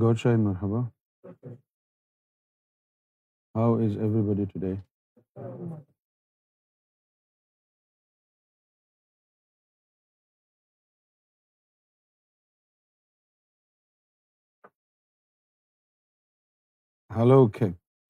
[0.00, 0.32] Good شاہ
[0.62, 0.80] ہوا
[3.56, 3.96] how is
[4.28, 4.72] everybody today
[17.16, 17.40] hello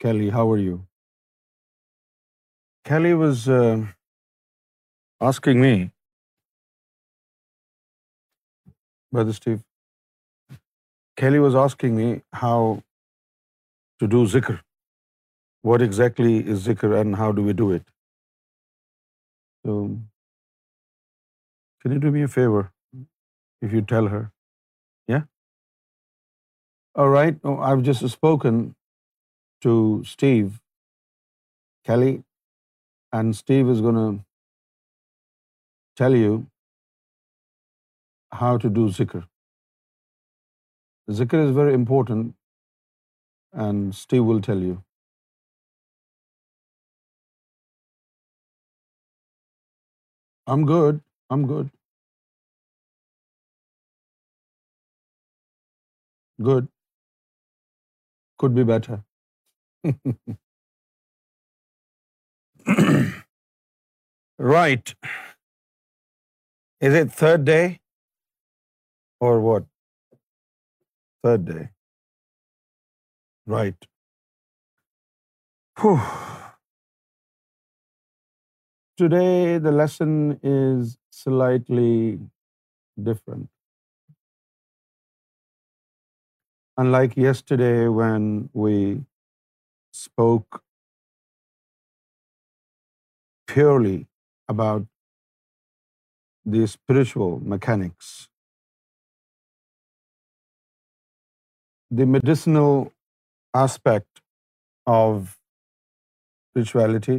[0.00, 0.52] Kelly how
[9.08, 9.58] are
[11.20, 12.04] Kelly was asking me
[12.42, 12.72] how
[13.98, 14.54] to do zikr
[15.68, 17.84] what exactly is zikr and how do we do it
[19.62, 19.72] تو
[21.82, 22.62] can you do me a favour
[23.64, 24.22] if you tell her
[25.12, 25.18] yeah
[27.14, 28.54] right I just spoken
[29.64, 30.46] to Steve
[31.88, 34.16] and Steve is gonna
[36.00, 36.36] tell you
[38.40, 39.28] how to do zikr
[41.18, 42.24] zikr is very important
[43.62, 44.74] and Steve will tell you
[50.54, 50.96] um good
[51.36, 51.66] um good
[56.48, 56.66] good
[58.42, 59.02] could be better
[64.52, 64.94] right
[66.84, 67.60] is third day
[69.24, 69.68] or what
[71.22, 71.68] Third day.
[73.46, 73.86] Right.
[75.78, 76.00] Whew.
[78.96, 82.18] Today, the lesson is slightly
[83.02, 83.50] different.
[86.78, 89.04] Unlike yesterday when we
[89.92, 90.62] spoke
[93.46, 94.06] purely
[94.48, 94.86] about
[96.46, 98.28] the spiritual mechanics
[101.98, 102.76] the medicinal
[103.60, 104.20] aspect
[104.96, 107.16] of spirituality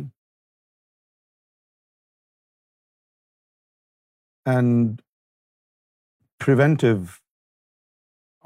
[4.53, 5.01] and
[6.45, 7.17] preventive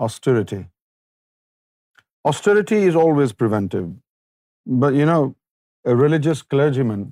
[0.07, 0.61] austerity.
[2.31, 3.91] Austerity is always preventive.
[4.83, 5.35] But you know,
[5.93, 7.03] a religious clergyman,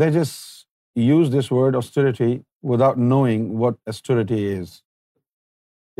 [0.00, 0.66] they just
[1.06, 2.30] use this word austerity
[2.74, 4.78] without knowing what austerity is.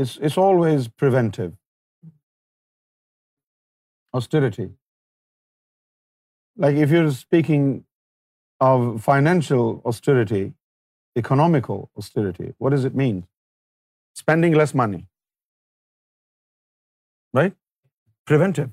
[0.05, 1.53] It's always preventive.
[4.21, 4.67] Austerity.
[6.65, 7.69] Like if you're speaking
[8.69, 10.41] of financial austerity,
[11.23, 13.21] economical austerity, what does it mean?
[14.23, 15.05] Spending less money.
[17.41, 17.57] Right?
[18.33, 18.73] Preventive.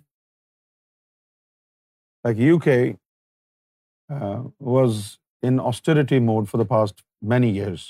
[2.24, 4.40] Like UK uh,
[4.78, 5.02] was
[5.50, 7.86] in austerity mode for the past many years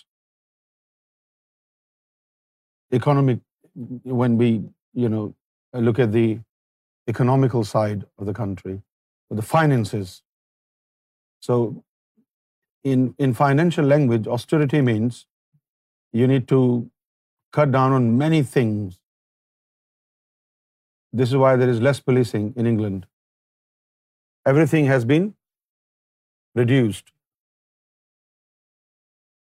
[2.91, 3.40] economic,
[4.03, 4.63] when we,
[5.88, 6.40] look at the
[7.13, 8.79] economical side of the country,
[9.29, 10.22] the finances.
[11.40, 11.84] So
[12.95, 15.25] in financial language, austerity means
[16.13, 16.62] you need to
[17.57, 19.00] cut down on many things.
[21.22, 23.06] This is why there is less policing in England.
[24.45, 25.34] Everything has been
[26.56, 27.13] reduced.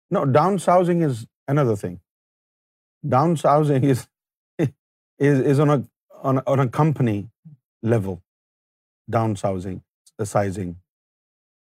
[0.09, 1.91] No, downsizing is another thing.
[3.05, 4.07] Downsizing
[5.19, 5.85] is on
[6.65, 7.17] a company
[7.81, 8.21] level.
[9.11, 9.81] Downsizing,
[10.17, 10.75] the sizing.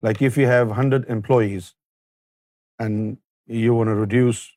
[0.02, 1.76] Like if you have 100 employees
[2.80, 3.18] and
[3.48, 4.54] you want to reduce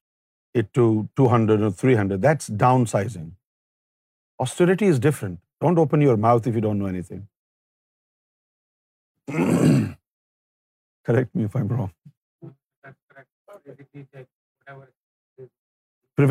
[0.54, 3.32] it to 200 or 300, that's downsizing.
[4.38, 5.40] Austerity is different.
[5.60, 7.26] Don't open your mouth if you don't know anything.
[11.08, 11.90] Correct me if I'm wrong.
[12.84, 13.28] That's correct.
[13.64, 14.86] Basically, whatever
[16.20, 16.26] so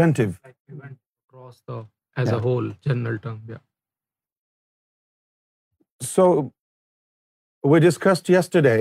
[7.72, 8.76] we discussed yes today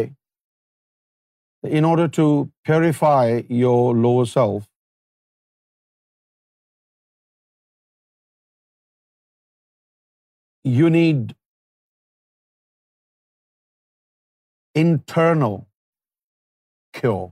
[1.91, 2.25] order to
[2.69, 3.28] purify
[4.33, 4.59] yourself
[10.79, 11.32] you need
[14.85, 15.52] internal
[17.00, 17.26] cure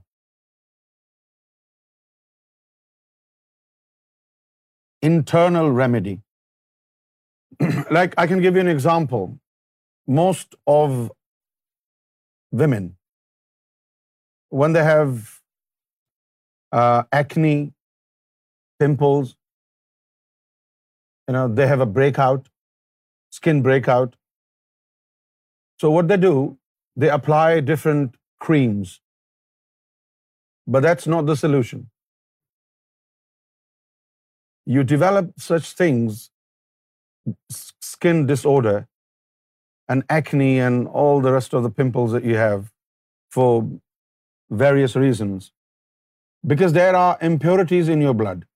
[5.13, 6.19] internal remedy.
[7.97, 9.29] Like, I can give you an example.
[10.17, 10.95] Most of
[12.63, 12.89] women,
[14.61, 17.55] when they have uh, acne,
[18.83, 19.33] pimples,
[21.61, 22.51] they have a breakout,
[23.37, 24.13] skin breakout.
[25.81, 26.35] So what they do,
[27.03, 28.15] they apply different
[28.49, 28.99] creams.
[30.67, 31.83] But that's not the solution
[34.65, 36.29] you develop such things,
[37.87, 38.87] skin disorder
[39.87, 42.63] and acne and all the rest of the pimples that you have
[43.29, 43.51] for
[44.49, 45.51] various reasons,
[46.53, 48.47] because there are impurities in your blood.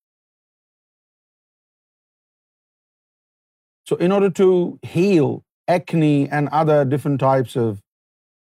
[3.85, 5.31] So in order to heal
[5.67, 7.79] acne and other different types of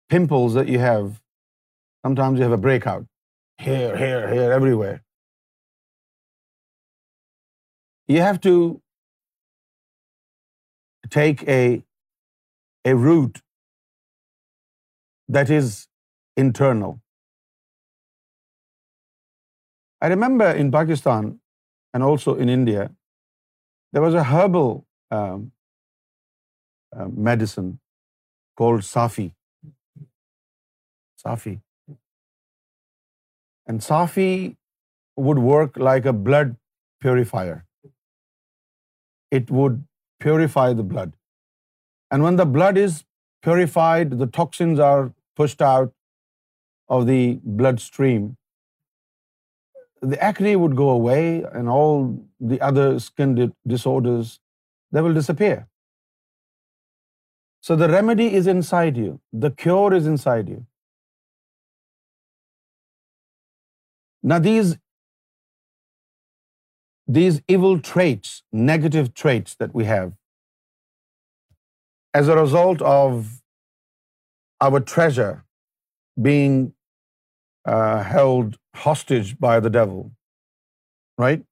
[0.09, 1.21] pimples that you have,
[2.05, 3.05] sometimes you have a breakout
[3.57, 3.95] here,
[4.59, 5.01] everywhere
[8.13, 8.55] you have to
[11.15, 11.61] take a
[13.05, 13.41] route
[15.37, 15.71] that is
[16.45, 16.99] internal.
[20.01, 21.31] I remember in Pakistan
[21.93, 22.83] and also in India,
[23.93, 24.73] there was a herbal
[25.19, 25.49] um,
[26.95, 27.71] uh, medicine
[28.61, 29.29] called Safi.
[31.25, 31.59] Safi.
[33.65, 34.31] And Safi
[35.15, 36.57] would work like a blood
[36.99, 37.61] purifier
[39.39, 39.83] it would
[40.25, 41.11] purify the blood.
[42.11, 42.97] And when the blood is
[43.47, 45.03] purified, the toxins are
[45.41, 45.93] pushed out
[46.97, 47.21] of the
[47.61, 48.25] bloodstream.
[50.11, 51.21] The acne would go away
[51.59, 51.97] and all
[52.53, 53.33] the other skin
[53.75, 54.35] disorders,
[54.91, 55.57] they will disappear.
[57.67, 59.11] So the remedy is inside you.
[59.45, 60.61] The cure is inside you.
[64.33, 64.73] Now these
[67.07, 70.13] these evil traits, negative traits that we have,
[72.13, 73.41] as a result of
[74.59, 75.45] our treasure
[76.21, 76.73] being
[77.65, 80.11] uh, held hostage by the devil,
[81.17, 81.45] right?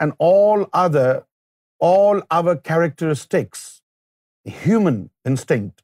[0.00, 3.82] And all our characteristics,
[4.44, 5.82] human instinct,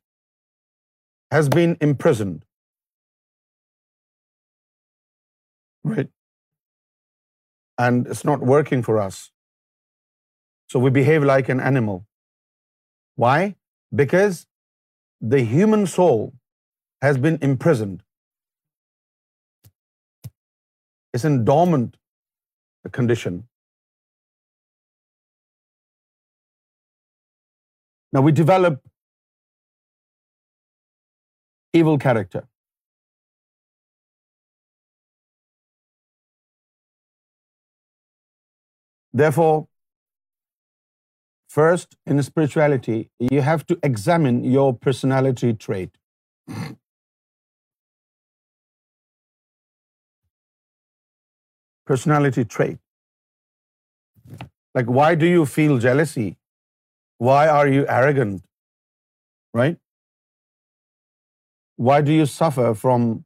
[1.31, 2.44] has been imprisoned,
[5.84, 6.06] right?
[7.84, 9.20] and it's not working for us.
[10.72, 12.02] So we behave like an animal.
[13.26, 13.37] Why?
[14.00, 14.40] Because
[15.37, 16.20] the human soul
[17.06, 20.34] has been imprisoned.
[21.12, 23.38] It's in dormant condition.
[28.12, 28.78] Now we develop
[31.82, 32.46] evil character.
[39.12, 39.69] Therefore,
[41.49, 45.90] first, in spirituality, you have to examine your personality trait.
[51.87, 52.78] Personality trait.
[54.75, 56.37] Like, why do you feel jealousy?
[57.16, 58.44] Why are you arrogant?
[59.55, 59.78] Right?
[61.76, 63.25] Why do you suffer from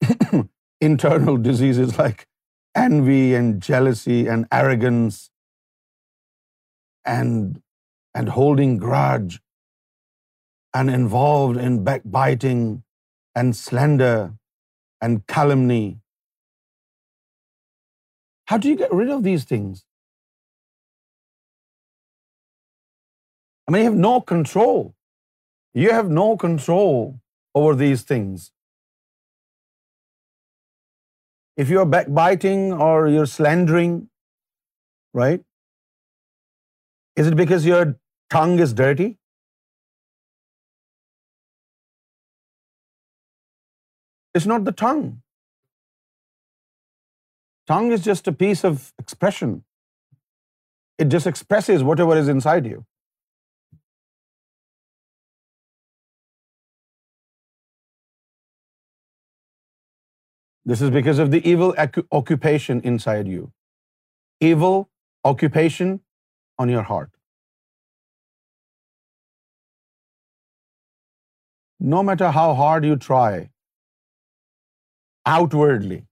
[0.80, 2.20] internal diseases like
[2.74, 5.30] envy and jealousy and arrogance
[7.04, 7.58] and
[8.36, 9.40] holding grudge
[10.74, 12.82] and involved in backbiting
[13.34, 14.34] and slander
[15.00, 15.98] and calumny.
[18.46, 19.84] How do you get rid of these things?
[23.66, 24.94] I mean, you have no control.
[25.74, 27.20] You have no control
[27.54, 28.50] over these things.
[31.62, 33.96] If you're backbiting or you're slandering,
[35.20, 35.42] right?
[37.16, 37.80] Is it because your
[38.36, 39.08] tongue is dirty?
[44.34, 45.02] It's not the tongue.
[47.72, 49.52] Tongue is just a piece of expression.
[50.98, 52.80] It just expresses whatever is inside you.
[60.72, 61.72] This is because of the evil
[62.18, 63.48] occupation inside you.
[64.46, 64.78] Evil
[65.30, 65.90] occupation
[66.64, 67.10] on your heart.
[71.96, 73.50] No matter how hard you try
[75.36, 76.02] outwardly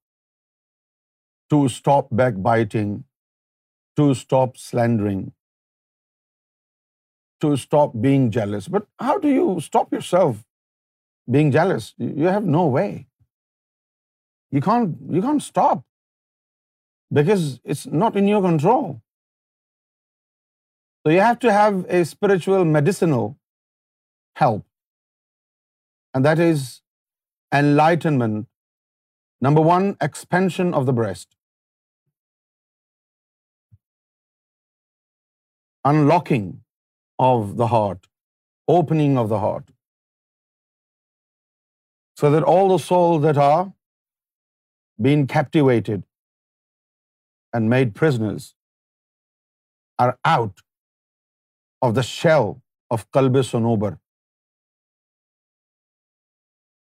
[1.55, 2.95] to stop backbiting,
[4.01, 5.29] to stop slandering,
[7.47, 8.75] to stop being jealous.
[8.81, 10.41] But how do you stop yourself
[11.39, 11.95] being jealous?
[12.25, 12.91] You have no way.
[14.57, 15.87] You can't stop
[17.21, 18.89] because it's not in your control.
[21.01, 23.31] So you have to have a spiritual medicinal
[24.43, 24.67] help,
[26.15, 26.69] and that is
[27.61, 28.49] enlightenment.
[29.49, 31.29] Number one, expansion of the breast.
[35.91, 36.47] Unlocking
[37.27, 38.09] of the heart,
[38.79, 39.69] opening of the heart,
[42.23, 43.61] so that all the souls that are
[45.07, 46.07] been captivated
[47.59, 48.49] and made prisoners
[50.05, 50.63] are out
[51.89, 52.49] of the shell
[52.97, 53.91] of Qalb-e Sunoobar.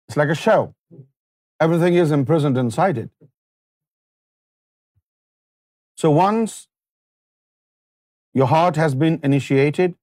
[0.08, 0.66] It's like a shell.
[1.66, 3.10] Everything is imprisoned inside it.
[6.04, 6.56] So once
[8.40, 9.96] your heart has been initiated,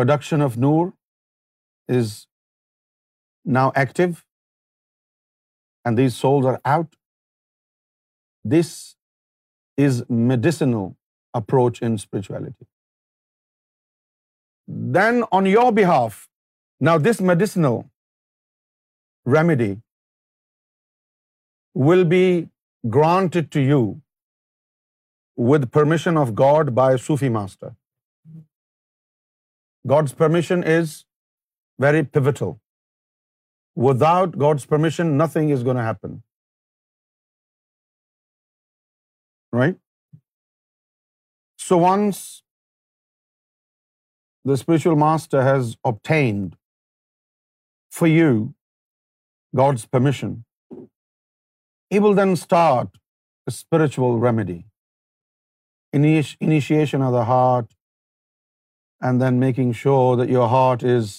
[0.00, 0.92] production of Noor
[2.00, 2.16] is
[3.60, 4.16] now active
[5.88, 6.88] and these souls are out.
[8.54, 8.70] This
[9.86, 10.00] is
[10.32, 10.90] medicinal
[11.40, 12.68] approach in spirituality.
[14.98, 16.20] Then on your behalf,
[16.88, 17.78] now this medicinal
[19.36, 19.70] remedy
[21.88, 22.24] will be
[22.96, 23.80] granted to you
[25.50, 27.72] with permission of God by a Sufi master.
[29.94, 30.96] God's permission is
[31.88, 32.56] very pivotal.
[33.86, 36.22] Without God's permission, nothing is going to happen.
[39.58, 39.76] Right?
[41.66, 42.22] So once
[44.44, 46.56] the spiritual master has obtained
[48.00, 48.32] for you
[49.62, 50.36] God's permission,
[51.88, 53.00] he will then start
[53.46, 54.60] a spiritual remedy.
[55.92, 57.72] Initiation of the heart,
[59.00, 61.10] and then making sure that your heart is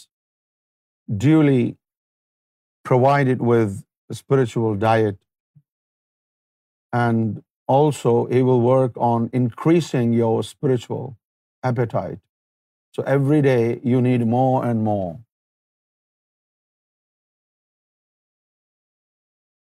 [1.25, 1.69] duly
[2.83, 5.17] provide it with a spiritual diet,
[6.93, 11.17] and also it will work on increasing your spiritual
[11.63, 12.19] appetite.
[12.95, 15.19] So every day you need more and more.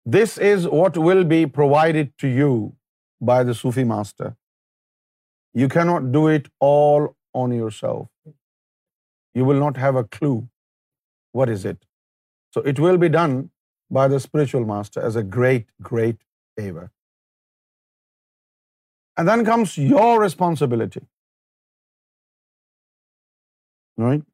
[0.04, 2.74] This is what will be provided to you
[3.20, 4.36] by the Sufi master.
[5.54, 8.06] You cannot do it all on yourself.
[9.34, 10.38] You will not have a clue
[11.32, 11.74] what is it.
[12.56, 13.32] So it will be done
[13.94, 16.16] by the spiritual master as a great, great
[16.60, 16.84] favor.
[19.16, 21.02] And then comes your responsibility.
[24.04, 24.24] Right?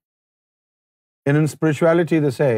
[1.26, 2.52] And in spirituality, they say,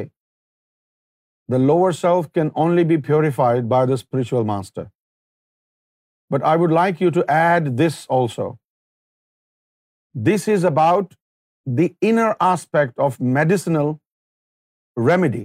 [1.54, 4.86] the lower self can only be purified by the spiritual master.
[6.36, 8.50] But I would like you to add this also.
[10.28, 11.18] This is about
[11.82, 13.92] the inner aspect of medicinal
[15.10, 15.42] remedy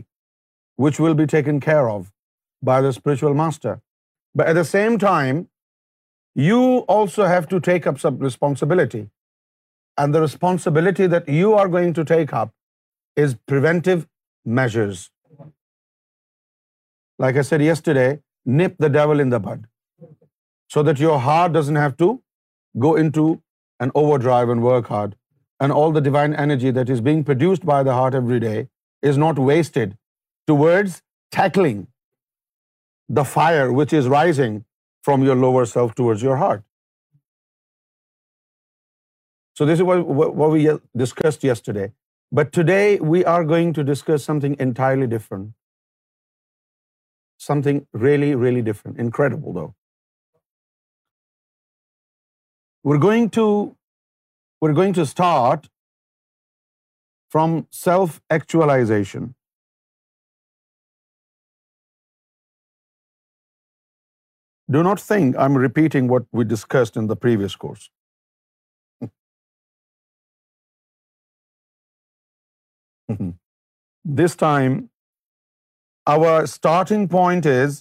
[0.86, 2.06] which will be taken care of
[2.70, 3.74] by the spiritual master.
[4.36, 5.40] But at the same time,
[6.48, 6.60] you
[6.98, 9.02] also have to take up some responsibility.
[10.02, 12.54] And the responsibility that you are going to take up
[13.26, 14.06] is preventive
[14.62, 15.04] measures.
[17.26, 18.10] Like I said yesterday,
[18.60, 19.66] nip the devil in the bud
[20.74, 22.10] so that your heart doesn't have to
[22.86, 23.30] go into
[23.86, 25.16] an overdrive and work hard.
[25.60, 28.60] And all the divine energy that is being produced by the heart every day
[29.12, 29.98] is not wasted
[30.50, 30.98] towards
[31.38, 31.86] tackling
[33.20, 34.58] the fire which is rising
[35.10, 36.66] from your lower self towards your heart.
[39.58, 40.68] So this is what we
[41.02, 41.88] discussed yesterday.
[42.38, 42.84] But today
[43.14, 45.50] we are going to discuss something entirely different.
[47.46, 49.02] Something really, really different.
[49.06, 49.74] Incredible, though.
[52.90, 55.70] We're going to start
[57.38, 59.28] from self-actualization.
[64.74, 67.88] Do not think I'm repeating what we discussed in the previous course.
[74.20, 74.78] This time,
[76.14, 77.76] our starting point is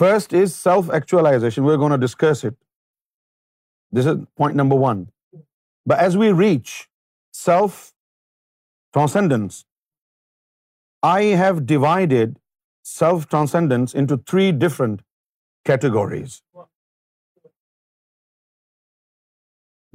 [0.00, 1.68] First is self-actualization.
[1.70, 2.60] We're going to discuss it.
[3.98, 5.04] This is point number 1.
[5.92, 6.72] But as we reach
[7.46, 7.80] self
[8.94, 9.64] transcendence
[11.08, 12.36] I have divided
[12.88, 15.00] self transcendence into three different
[15.68, 16.40] categories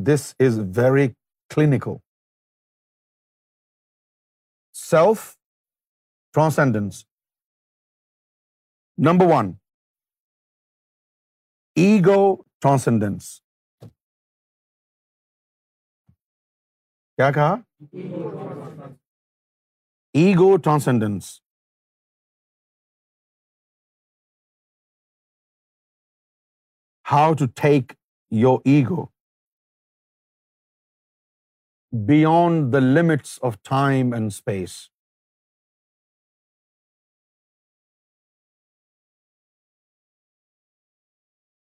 [0.07, 1.07] this is very
[1.55, 1.97] clinical
[4.89, 5.23] self
[6.33, 7.03] transcendence
[9.09, 9.51] number one
[11.85, 12.19] ego
[12.61, 13.31] transcendence
[17.17, 17.55] کیا کہا
[20.19, 21.27] Ego transcendence.
[27.11, 27.93] How to take
[28.37, 29.03] your ego
[32.09, 34.75] beyond the limits of time and space.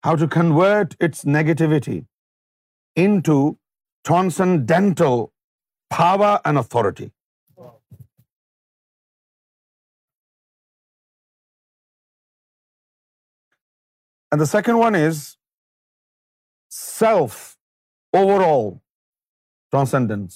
[0.03, 1.99] How to convert its negativity
[3.07, 3.37] into
[4.11, 5.29] transcendental
[5.99, 7.11] power and authority.
[14.37, 15.17] And the second one is
[16.77, 17.35] self
[18.45, 18.65] overall
[19.71, 20.35] transcendence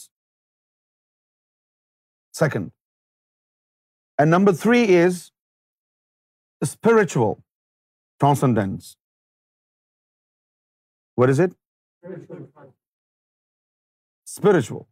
[2.40, 2.70] second
[4.24, 5.20] and number three is
[6.68, 7.34] spiritual
[8.24, 8.96] transcendence
[11.22, 11.56] what is it
[14.24, 14.84] spiritual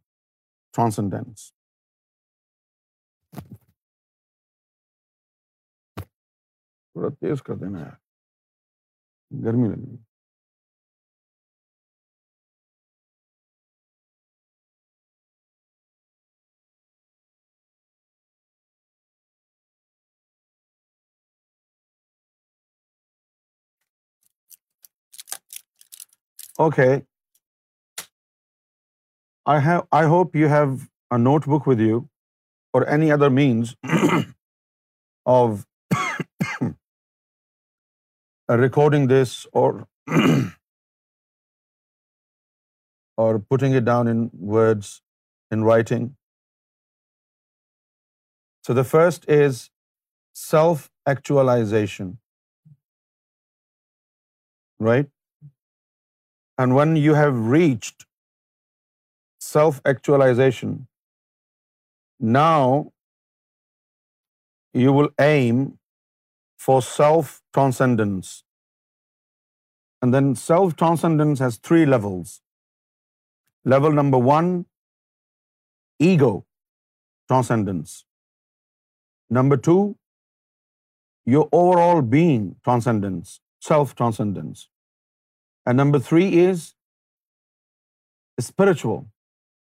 [0.76, 1.52] transcendence
[6.00, 7.96] تھوڑا تیز کر دینا یار
[9.44, 9.96] گرمی لگ لگی
[26.60, 26.82] okay
[29.50, 30.68] I have I hope you have
[31.10, 31.16] a
[31.48, 31.98] notebook with you
[32.72, 33.68] or any other means
[35.36, 35.50] of
[38.56, 39.86] recording this or
[43.16, 45.02] or putting it down in words,
[45.50, 46.16] in writing.
[48.62, 49.70] So the first is
[50.34, 52.18] self-actualization,
[54.78, 55.08] right?
[56.56, 58.06] And when you have reached
[59.40, 60.86] self-actualization,
[62.30, 62.92] now
[64.72, 65.66] you will aim
[66.64, 68.32] for self-transcendence.
[70.02, 72.34] And then self-transcendence has three levels.
[73.74, 74.50] Level number one,
[76.10, 76.32] ego
[77.28, 77.96] transcendence.
[79.38, 79.96] Number two,
[81.26, 84.68] your overall being transcendence, self-transcendence.
[85.66, 86.70] And number three is
[88.46, 89.02] spiritual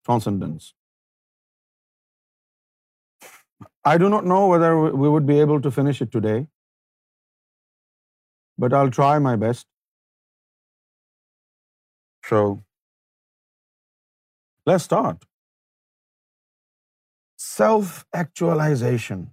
[0.06, 0.74] transcendence.
[3.84, 6.42] I do not know whether we would be able to finish it today
[8.64, 9.68] but I'll try my best.
[12.32, 12.42] So,
[14.72, 15.26] let's start.
[17.46, 19.24] Self-actualization.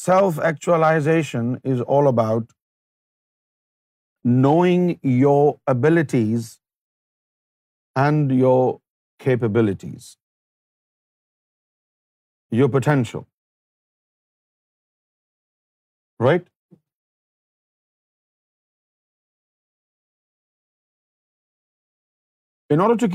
[0.00, 2.54] Self-actualization is all about
[4.44, 5.42] knowing your
[5.74, 6.50] abilities
[8.04, 8.60] and your
[9.24, 10.12] capabilities,
[12.62, 13.26] your potential,
[16.28, 16.46] right?
[22.70, 23.14] Differs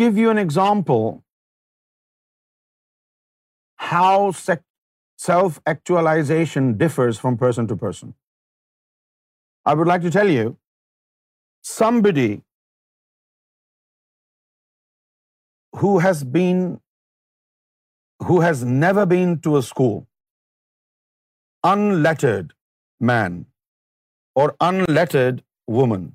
[7.22, 8.10] from person to person
[9.66, 10.50] I would like to take you
[11.74, 12.34] somebody
[15.84, 16.66] who has been
[19.44, 20.02] to a school
[22.04, 22.52] illiterate
[23.08, 23.42] men
[24.42, 24.50] or
[24.96, 25.42] illiterate
[25.80, 26.10] women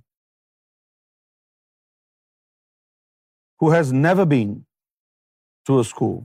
[3.62, 4.50] who has never been
[5.70, 6.18] to a school.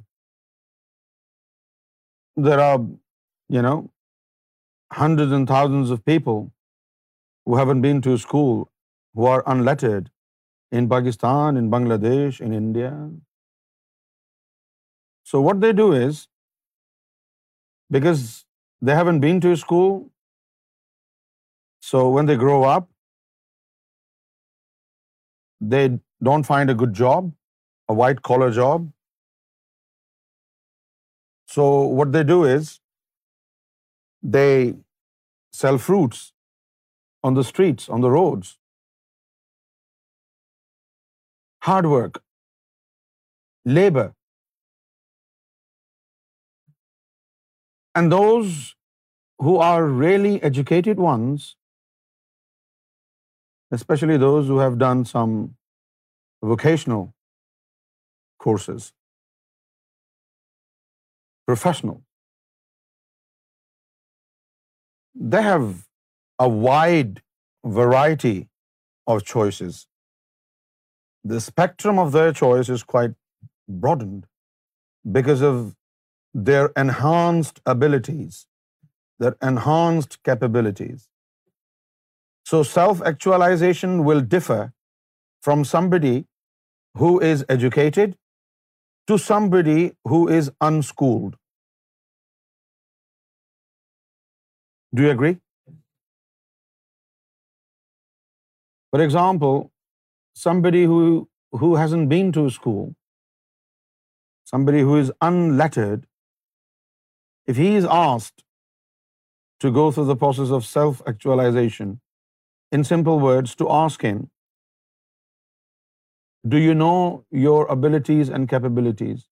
[2.48, 2.78] There are,
[4.96, 6.44] hundreds and thousands of people
[7.46, 8.54] who haven't been to a school,
[9.16, 10.12] who are unlettered
[10.80, 12.92] in Pakistan, in Bangladesh, in India.
[15.32, 16.28] So what they do is,
[17.98, 18.24] because
[18.82, 19.92] they haven't been to a school,
[21.92, 22.90] so when they grow up,
[25.60, 25.94] they
[26.28, 27.32] don't find a good job,
[27.94, 28.90] a white-collar job.
[31.56, 32.74] So what they do is
[34.36, 34.76] they
[35.62, 36.22] sell fruits
[37.30, 38.52] on the streets, on the roads.
[41.68, 42.20] Hard work,
[43.80, 44.06] labor.
[47.96, 48.54] And those
[49.48, 51.50] who are really educated ones,
[53.80, 55.44] especially those who have done some
[56.52, 57.04] vocational
[58.46, 58.88] courses,
[61.52, 62.00] professional.
[65.36, 65.70] They have
[66.46, 67.22] a wide
[67.80, 68.36] variety
[69.14, 69.80] of choices.
[71.34, 73.18] The spectrum of their choice is quite
[73.86, 74.22] broadened
[75.18, 75.64] because of
[76.50, 78.40] their enhanced abilities,
[79.26, 81.10] their enhanced capabilities.
[82.52, 84.62] So self-actualization will differ
[85.50, 86.16] from somebody
[87.02, 88.14] who is educated
[89.12, 89.80] to somebody
[90.12, 91.34] who is unschooled.
[94.98, 95.34] Do you agree?
[98.96, 99.56] For example,
[100.46, 100.84] somebody
[101.64, 102.84] who hasn't been to school,
[104.52, 106.04] somebody who is unlettered,
[107.54, 108.46] if he is asked
[109.66, 111.98] to go through the process of self-actualization,
[112.78, 114.22] in simple words, to ask him
[116.52, 119.28] do you know your abilities and capabilities?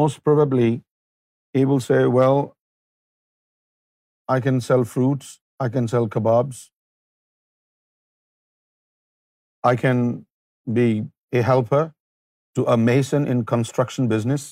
[0.00, 0.82] Most probably,
[1.56, 2.38] he will say, well,
[4.34, 5.32] I can sell fruits,
[5.64, 6.60] I can sell kebabs,
[9.70, 10.04] I can
[10.78, 10.88] be
[11.40, 11.82] a helper
[12.58, 14.44] to a mason in construction business,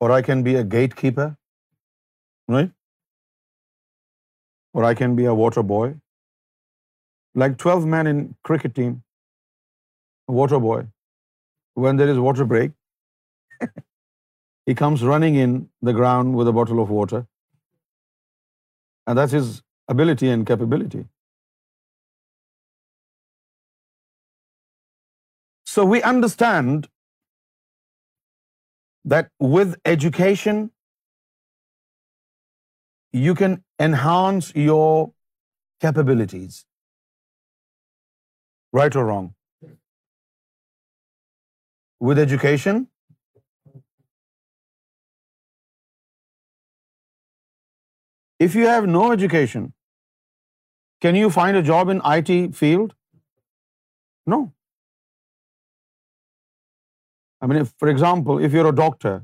[0.00, 1.26] or I can be a gatekeeper,
[2.56, 2.70] right?
[4.72, 5.88] Or I can be a water boy.
[7.44, 8.94] Like 12 men in cricket team,
[10.26, 10.86] water boy,
[11.74, 12.70] when there is water break,
[14.66, 17.26] he comes running in the ground with a bottle of water.
[19.06, 21.06] And that's his ability and capability.
[25.64, 26.88] So we understand
[29.04, 30.72] that with education,
[33.12, 35.12] you can enhance your
[35.80, 36.64] capabilities.
[38.72, 39.24] Right or wrong?
[42.00, 42.86] with education?
[48.46, 49.72] If you have no education,
[51.04, 52.94] can you find a job in IT field?
[54.34, 54.40] No.
[57.40, 59.14] I mean, if, for example, if you're a doctor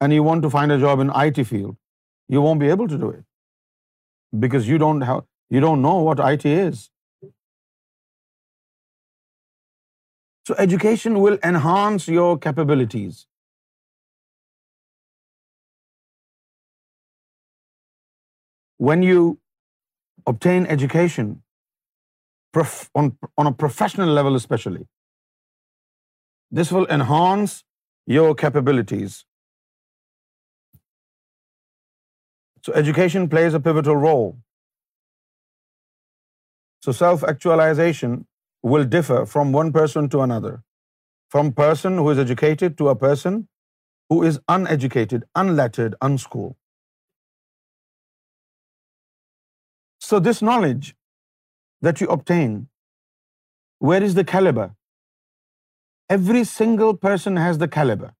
[0.00, 1.76] and you want to find a job in IT field,
[2.28, 3.24] you won't be able to do it
[4.44, 6.86] because you don't know what IT is.
[10.48, 13.16] So education will enhance your capabilities.
[18.88, 19.26] When you
[20.32, 21.34] obtain education,
[23.00, 24.86] on a professional level especially,
[26.60, 27.58] this will enhance
[28.14, 29.20] your capabilities.
[32.62, 34.32] So education plays a pivotal role.
[36.86, 38.18] So self-actualization
[38.62, 40.60] will differ from one person to another,
[41.28, 43.48] from person who is educated to a person
[44.10, 46.56] who is uneducated, unlettered, unschooled.
[49.98, 50.94] So this knowledge
[51.82, 52.68] that you obtain,
[53.78, 54.74] where is the caliber?
[56.08, 58.14] Every single person has the caliber.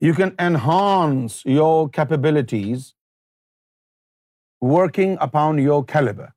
[0.00, 2.90] You can enhance your capabilities
[4.70, 6.28] working upon your caliber.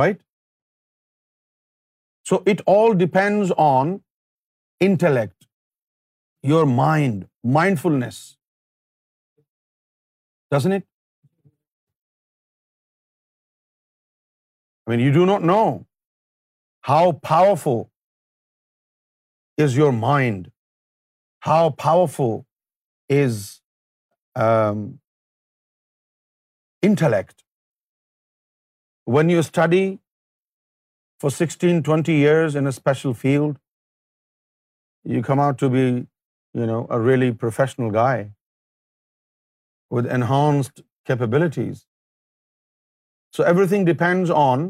[0.00, 0.20] Right?
[2.30, 3.94] So it all depends on
[4.90, 5.50] intellect,
[6.52, 8.20] your mind, mindfulness.
[10.54, 10.86] Doesn't it?
[14.86, 15.86] I mean, you do not know
[16.90, 17.88] how powerful
[19.64, 20.50] is your mind,
[21.50, 22.40] how powerful
[23.20, 23.46] is
[24.44, 24.80] um,
[26.88, 27.44] intellect.
[29.14, 29.84] When you study
[31.24, 33.54] for 16-20 years in a special field,
[35.12, 35.86] you come out to be,
[36.96, 38.28] a really professional guy
[39.96, 41.82] with enhanced capabilities.
[43.38, 44.64] So everything depends on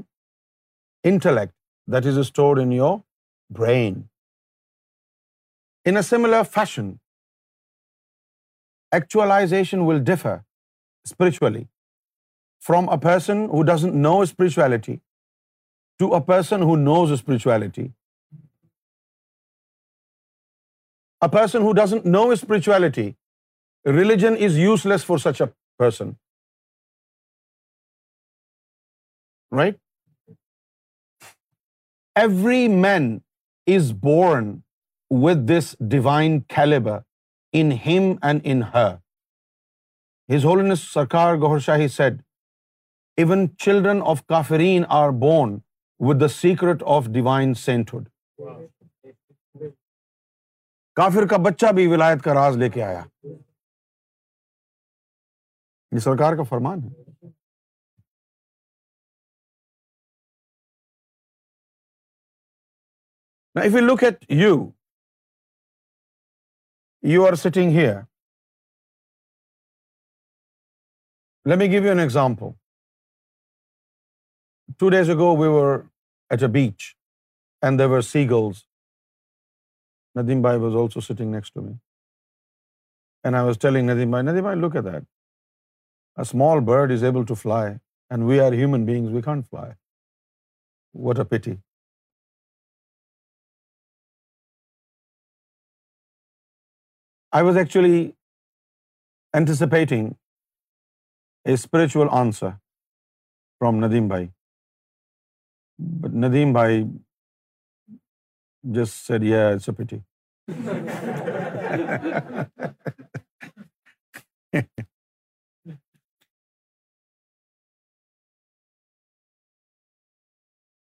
[1.11, 1.55] intellect
[1.97, 2.91] that is stored in your
[3.61, 4.03] brain.
[5.93, 6.95] In a similar fashion,
[8.93, 10.35] actualization will differ
[11.05, 11.67] spiritually
[12.59, 14.99] from a person who doesn't know spirituality
[15.99, 17.93] to a person who knows spirituality.
[21.21, 23.17] A person who doesn't know spirituality,
[23.85, 26.17] religion is useless for such a person.
[29.51, 29.79] Right?
[32.15, 33.23] Every man
[33.67, 34.63] is born
[35.09, 37.03] with this divine caliber
[37.59, 38.93] in him and in her
[40.35, 42.15] his holiness Sarkar Gohar Shahi said
[43.23, 45.51] even children of kafirin are born
[46.09, 48.05] with the secret of divine sainthood
[51.01, 56.91] کافر کا بچہ بھی ولایت کا راز لے کے آیا یہ سرکار کا فرمان ہے
[63.73, 64.53] you look at you
[67.13, 67.99] you are sitting here.
[71.51, 72.55] Let me give you an example.
[74.85, 75.75] 2 days ago, we were
[76.37, 76.87] at a beach
[77.67, 78.63] and there were seagulls.
[80.19, 81.77] Nadeem bhai was also sitting next to me.
[83.25, 84.17] And I was telling Nadeem
[84.49, 85.07] bhai, look at that.
[86.25, 87.65] A small bird is able to fly
[88.15, 89.71] and we are human beings, we can't fly.
[91.09, 91.55] What a pity.
[97.37, 97.99] I was actually
[99.39, 100.11] anticipating
[101.49, 102.51] a spiritual answer
[103.59, 104.27] from Nadeem bhai
[106.23, 106.83] Nadeem bhai
[108.75, 108.95] جس
[109.29, 109.99] جسپیٹی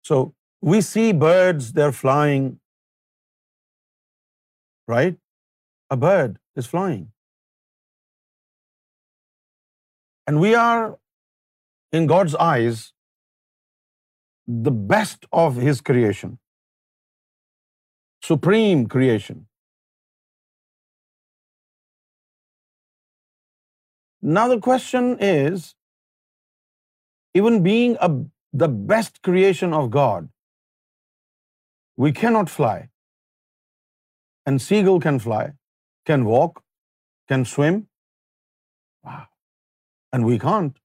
[0.07, 0.23] so
[0.71, 2.51] we see birds they are flying
[4.95, 5.27] right
[5.95, 7.07] a bird is flying.
[10.27, 10.97] And we are,
[11.99, 12.81] in God's eyes,
[14.69, 16.38] the best of His creation,
[18.29, 19.45] supreme creation.
[24.39, 25.75] Now the question is,
[27.41, 27.97] even being
[28.65, 30.29] the best creation of God,
[31.97, 32.89] we cannot fly.
[34.45, 35.49] And seagull can fly,
[36.09, 36.62] can walk,
[37.33, 37.79] can swim.
[39.07, 39.23] Wow.
[40.17, 40.77] And we can't.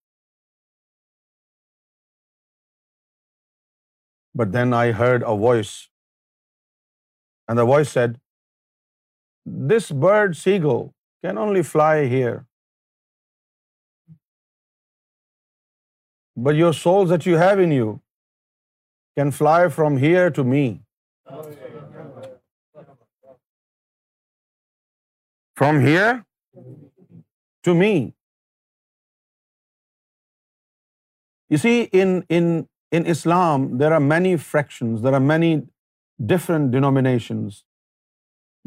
[4.40, 5.74] But then I heard a voice,
[7.50, 8.16] and the voice said,
[9.72, 10.82] "This bird, seagull,
[11.26, 12.34] can only fly here.
[16.48, 17.92] But your souls that you have in you
[19.20, 21.44] can fly from here to me." Oh,
[25.60, 26.08] from here
[27.68, 27.92] to me.
[31.54, 35.50] You see, in Islam, there are many fractions, there are many
[36.34, 37.62] different denominations.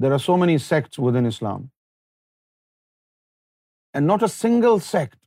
[0.05, 1.69] There are so many sects within Islam.
[3.93, 5.17] And not a single sect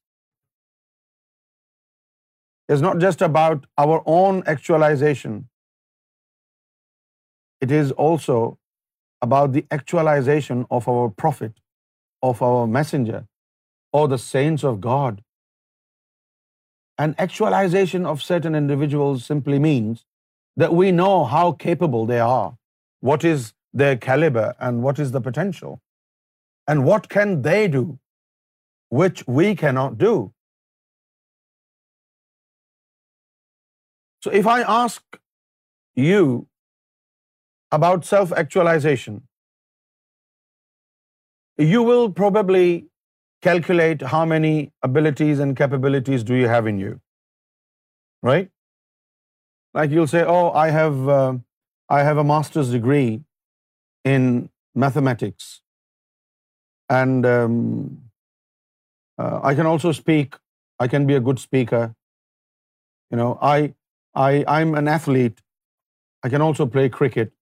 [2.69, 5.33] It's not just about our own actualization.
[7.65, 8.37] It is also
[9.25, 11.57] about the actualization of our prophet,
[12.29, 13.25] of our messenger,
[13.99, 15.19] or the saints of God.
[16.97, 19.99] And actualization of certain individuals simply means
[20.57, 22.57] that we know how capable they are,
[22.99, 25.79] what is their caliber and what is the potential,
[26.67, 27.85] and what can they do
[29.01, 30.13] which we cannot do.
[34.23, 35.19] So if I ask
[35.95, 36.47] you
[37.71, 39.21] about self-actualization,
[41.57, 42.87] you will probably
[43.41, 44.55] calculate how many
[44.89, 46.97] abilities and capabilities do you have in you,
[48.33, 48.49] right?
[49.79, 51.33] Like you'll say, oh, uh,
[51.97, 53.23] I have a master's degree
[54.13, 55.61] in mathematics,
[56.89, 58.01] and um,
[59.17, 60.35] uh, I can also speak.
[60.79, 61.83] I can be a good speaker.
[63.11, 63.37] You know,
[64.45, 65.41] I'm an athlete.
[66.21, 67.33] I can also play cricket.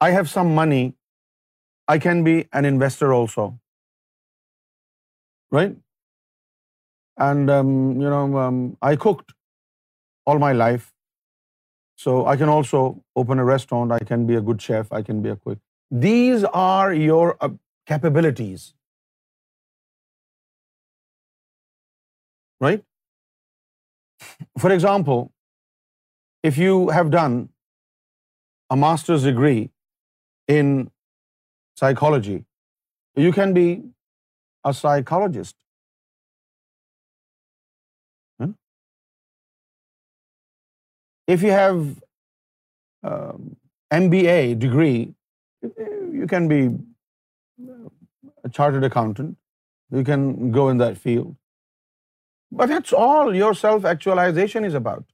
[0.00, 0.84] I have some money.
[1.88, 3.44] I can be an investor also,
[5.50, 5.76] right?
[7.16, 9.24] And um, um, I cooked
[10.30, 10.88] all my life.
[12.02, 12.80] So I can also
[13.22, 13.94] open a restaurant.
[13.98, 14.92] I can be a good chef.
[14.98, 15.60] I can be a cook.
[16.04, 17.48] These are your uh,
[17.92, 18.66] capabilities.
[22.66, 22.84] Right?
[24.64, 25.20] For example,
[26.48, 27.36] if you have done
[28.76, 29.70] a master's degree
[30.56, 30.72] in
[31.82, 32.40] psychology,
[33.28, 33.68] you can be
[34.72, 35.56] a psychologist.
[41.32, 41.80] If you have
[43.96, 45.00] MBA um, degree,
[46.20, 46.60] you can be
[48.48, 49.34] a chartered accountant.
[49.98, 50.24] You can
[50.56, 51.36] go in that field.
[52.60, 55.06] But that's all your self-actualization is about.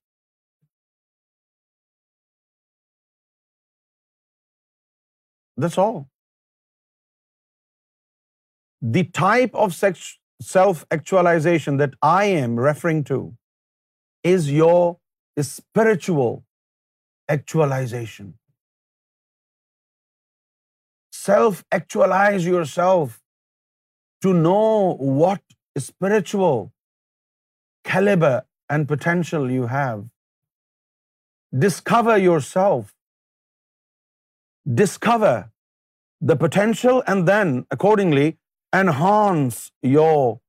[5.65, 6.01] That's all.
[8.99, 13.21] The type of self-actualization that I am referring to
[14.35, 14.85] is your
[15.43, 16.41] is spiritual
[17.37, 18.33] actualization.
[21.21, 23.21] Self-actualize yourself
[24.27, 26.59] to know what spiritual
[27.93, 28.37] caliber
[28.69, 30.05] and potential you have.
[31.67, 32.95] Discover yourself.
[34.83, 35.35] Discover
[36.21, 38.39] the potential and then accordingly
[38.75, 40.41] enhance your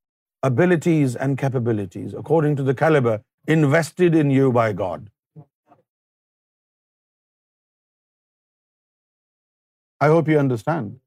[0.49, 5.08] abilities and capabilities according to the caliber invested in you by God.
[10.05, 10.97] I hope you understand.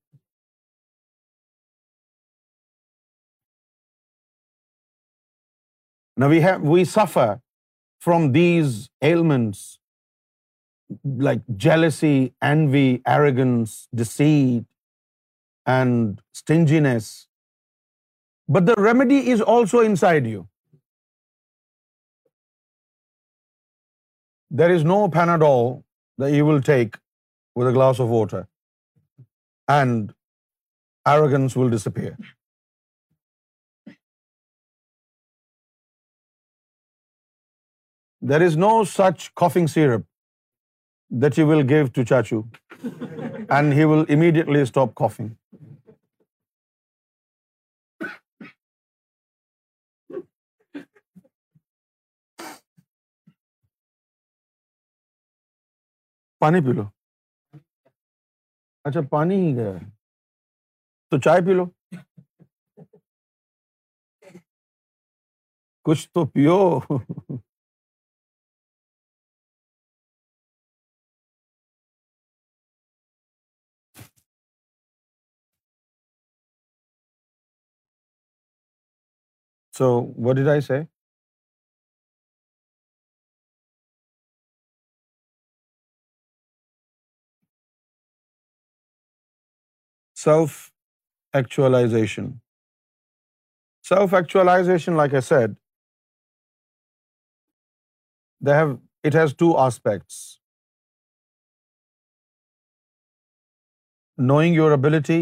[6.21, 6.29] Now
[6.75, 7.29] we suffer
[8.07, 8.73] from these
[9.03, 9.79] ailments
[11.29, 14.65] like jealousy, envy, arrogance, deceit,
[15.79, 17.29] and stinginess.
[18.49, 20.47] But the remedy is also inside you.
[24.51, 25.83] There is no Panadol
[26.19, 26.97] that you will take
[27.55, 28.49] with a glass of water,
[29.69, 30.15] and
[31.07, 32.17] arrogance will disappear.
[38.21, 40.05] There is no such coughing syrup
[41.11, 42.49] that you will give to Chachu
[43.49, 45.55] and he will immediately stop coughing.
[56.41, 56.83] پانی پی لو
[58.89, 59.73] اچھا پانی ہی گیا
[61.11, 61.65] تو چائے پی لو
[65.85, 66.57] کچھ تو پیو
[79.79, 79.87] سو
[80.25, 80.83] وٹ ڈائز ہے
[90.23, 92.29] self-actualization.
[93.91, 95.55] Self-actualization, like I said,
[99.11, 100.19] it has two aspects.
[104.31, 105.19] Knowing your ability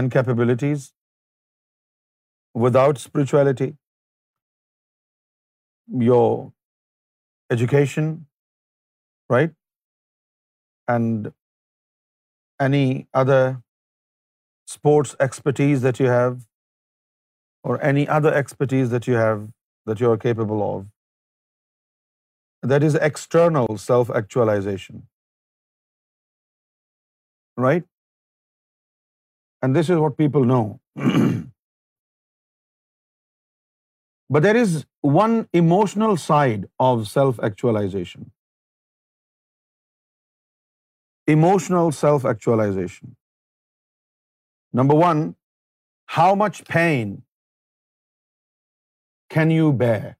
[0.00, 0.82] and capabilities
[2.64, 3.70] without spirituality,
[6.10, 6.28] your
[7.58, 8.12] education,
[9.40, 9.58] right?
[10.98, 11.32] And
[12.68, 12.84] any
[13.24, 13.42] other
[14.74, 16.38] sports expertise that you have,
[17.70, 19.44] or any other expertise that you have,
[19.90, 20.80] that you are capable of.
[22.72, 25.02] That is external self-actualization.
[27.66, 27.86] Right?
[29.62, 30.64] And this is what people know.
[34.34, 34.74] But there is
[35.14, 38.28] one emotional side of self-actualization.
[41.36, 43.08] Emotional self-actualization.
[44.78, 45.20] Number one,
[46.16, 47.12] how much pain
[49.34, 50.10] can you bear?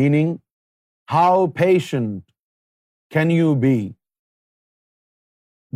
[0.00, 0.30] Meaning,
[1.14, 2.34] how patient
[3.16, 3.76] can you be?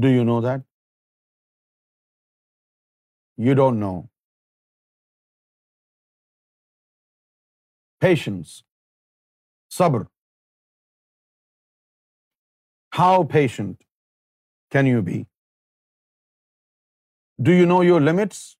[0.04, 0.64] Do you know that?
[3.48, 3.96] You don't know.
[8.06, 8.56] Patience.
[9.80, 10.02] Sabr.
[13.00, 13.78] How patient
[14.76, 15.20] can you be?
[17.46, 18.56] Do you know your limits?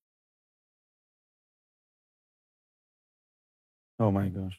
[3.99, 4.59] Oh my gosh.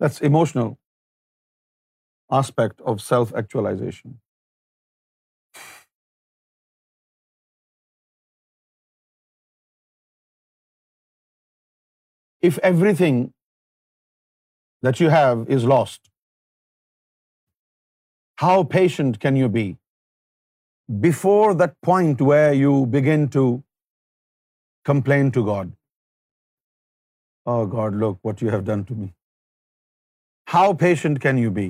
[0.00, 0.78] That's emotional
[2.30, 4.18] aspect of self-actualization.
[12.40, 13.32] If everything
[14.88, 16.02] that you have is lost.
[18.44, 19.66] How patient can you be
[21.06, 23.44] before that point where you begin to
[24.90, 25.70] complain to God?
[27.52, 29.12] Oh God, look what you have done to me.
[30.54, 31.66] How patient can you be?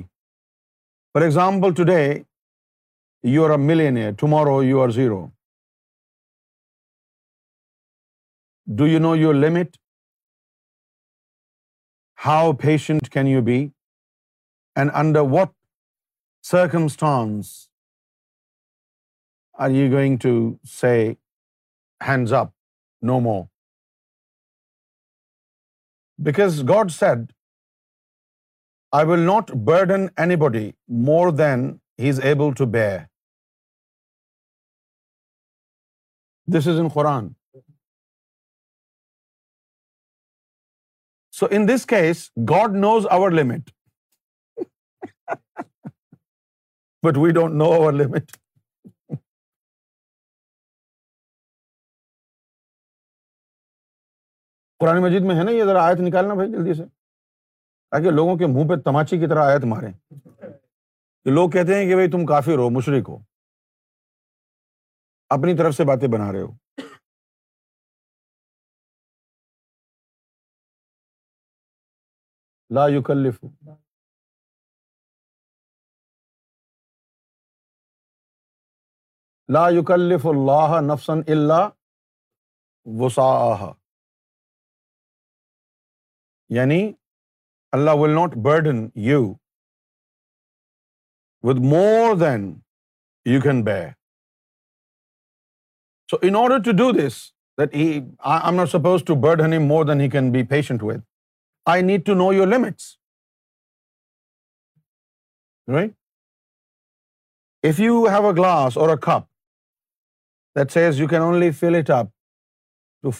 [1.13, 2.25] For example, today
[3.35, 5.19] you are a millionaire, tomorrow you are zero.
[8.81, 9.73] Do you know your limit?
[12.23, 13.71] How patient can you be?
[14.75, 15.51] And under what
[16.41, 17.69] circumstance
[19.55, 21.17] are you going to say,
[22.01, 22.53] hands up,
[23.01, 23.49] no more?
[26.21, 27.33] Because God said,
[28.91, 33.09] I will not burden anybody more than he is able to bear.
[36.47, 37.33] This is in Quran.
[41.37, 42.19] So in this case
[42.49, 43.69] God knows our limit
[47.07, 48.31] but we don't know our limit
[54.79, 56.85] Quran Majeed میں ہے نا یہ ذرا آیت نکالنا بھائی جلدی سے
[57.91, 61.95] تاکہ لوگوں کے منہ پہ تماچی کی طرح آیت مارے یہ لوگ کہتے ہیں کہ
[61.95, 63.17] بھائی تم کافر ہو مشرق ہو
[65.37, 66.51] اپنی طرف سے باتیں بنا رہے ہو
[72.73, 73.15] لا لا
[79.95, 81.67] لاف اللہ نفسن اللہ
[83.03, 83.27] وسا
[86.55, 86.81] یعنی
[87.77, 89.21] Allah will not burden you
[91.47, 92.53] with more than
[93.33, 93.79] you can bear
[96.11, 97.21] so in order to do this
[97.61, 98.11] that I'm
[98.55, 101.13] not supposed to burden him more than he can be patient with
[101.73, 102.89] I need to know your limits.
[105.75, 105.93] Right?
[107.69, 109.23] If you have a glass or a cup
[110.59, 112.11] that says you can only fill it up
[113.05, 113.15] to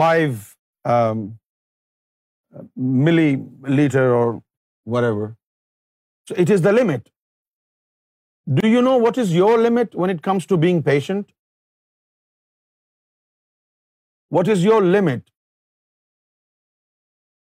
[0.00, 0.50] 5
[0.94, 1.22] um,
[3.06, 4.26] milliliter or
[4.96, 5.32] whatever,
[6.28, 7.10] so it is the limit.
[8.62, 11.34] Do you know what is your limit when it comes to being patient?
[14.30, 15.20] What is your limit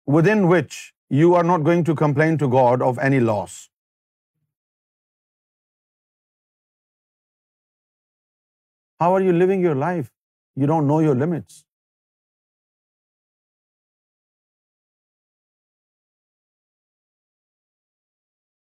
[0.05, 0.79] within which
[1.17, 3.69] you are not going to complain to God of any loss.
[9.01, 10.09] How are you living your life?
[10.55, 11.63] You don't know your limits.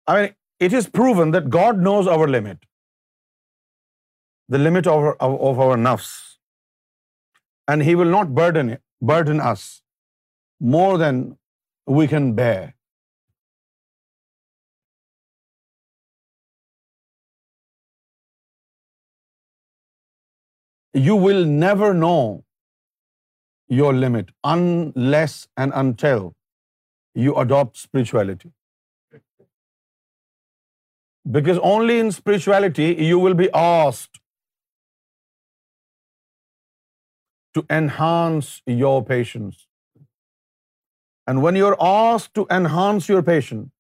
[0.06, 0.34] I mean,
[0.68, 2.58] it is proven that God knows our limit,
[4.48, 6.10] the limit of our nafs,
[7.66, 8.34] and He will not
[9.14, 9.72] burden us
[10.64, 11.20] more than
[11.98, 12.62] we can bear.
[21.02, 22.16] You will never know
[23.76, 26.32] your limit unless and until
[27.26, 28.52] you adopt spirituality.
[31.38, 34.22] Because only in spirituality you will be asked
[37.54, 39.62] to enhance your patience.
[41.30, 43.70] And when you're asked to enhance your patient,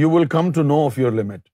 [0.00, 1.46] you will come to know of your limit.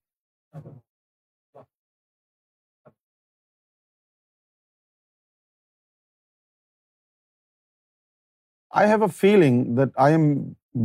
[8.82, 10.26] I have a feeling that I am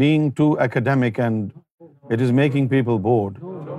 [0.01, 3.77] being too academic and it is making people bored.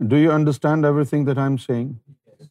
[0.00, 2.00] Do you understand everything that I'm saying?
[2.38, 2.48] Yes.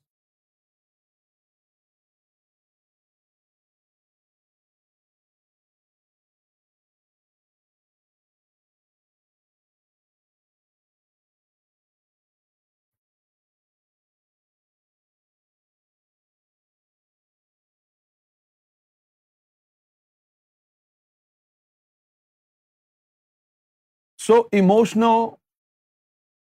[24.18, 25.34] So emotional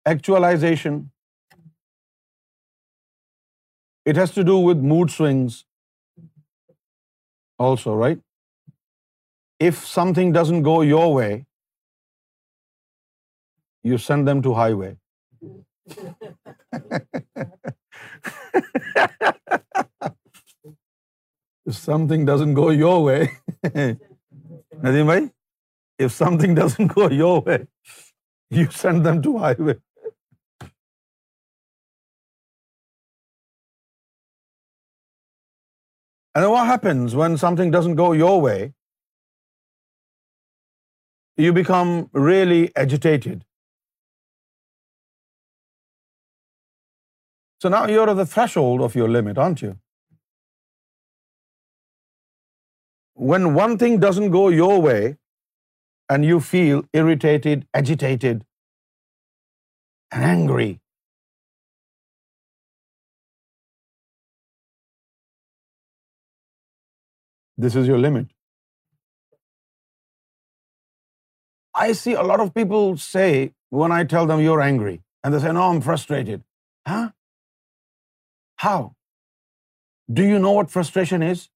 [0.04, 1.10] actualization.
[4.04, 5.64] It has to do with mood swings
[7.58, 8.18] also, right?
[9.58, 11.46] If something doesn't go your way,
[13.84, 14.96] you send them to highway.
[21.64, 23.20] If something doesn't go your way,
[23.66, 25.30] Nadeem bhai,
[25.96, 27.58] if something doesn't go your way,
[28.50, 29.78] you send them to highway.
[36.34, 38.58] And then what happens when something doesn't go your way?
[41.44, 41.92] You become
[42.26, 43.40] really agitated.
[47.64, 49.72] So now you're at the threshold of your limit, aren't you?
[53.32, 55.00] When one thing doesn't go your way
[56.14, 58.46] and you feel irritated, agitated,
[60.16, 60.70] and angry,
[67.60, 68.32] this is your limit
[71.80, 73.26] I see a lot of people say
[73.78, 76.42] when I them your angry and this no I'm frustrated
[76.88, 77.06] ہاں
[78.64, 78.88] how
[80.16, 81.48] do you know what frustration is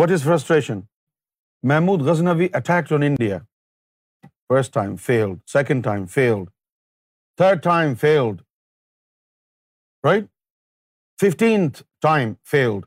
[0.00, 0.80] what is frustration
[1.74, 3.38] Mahmud Ghaznavi نبی on India
[4.48, 6.50] first time failed second time failed
[7.38, 8.42] third time failed
[10.08, 10.28] right?
[11.24, 12.84] 15th time failed.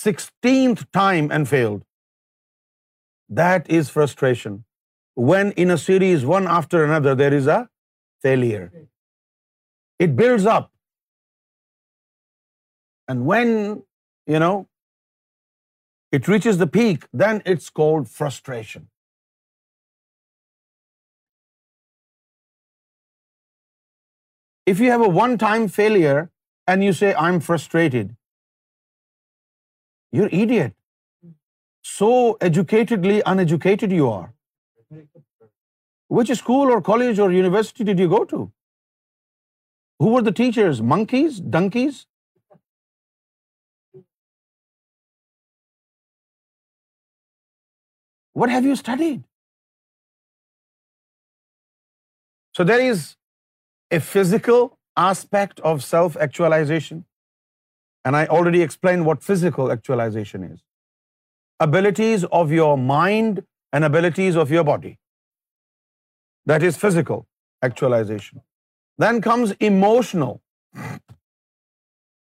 [0.00, 1.82] 16th time and failed.
[3.42, 4.58] That is frustration.
[5.30, 7.58] When in a series, one after another, there is a
[8.26, 8.66] failure.
[10.06, 10.68] It builds up.
[13.12, 13.50] And when,
[14.34, 14.54] you know,
[16.16, 18.88] it reaches the peak, then it's called frustration.
[24.72, 26.22] If you have a one-time failure,
[26.66, 28.14] and you say, I'm frustrated,
[30.18, 30.76] you're an idiot.
[31.94, 32.12] So
[32.50, 34.28] educatedly uneducated you are.
[36.18, 38.40] Which school or college or university did you go to?
[40.04, 40.82] Who were the teachers?
[40.92, 41.40] Monkeys?
[41.56, 42.00] Donkeys?
[48.32, 49.24] What have you studied?
[52.58, 53.08] So there is
[53.98, 57.04] a physical aspect of self-actualization,
[58.04, 60.62] and I already explained what physical actualization is.
[61.60, 64.98] Abilities of your mind and abilities of your body.
[66.44, 67.26] That is physical
[67.62, 68.42] actualization.
[68.98, 70.42] Then comes emotional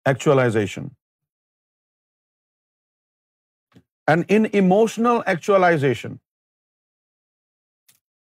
[0.05, 0.95] actualization.
[4.07, 6.21] And in emotional actualization,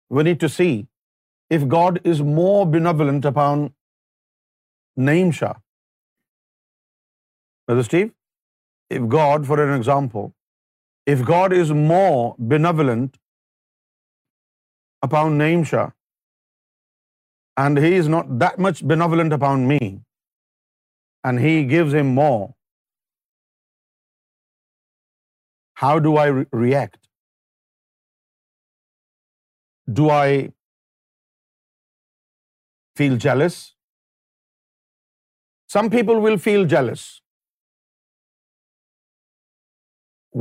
[0.09, 0.87] we need to see
[1.49, 3.71] if God is more benevolent upon
[4.97, 5.55] Naeem Shah.
[7.67, 8.12] Brother Steve,
[8.91, 10.33] if God, for an example,
[11.05, 13.19] if God is more benevolent
[15.03, 15.91] upon Naeem Shah,
[17.57, 20.03] and He is not that much benevolent upon me,
[21.23, 22.55] and He gives him more,
[25.75, 27.09] how do I react?
[29.91, 30.53] Do I
[32.97, 33.73] feel jealous?
[35.73, 37.05] Some people will feel jealous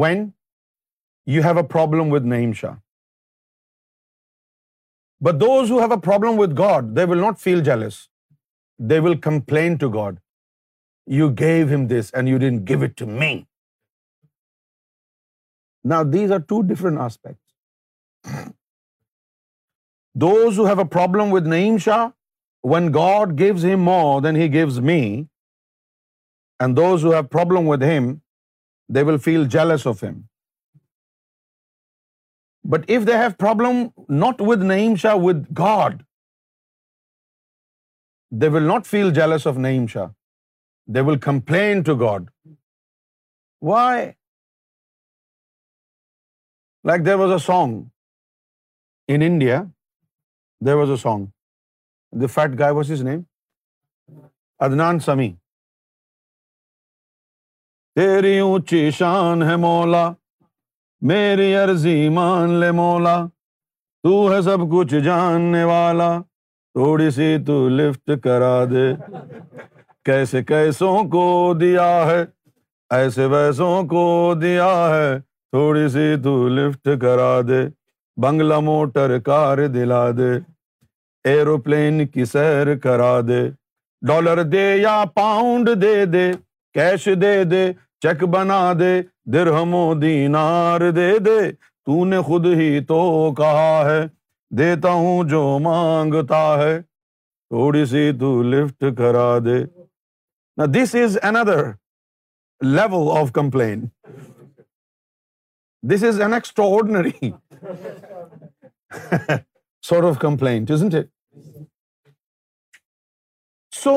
[0.04, 0.24] when
[1.34, 2.74] you have a problem with Naeem Shah.
[5.28, 8.02] But those who have a problem with God, they will not feel jealous.
[8.94, 10.20] They will complain to God.
[11.20, 13.32] You gave him this and you didn't give it to me.
[15.92, 18.54] Now, these are two different aspects.
[20.26, 22.04] Those who have a problem with Naeem Shah
[22.72, 25.02] when God gives him more than he gives me,
[26.62, 28.08] and those who have problem with him,
[28.98, 30.16] they will feel jealous of him.
[32.74, 33.80] But if they have problem
[34.24, 36.04] not with Naeem Shah, with God,
[38.44, 40.08] they will not feel jealous of Naeem Shah.
[40.96, 42.30] They will complain to God.
[43.72, 44.16] Why?
[46.92, 47.76] Like there was a song
[49.18, 49.62] in India,
[50.70, 51.22] there was a song.
[52.22, 53.22] The fat guy name
[54.66, 55.30] Adnan Sami
[57.96, 60.06] تیری اونچی شان ہے مولا
[61.10, 63.16] میری عرضی مان لے مولا
[64.04, 68.88] تو ہے سب کچھ جاننے والا تھوڑی سی تو لفٹ کرا دے
[70.06, 71.26] کیسے کیسوں کو
[71.60, 72.24] دیا ہے
[72.98, 74.06] ایسے ویسوں کو
[74.42, 75.14] دیا ہے
[75.56, 77.62] تھوڑی سی تو لفٹ کرا دے
[78.24, 80.32] بنگلہ موٹر کار دلا دے
[81.32, 83.42] ایروپلین کی سیر کرا دے
[84.08, 86.32] ڈالر دے یا پاؤنڈ دے دے
[86.74, 87.66] کیش دے دے
[88.02, 88.92] چیک بنا دے
[89.34, 91.38] درہم و دینار دے دے
[91.86, 93.00] تو نے خود ہی تو
[93.38, 94.02] کہا ہے
[94.58, 99.64] دیتا ہوں جو مانگتا ہے تھوڑی سی تو لفٹ کرا دے
[100.74, 101.64] this is another
[102.76, 103.86] level of complain
[105.94, 107.32] this is an ordinary
[109.90, 110.66] sort of complain
[113.84, 113.94] so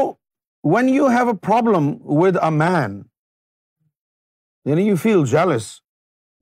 [0.75, 1.87] when you have a problem
[2.19, 2.93] with a man
[4.69, 5.69] یعنی you feel jealous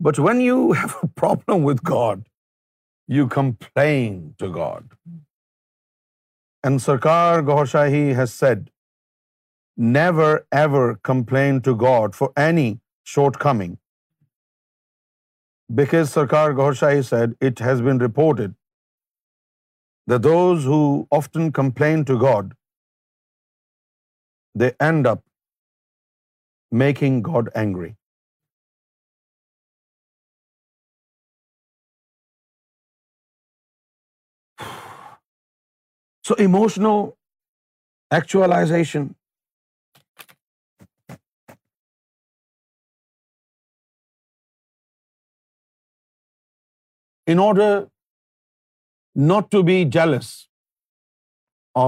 [0.06, 2.22] but when you have a problem with God
[3.16, 4.94] you complain to God
[6.64, 8.68] and Sarkar Gohar Shahi has said
[9.94, 12.72] never ever complain to God for any
[13.42, 13.74] shortcoming
[15.76, 18.54] because Sarkar Gohar Shahi said it has been reported
[20.10, 20.82] the those who
[21.18, 22.54] often complain to God
[24.62, 25.22] they end up
[26.84, 27.92] making God angry.
[36.26, 37.02] So emotional
[38.18, 39.02] actualization
[47.34, 47.68] in order
[49.32, 50.36] not to be jealous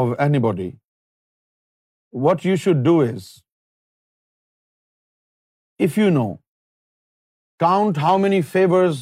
[0.01, 0.75] of anybody,
[2.25, 3.29] what you should do is,
[5.87, 6.29] if you know,
[7.65, 9.01] count how many favors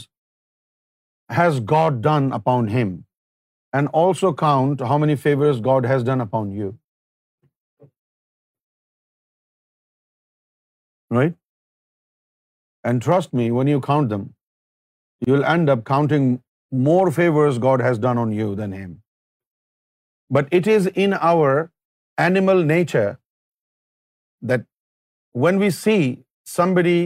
[1.41, 2.95] has God done upon him,
[3.77, 6.73] and also count how many favors God has done upon you.
[11.19, 11.39] Right?
[12.91, 14.29] And trust me, when you count them,
[15.27, 16.33] you'll end up counting
[16.87, 18.93] more favors God has done on you than him.
[20.37, 21.57] But it is in our
[22.23, 23.09] animal nature
[24.53, 24.69] that
[25.45, 26.01] when we see
[26.57, 26.99] somebody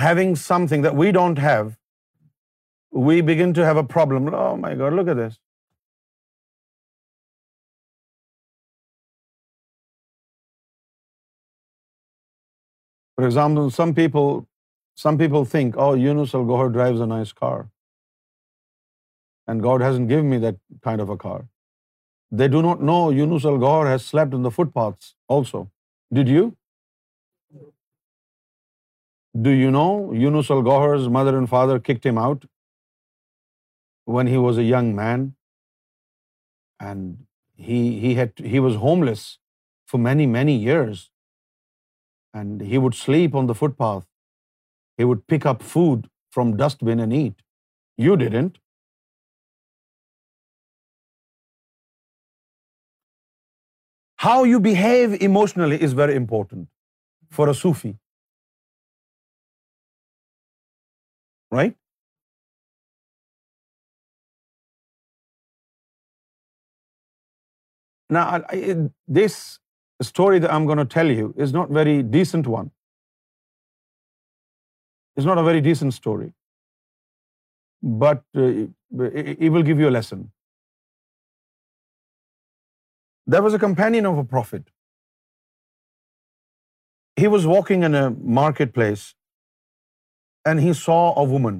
[0.00, 1.72] having something that we don't have,
[3.08, 4.28] we begin to have a problem.
[4.44, 5.40] Oh my God, look at this.
[13.18, 17.56] For example, some people think, oh, Yunus Al Gohar drives a nice car,
[19.46, 21.40] and God hasn't given me that kind of a car.
[22.40, 25.58] They do not know Yunus Al Ghaur has slept on the footpaths also.
[26.18, 26.44] Did you?
[29.46, 29.90] Do you know
[30.20, 32.46] Yunus Al Ghaur's mother and father kicked him out
[34.16, 35.28] when he was a young man?
[36.90, 39.26] And he was homeless
[39.92, 41.04] for many, many years.
[42.40, 44.04] And he would sleep on the footpath.
[44.98, 47.38] He would pick up food from dustbin and eat.
[48.08, 48.50] You didn't.
[54.22, 56.68] How you behave emotionally is very important
[57.36, 57.88] for a Sufi.
[61.56, 61.74] Right?
[68.16, 68.26] Now,
[69.18, 69.38] this
[70.10, 72.70] story that I'm going to tell you is not a very decent one.
[75.16, 76.30] It's not a very decent story.
[78.04, 78.46] But uh,
[79.44, 80.22] it will give you a lesson.
[83.26, 84.62] There was a companion of a prophet.
[87.20, 88.06] He was walking in a
[88.38, 89.04] marketplace
[90.50, 91.58] and he saw a woman,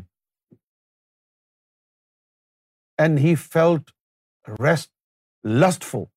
[3.04, 3.92] and he felt
[5.64, 6.08] lustful.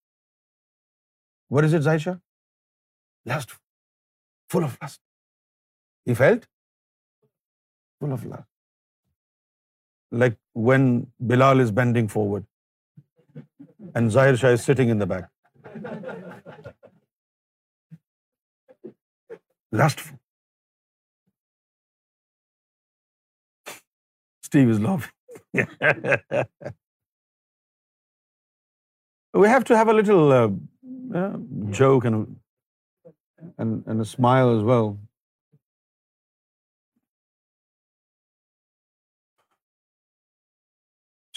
[1.57, 2.15] What is it, Aisha?
[3.33, 3.61] Lustful.
[4.55, 4.99] Full of lust.
[6.05, 6.49] He felt
[8.01, 8.49] full of lust.
[10.25, 12.47] Like when Bilal is bending forward
[13.93, 15.23] and Zahir Shah is sitting in the back.
[15.65, 15.71] Love
[29.65, 29.73] to
[30.29, 30.39] love
[34.01, 34.49] smile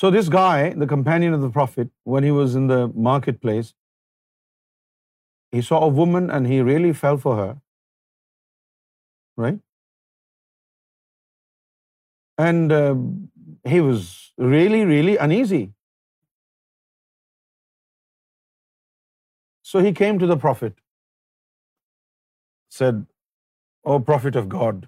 [0.00, 2.74] so this guy of the prophet one he was in the
[3.42, 3.72] marketplace
[5.56, 7.50] He saw a woman and he really fell for her,
[9.44, 9.60] right?
[12.46, 12.96] And uh,
[13.74, 14.10] he was
[14.56, 15.62] really uneasy.
[19.70, 20.76] So he came to the prophet,
[22.76, 23.02] said,
[23.88, 24.86] "Oh, prophet of God,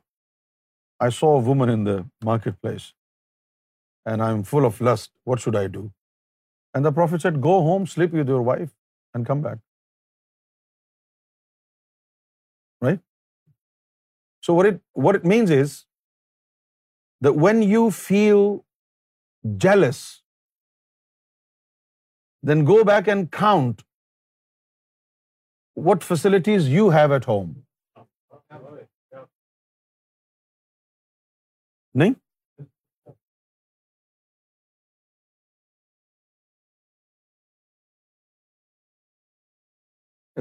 [1.06, 1.96] I saw a woman in the
[2.30, 2.92] marketplace
[4.12, 5.12] and I'm full of lust.
[5.32, 5.88] What should I do?"
[6.76, 8.70] And the prophet said, "Go home, sleep with your wife
[9.14, 9.58] and come back."
[12.86, 13.00] right?
[14.48, 14.56] So
[15.08, 15.76] what it means is
[17.26, 18.42] that when you feel
[19.66, 20.00] jealous,
[22.50, 23.84] then go back and count
[25.90, 27.52] what facilities you have at home.
[32.00, 32.16] Nahin?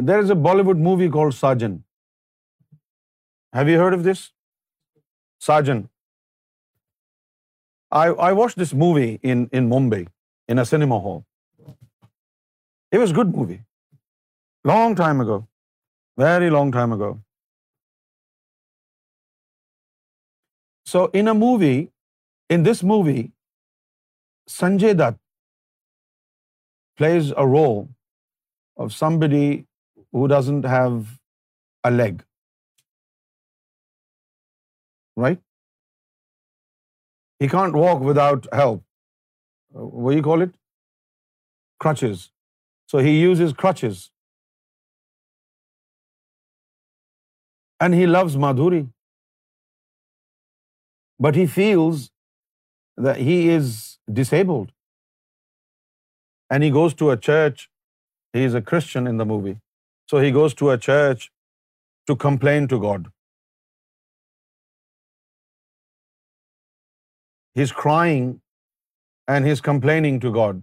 [0.09, 1.77] There is a Bollywood movie called Sajan.
[3.57, 4.25] Have you heard of this?
[5.45, 5.83] Sajan.
[7.99, 10.01] I watched this movie in Mumbai,
[10.47, 11.23] in a cinema hall.
[12.91, 13.61] It was a good movie.
[14.73, 15.39] Long time ago.
[16.25, 17.09] Very long time ago.
[20.91, 23.31] So in this movie,
[24.59, 25.19] Sanjay Dutt
[26.95, 27.87] plays a role
[28.77, 29.45] of somebody
[30.11, 30.97] who doesn't have
[31.83, 32.17] a leg
[35.23, 35.41] right?
[37.43, 38.85] He can't walk without help.
[39.77, 40.55] Uh, what do you call it?
[41.85, 42.23] Crutches.
[42.93, 44.01] So he uses crutches.
[47.85, 48.81] And he loves Madhuri.
[51.27, 52.03] But he feels
[53.07, 53.75] that he is
[54.19, 54.75] disabled.
[56.53, 57.65] And he goes to a church.
[58.39, 59.55] He is a Christian in the movie.
[60.11, 61.31] So he goes to a church
[62.11, 63.07] to complain to God.
[67.57, 68.25] He's crying
[69.27, 70.61] and he's complaining to God.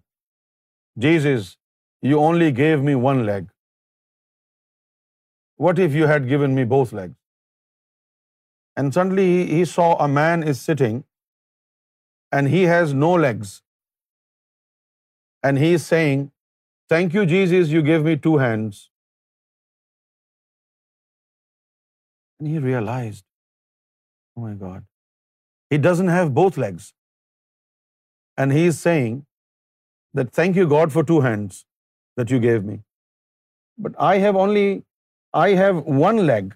[1.07, 1.51] Jesus,
[2.11, 3.51] you only gave me one leg.
[5.57, 7.15] What if you had given me both legs?
[8.81, 11.05] And suddenly he saw a man is sitting
[12.39, 13.61] and he has no legs.
[15.43, 16.27] And he is saying,
[16.95, 18.91] thank you, Jesus, you gave me two hands.
[22.39, 23.25] And he realized,
[24.37, 24.85] oh my God,
[25.75, 26.91] he doesn't have both legs.
[28.43, 29.15] And he is saying
[30.19, 31.63] that thank you God for two hands
[32.21, 32.77] that you gave me.
[33.87, 36.55] But I have one leg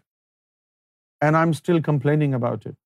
[1.27, 2.77] and I'm still complaining about it.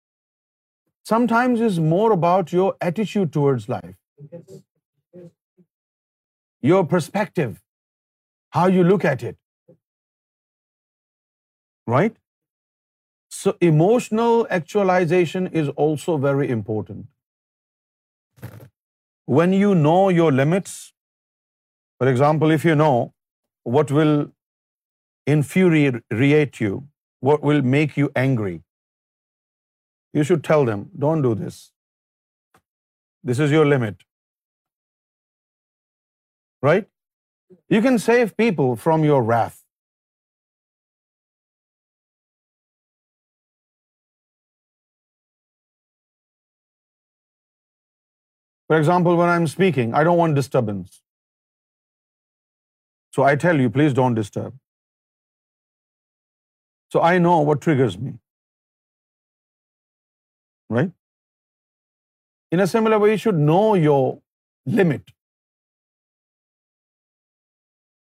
[1.08, 4.54] Sometimes it's more about your attitude towards life.
[6.68, 7.52] Your perspective,
[8.56, 9.40] how you look at it.
[11.98, 12.12] Right?
[13.38, 18.60] So emotional actualization is also very important.
[19.38, 20.76] When you know your limits,
[21.98, 22.90] for example, if you know
[23.76, 24.12] what will
[25.36, 26.76] infuriate you,
[27.30, 28.54] what will make you angry,
[30.18, 31.60] you should tell them, don't do this.
[33.32, 34.06] This is your limit.
[36.70, 36.92] Right?
[37.76, 39.52] You can save people from your wrath.
[48.70, 51.00] For example, when I'm speaking, I don't want disturbance.
[53.16, 54.58] So I tell you, please don't disturb.
[56.94, 58.12] So I know what triggers me.
[60.76, 60.92] Right?
[62.56, 64.02] In a similar way, you should know your
[64.80, 65.12] limit.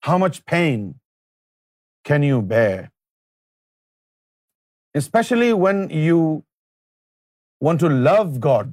[0.07, 0.85] How much pain
[2.11, 2.75] can you bear?
[5.03, 6.21] Especially when you
[7.61, 8.67] want to love God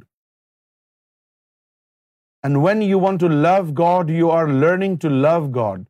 [2.46, 5.86] and when you want to love God, you are learning to love God.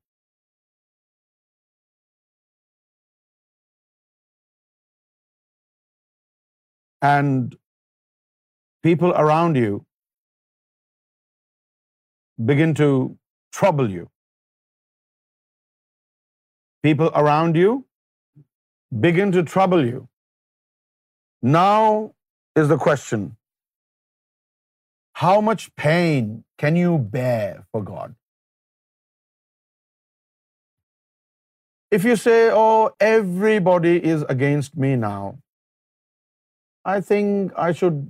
[7.08, 7.58] And
[8.90, 9.76] people around you
[12.54, 12.90] begin to
[13.60, 14.08] trouble you.
[16.88, 17.72] People around you
[19.08, 20.02] begin to trouble you.
[21.58, 21.80] Now
[22.62, 23.32] is the question:
[25.24, 28.14] how much pain can you bear for God?
[31.96, 35.38] If you say, oh, everybody is against me now,
[36.92, 38.00] I think I should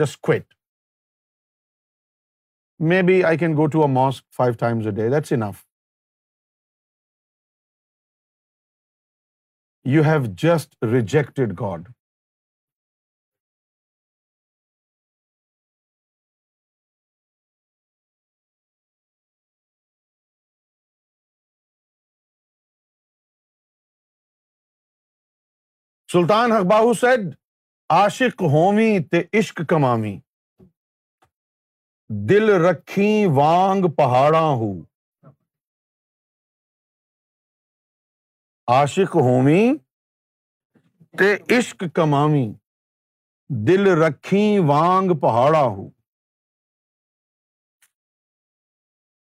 [0.00, 0.46] just quit.
[2.92, 5.08] Maybe I can go to a mosque 5 times a day.
[5.16, 5.64] That's enough.
[9.96, 11.90] You have just rejected God.
[26.12, 27.20] Sultan Bahu said
[27.96, 30.12] Ashiq ہومی تے عشق کمامی
[32.28, 34.68] دل رکھی وانگ پہاڑا ہو
[38.80, 39.62] آشق ہومی
[41.18, 42.46] تے عشق کمامی
[43.68, 45.88] دل رکھی وانگ پہاڑا ہو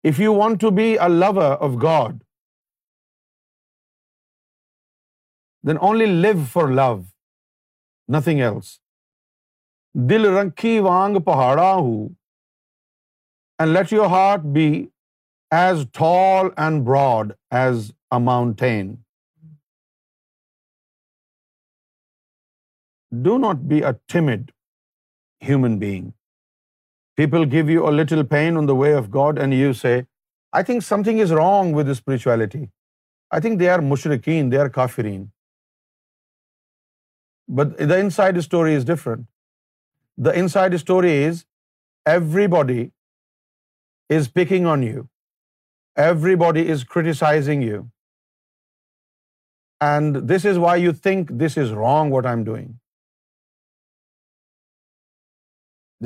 [0.07, 2.19] if you want to be a lover of God
[5.68, 6.95] then only live for love
[8.14, 8.68] nothing else
[10.09, 12.07] دل رنکھی وانگ پہاڑا ہوں
[13.68, 14.66] let your heart be
[15.55, 18.89] as tall and broad as a mountain
[23.26, 24.49] do not be اٹھمڈ
[25.49, 26.09] human being
[27.22, 29.99] people give you a the way of God and you say
[30.57, 35.24] I think something is wrong with spirituality I think they are mushrikin they are kafirin
[37.59, 39.30] But the inside story is different.
[40.18, 41.45] The inside story is
[42.18, 42.82] everybody
[44.20, 45.07] is picking on you.
[46.03, 47.80] Everybody is criticizing you.
[49.88, 52.70] And this is why you think this is wrong what I'm doing.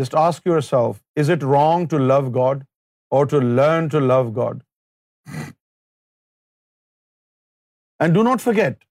[0.02, 2.64] Just ask yourself, is it wrong to love God
[3.12, 4.64] or to learn to love God?
[8.06, 8.82] And do not forget,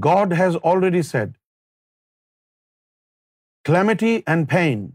[0.00, 1.36] God has already said,
[3.64, 4.94] calamity and pain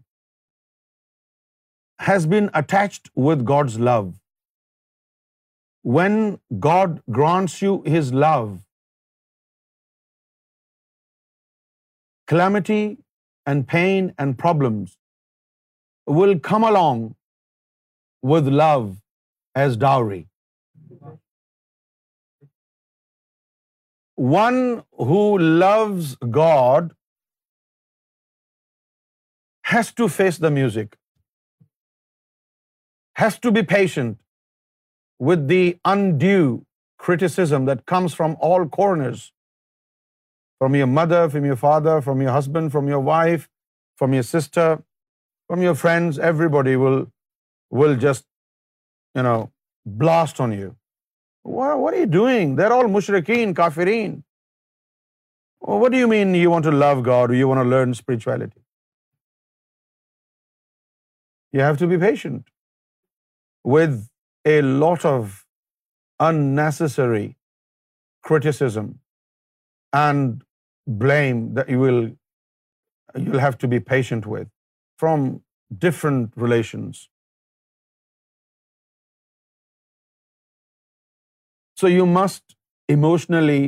[2.00, 4.16] has been attached with God's love.
[5.82, 8.66] When God grants you His love,
[12.28, 12.98] calamity
[13.46, 14.98] and pain and problems
[16.06, 17.16] will come along
[18.22, 18.98] with love
[19.56, 20.26] as dowry.
[24.20, 26.94] one who loves God
[29.72, 30.98] has to face the music,
[33.22, 34.18] has to be patient
[35.20, 36.66] with the undue
[36.98, 39.32] criticism that comes from all corners,
[40.58, 43.48] from your mother, from your father, from your husband, from your wife,
[43.96, 44.82] from your sister,
[45.48, 46.20] from your friends.
[46.20, 48.26] Everybody will just
[49.86, 50.76] blast on you.
[51.46, 54.20] What you doing there all mushrikin kafirin
[55.82, 58.60] what you mean you want to love God you want learn spirituality
[61.58, 62.50] you have to be patient
[63.74, 64.00] with
[64.48, 65.34] a lot of
[66.56, 67.28] unnecessary
[69.98, 70.42] and
[71.00, 74.48] blame the you will you will have to be patient with
[75.00, 75.24] from
[75.84, 77.08] different relations
[81.80, 82.56] So you must
[82.94, 83.62] emotionally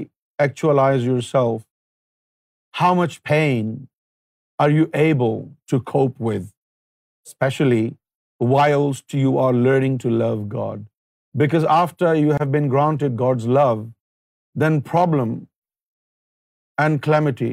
[0.45, 1.61] actualize yourself.
[2.79, 3.69] How much pain
[4.63, 5.37] are you able
[5.73, 6.49] to cope with,
[7.29, 7.87] especially
[8.53, 10.83] whilst you are learning to love God?
[11.45, 13.87] Because after you have been granted God's love,
[14.63, 15.35] then problem
[16.85, 17.51] and calamity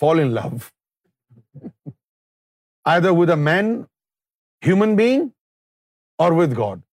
[0.03, 0.67] fall in love.
[2.93, 3.67] Either with a man,
[4.69, 5.27] human being,
[6.19, 6.85] or with God.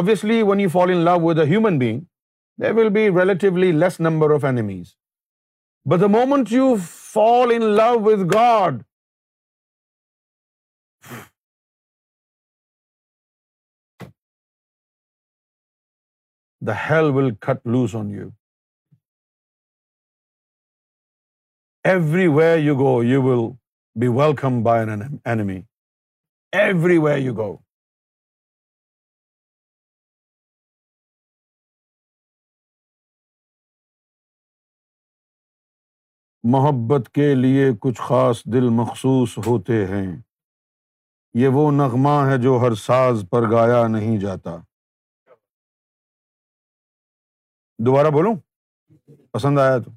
[0.00, 1.98] Obviously, when you fall in love with a human being,
[2.58, 4.94] there will be relatively less number of enemies.
[5.92, 8.78] But the moment you fall in love with God,
[16.70, 18.30] the hell will cut loose on you.
[21.88, 23.40] Every way you go you will
[24.00, 24.84] be welcome by
[25.24, 25.56] enemy
[26.60, 27.48] every way you go
[36.54, 40.04] محبت کے لیے کچھ خاص دل مخصوص ہوتے ہیں
[41.40, 44.56] یہ وہ نغمہ ہے جو ہر ساز پر گایا نہیں جاتا
[47.86, 48.34] دوبارہ بولوں
[49.36, 49.90] پسند آیا تو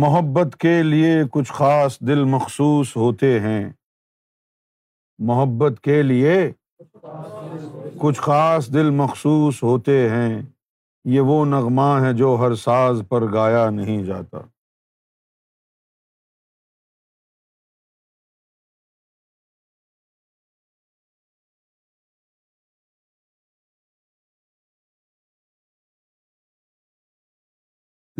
[0.00, 3.62] محبت کے لیے کچھ خاص دل مخصوص ہوتے ہیں
[5.28, 6.34] محبت کے لیے
[8.02, 10.28] کچھ خاص دل مخصوص ہوتے ہیں
[11.14, 14.38] یہ وہ نغمہ ہے جو ہر ساز پر گایا نہیں جاتا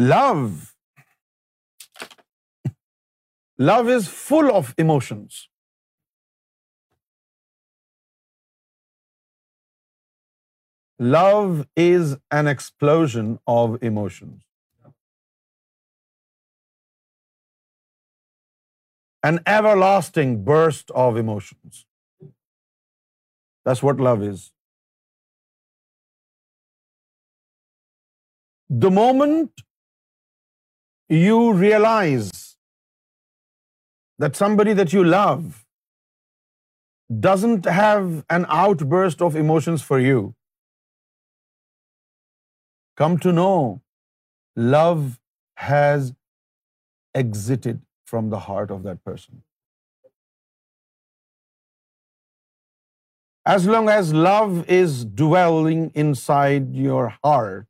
[0.09, 0.68] love
[3.61, 5.49] Love is full of emotions.
[11.01, 14.45] Love is an explosion of emotions.
[19.25, 21.85] An everlasting burst of emotions.
[23.65, 24.53] That's what love is.
[28.71, 29.51] The moment
[31.09, 32.31] you realize
[34.25, 35.43] that somebody that you love
[37.27, 40.23] doesn't have an outburst of emotions for you.
[43.01, 43.59] Come to know,
[44.79, 45.03] love
[45.65, 46.09] has
[47.21, 47.79] exited
[48.13, 49.39] from the heart of that person.
[53.55, 57.69] As long as love is dwelling inside your heart,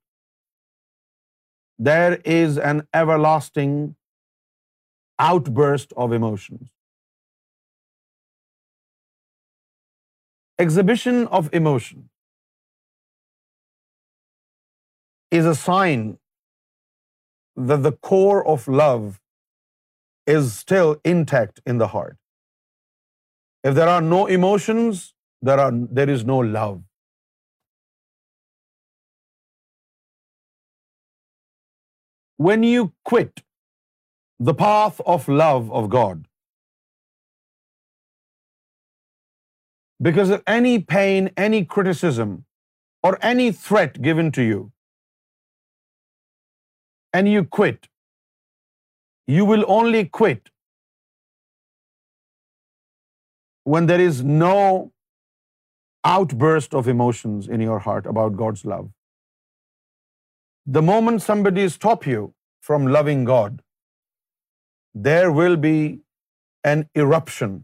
[1.81, 3.79] there is an everlasting
[5.26, 6.68] outburst of emotions.
[10.64, 12.09] Exhibition of emotion
[15.41, 16.09] is a sign
[17.70, 19.20] that the core of love
[20.35, 22.18] is still intact in the heart.
[23.70, 25.12] If there are no emotions,
[25.49, 26.83] there is no love.
[32.49, 33.35] When you quit
[34.47, 36.24] the path of love of God.
[40.09, 42.35] Because of any pain, any criticism,
[43.03, 44.61] or any threat given to you,
[47.12, 47.91] and you quit,
[49.39, 50.55] you will only quit
[53.64, 54.93] when there is no
[56.14, 58.91] outburst of emotions in your heart about God's love.
[60.79, 63.57] The moment somebody stops you from loving God,
[65.07, 65.79] there will be
[66.74, 67.57] an eruption,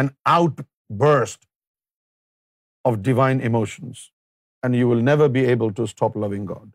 [0.00, 1.46] an outburst
[2.90, 4.02] of divine emotions,
[4.62, 6.68] and you will never be able to stop loving God.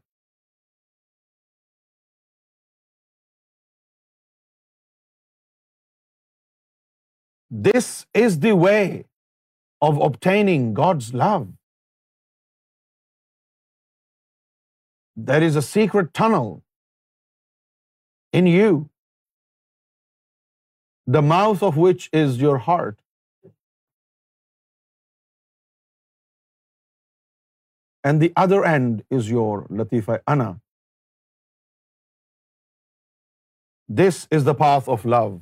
[7.69, 7.91] This
[8.23, 8.83] is the way
[9.87, 11.47] of obtaining God's love.
[15.29, 16.53] There is a secret tunnel
[18.41, 18.79] in you
[21.15, 22.97] the mouth of which is your heart.
[28.09, 30.49] And the other end is your Latifa Ana.
[34.01, 35.33] This is the path of love.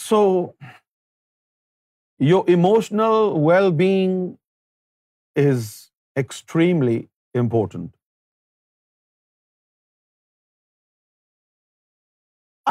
[0.00, 0.22] So
[2.28, 3.18] your emotional
[3.50, 4.16] well-being
[5.48, 5.68] is
[6.24, 6.98] extremely
[7.46, 7.92] important.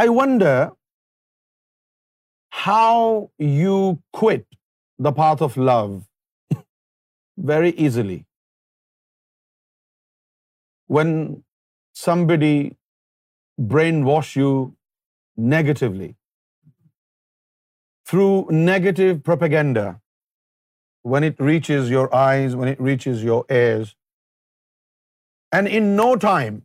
[0.02, 0.72] I wonder
[2.60, 3.78] how you
[4.20, 4.46] quit
[5.08, 6.62] the path of love
[7.54, 8.20] very easily.
[10.88, 11.12] When
[12.06, 12.56] somebody
[13.74, 14.54] brainwash you
[15.38, 16.16] negatively,
[18.04, 19.88] through negative propaganda,
[21.04, 23.96] when it reaches your eyes, when it reaches your ears,
[25.52, 26.64] and in no time,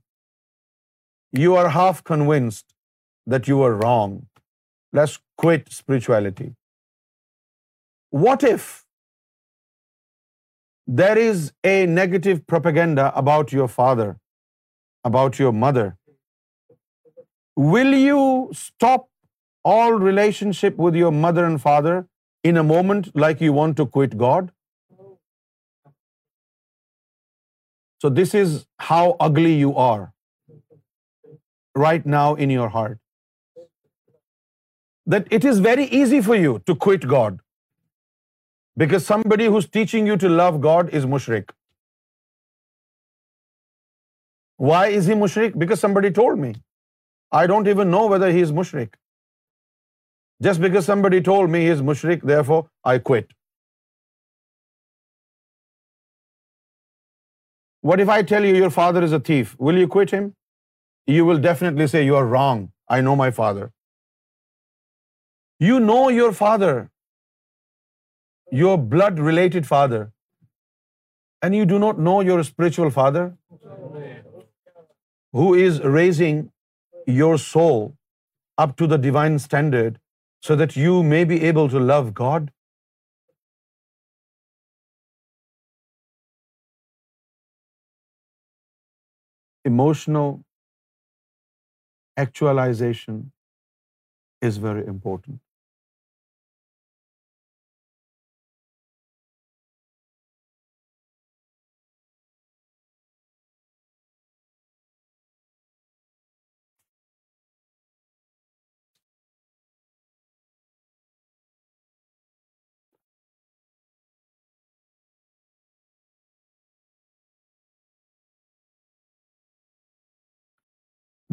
[1.37, 2.67] you are half convinced
[3.35, 4.17] that you were wrong.
[4.99, 6.49] Let's quit spirituality.
[8.25, 8.69] What if
[11.01, 14.11] there is a negative propaganda about your father,
[15.11, 15.87] about your mother?
[17.75, 18.23] Will you
[18.61, 19.09] stop
[19.73, 21.97] all relationship with your mother and father
[22.53, 24.55] in a moment like you want to quit God?
[28.03, 28.55] So this is
[28.93, 30.05] how ugly you are
[31.87, 32.97] right now in your heart
[35.15, 37.39] that it is very easy for you to quit God,
[38.83, 41.55] because somebody who's teaching you to love God is mushrik.
[44.71, 45.59] Why is he mushrik?
[45.63, 46.55] Because somebody told me.
[47.39, 48.95] I don't even know whether he is mushrik.
[50.47, 52.61] Just because somebody told me he is mushrik, therefore
[52.95, 53.37] I quit.
[57.91, 59.57] What if I tell you your father is a thief?
[59.69, 60.31] Will you quit him?
[61.17, 62.71] You will definitely say you are wrong.
[62.99, 63.67] I know my father.
[65.67, 66.75] You know your father,
[68.57, 70.03] your blood-related father,
[71.47, 73.25] and you do not know your spiritual father
[75.39, 76.39] who is raising
[77.15, 77.83] your soul
[78.67, 79.99] up to the divine standard
[80.49, 82.53] so that you may be able to love God.
[89.75, 90.33] Emotional
[92.27, 93.21] actualization
[94.51, 95.37] is very important.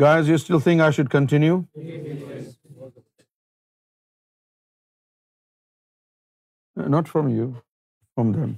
[0.02, 1.56] Guys you still think I should continue
[6.94, 8.52] not from you from them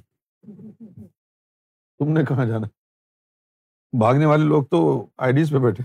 [2.00, 2.68] تم نے کہاں جانا
[4.06, 4.80] بھاگنے والے لوگ تو
[5.28, 5.84] آئی days پہ بیٹھے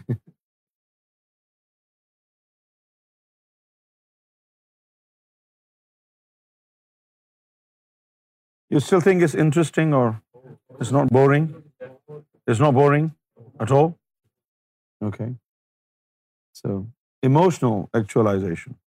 [8.70, 10.10] you still think is interesting or
[10.68, 11.54] it's not boring
[12.10, 13.08] it's not boring
[13.60, 13.90] at all
[15.06, 15.24] okay
[16.60, 16.76] So,
[17.28, 18.78] emotional actualization.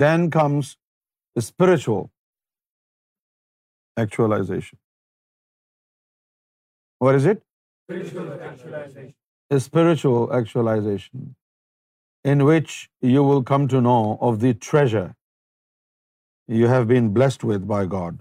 [0.00, 0.76] Then comes
[1.36, 2.04] the spiritual
[4.02, 4.78] actualization.
[7.06, 7.42] What is it?
[7.88, 9.14] Spiritual actualization.
[9.56, 11.24] A spiritual actualization
[12.32, 12.74] in which
[13.12, 15.08] you will come to know of the treasure
[16.58, 18.14] you have been blessed with by God.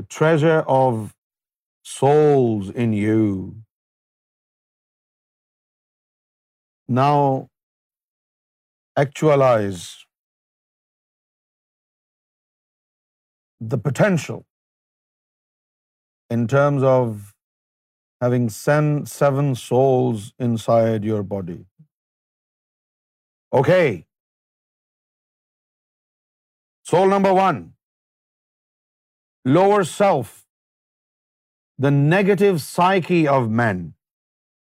[0.00, 1.00] The treasure of
[1.94, 3.26] souls in you.
[6.98, 7.48] Now
[9.02, 9.84] actualize
[13.74, 14.42] the potential
[16.36, 17.10] in terms of
[18.24, 21.60] having 7 souls inside your body.
[23.60, 23.92] Okay.
[26.92, 27.58] Soul number one
[29.54, 30.32] lower self
[31.82, 33.78] the negative psyche of men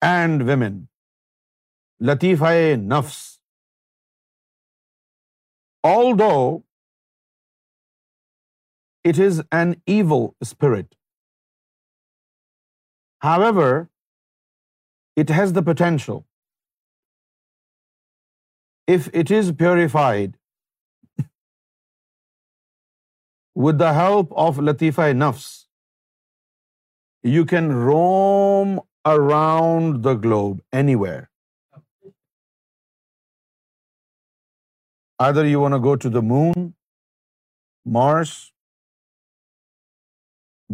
[0.07, 0.73] and women
[2.09, 2.51] latifa
[2.93, 3.19] nafs
[6.19, 6.31] although
[9.11, 10.93] it is an evil spirit
[13.25, 13.79] however
[15.23, 16.19] it has the potential
[18.95, 20.36] if it is purified
[23.65, 25.45] with the help of latifa nafs
[27.35, 28.73] you can roam
[29.11, 30.59] around the globe
[31.03, 31.21] anywhere
[35.27, 36.67] other you want go to the moon
[37.95, 38.35] Mars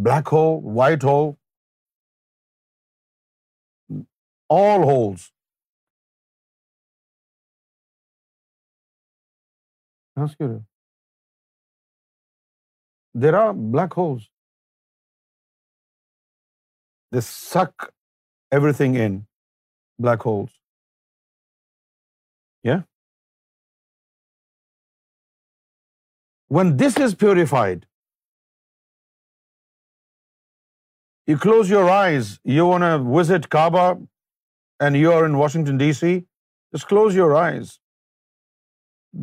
[0.10, 0.44] black hole
[0.80, 1.18] white hole
[4.60, 5.32] all holes
[10.20, 10.72] ہنس کیوں رہے
[13.22, 14.22] there are black holes
[17.14, 17.84] they suck
[18.78, 19.20] everything in
[20.04, 20.52] black holes
[26.58, 27.86] when this is purified
[31.28, 33.88] you close your eyes you want a Kaaba
[34.86, 36.20] and you are in Washington D C
[36.90, 37.72] close your eyes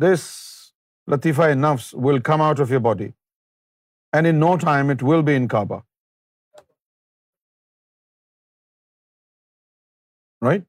[0.01, 0.27] this
[1.11, 3.07] latifa nafs will come out of your body
[4.17, 5.77] and in no time it will be in Kaaba
[10.47, 10.63] right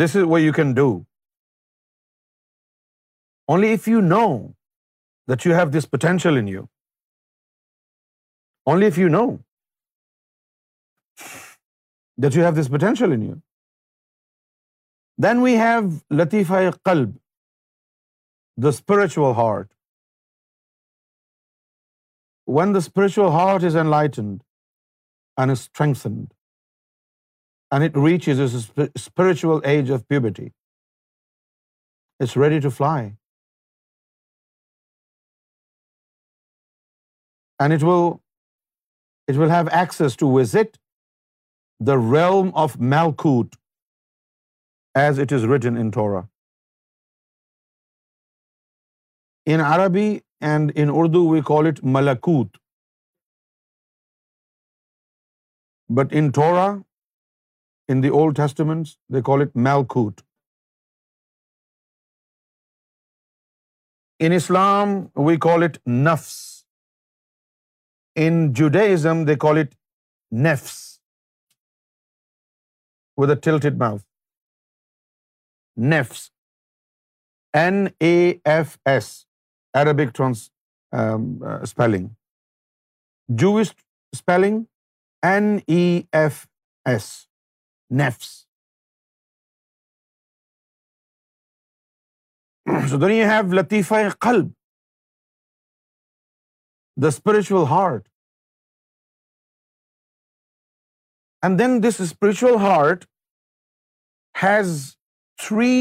[0.00, 0.86] this is way you can do
[3.54, 4.22] only if you know
[5.32, 6.62] that you have this potential in you
[8.74, 9.24] only if you know
[12.26, 13.34] that you have this potential in you
[15.26, 15.84] then we have
[16.22, 17.16] latifa qalb qalb
[18.62, 19.72] the spiritual heart
[22.52, 24.42] when the spiritual heart is enlightened
[25.42, 26.26] and strengthened
[27.76, 28.40] and it reach is
[28.94, 30.20] spiritual age of have
[39.80, 40.76] access to visit
[41.86, 43.48] the realm of Malkuth
[45.04, 46.20] as it is written in Torah
[49.52, 50.10] in Arabi
[50.50, 52.56] and in Urdu we call it malakut
[55.98, 56.64] but in Torah
[57.94, 58.38] in the old
[59.14, 60.20] they call it Malkuth
[64.26, 64.88] in Islam
[65.28, 65.78] we call it
[66.12, 66.34] nafs
[68.26, 69.74] in Judaism they call it
[70.50, 70.76] nefesh
[73.22, 74.06] with a tilted mouth
[75.96, 76.30] nefesh
[77.66, 78.14] N A
[78.56, 79.10] F S
[79.80, 80.50] Arabic trans
[80.96, 82.08] spelling
[83.38, 83.70] Jewish
[84.12, 84.62] spelling
[85.28, 85.44] N
[85.76, 85.80] E
[86.18, 86.44] F
[86.90, 87.06] S
[88.00, 88.28] nefesh
[92.72, 94.50] have latifa qalb
[97.02, 98.08] the spiritual heart
[101.44, 103.04] and then this spiritual heart
[104.42, 104.78] has
[105.48, 105.76] three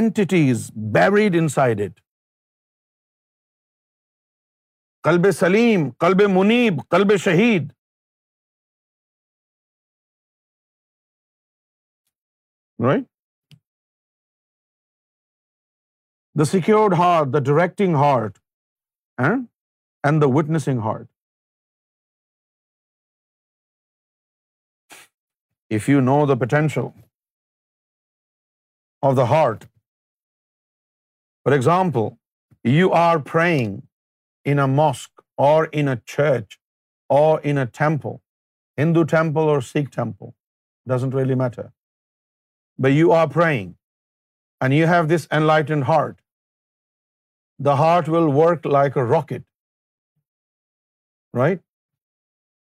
[0.00, 2.00] entities buried inside it
[5.06, 7.68] qalb salim qalb munib qalb shahid
[12.86, 13.04] right
[16.38, 18.38] the secured heart the directing heart
[19.28, 21.06] and the witnessing heart
[25.76, 26.86] if you know the potential
[29.08, 29.64] of the heart
[31.44, 32.14] for example
[32.76, 33.78] you are praying
[34.44, 36.58] in a mosque or in a church
[37.08, 38.20] or in a temple,
[38.76, 40.34] Hindu temple or Sikh temple,
[40.86, 41.70] doesn't really matter.
[42.78, 43.76] But you are praying
[44.60, 46.18] and you have this enlightened heart.
[47.58, 49.44] The heart will work like a rocket,
[51.32, 51.62] right?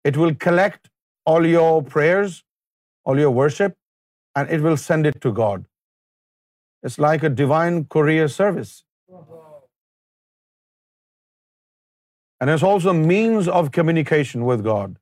[0.05, 0.89] It will collect
[1.25, 2.43] all your prayers,
[3.05, 3.77] all your worship,
[4.35, 5.69] and it will send it to God.
[6.83, 8.81] It's like a divine courier service.
[12.43, 14.95] and it's also a means of communication with God.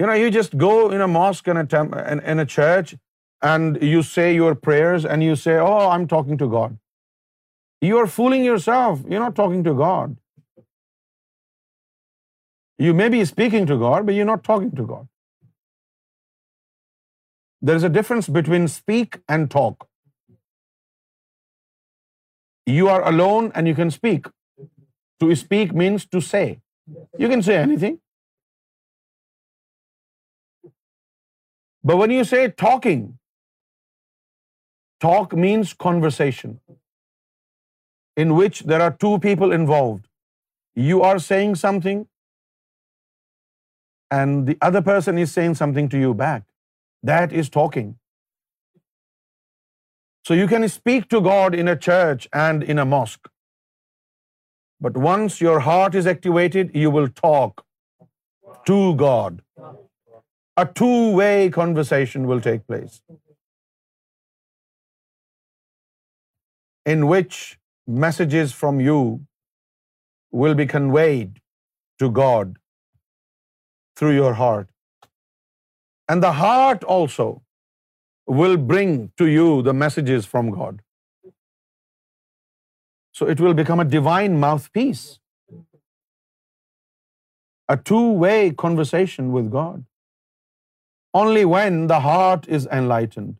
[0.00, 2.94] You know, you just go in a mosque and in a church
[3.50, 6.78] and you say your prayers and you say, oh, I'm talking to God.
[7.88, 9.06] You are fooling yourself.
[9.12, 10.18] You're not talking to God.
[12.88, 15.08] You may be speaking to God, but you're not talking to God.
[17.70, 19.88] There is a difference between speak and talk.
[22.78, 24.30] You are alone and you can speak.
[25.22, 26.46] To speak means to say.
[27.22, 27.98] You can say anything.
[31.90, 33.02] But when you say talking,
[35.06, 36.58] talk means conversation,
[38.24, 40.04] in which there are two people involved.
[40.90, 42.04] You are saying something,
[44.20, 46.46] and the other person is saying something to you back.
[47.12, 47.90] That is talking.
[50.28, 53.30] So you can speak to God in a church and in a mosque.
[54.84, 57.64] But once your heart is activated, you will talk
[58.70, 59.40] to God.
[60.62, 62.96] A two-way conversation will take place,
[66.94, 67.38] in which
[68.06, 69.00] messages from you
[70.42, 71.32] will be conveyed
[72.04, 72.54] to God
[74.00, 75.10] through your heart.
[76.08, 77.32] And the heart also
[78.42, 80.80] will bring to you the messages from God.
[83.18, 85.02] So it will become a divine mouthpiece,
[87.74, 89.82] a two-way conversation with God.
[91.20, 93.34] Only when the heart is enlightened.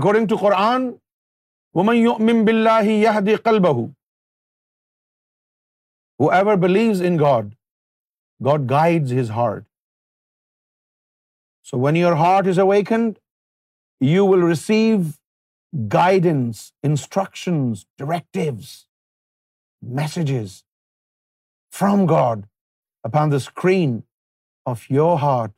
[0.00, 0.86] According to Quran,
[1.80, 3.84] wa man yu'min billahi yahdi qalbahu,
[6.24, 7.52] whoever believes in God,
[8.50, 9.70] God guides his heart.
[11.68, 13.14] So when your heart is awakened,
[14.00, 15.20] you will receive
[15.88, 18.86] guidance, instructions, directives,
[19.82, 20.64] messages
[21.70, 22.48] from God
[23.02, 24.04] upon the screen
[24.64, 25.52] of your heart,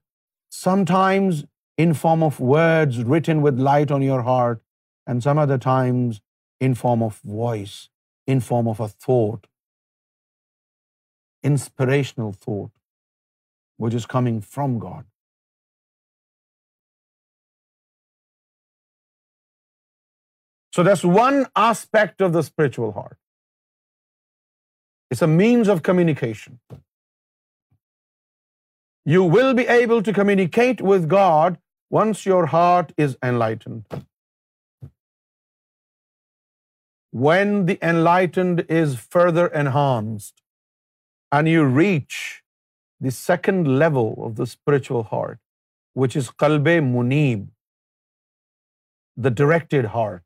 [0.48, 1.44] sometimes
[1.77, 4.62] in form of words written with light on your heart,
[5.06, 6.20] and some other times
[6.60, 7.89] in form of voice,
[8.27, 9.47] in form of a thought,
[11.43, 12.73] inspirational thought,
[13.77, 15.06] which is coming from God.
[20.78, 23.16] So that's one aspect of the spiritual heart.
[25.12, 26.60] It's a means of communication.
[29.12, 31.56] You will be able to communicate with God
[31.97, 33.97] once your heart is enlightened.
[37.27, 40.47] When the enlightened is further enhanced
[41.39, 42.20] and you reach
[43.09, 45.43] the second level of the spiritual heart,
[46.05, 47.44] which is qalb-e munib,
[49.28, 50.16] the directed heart,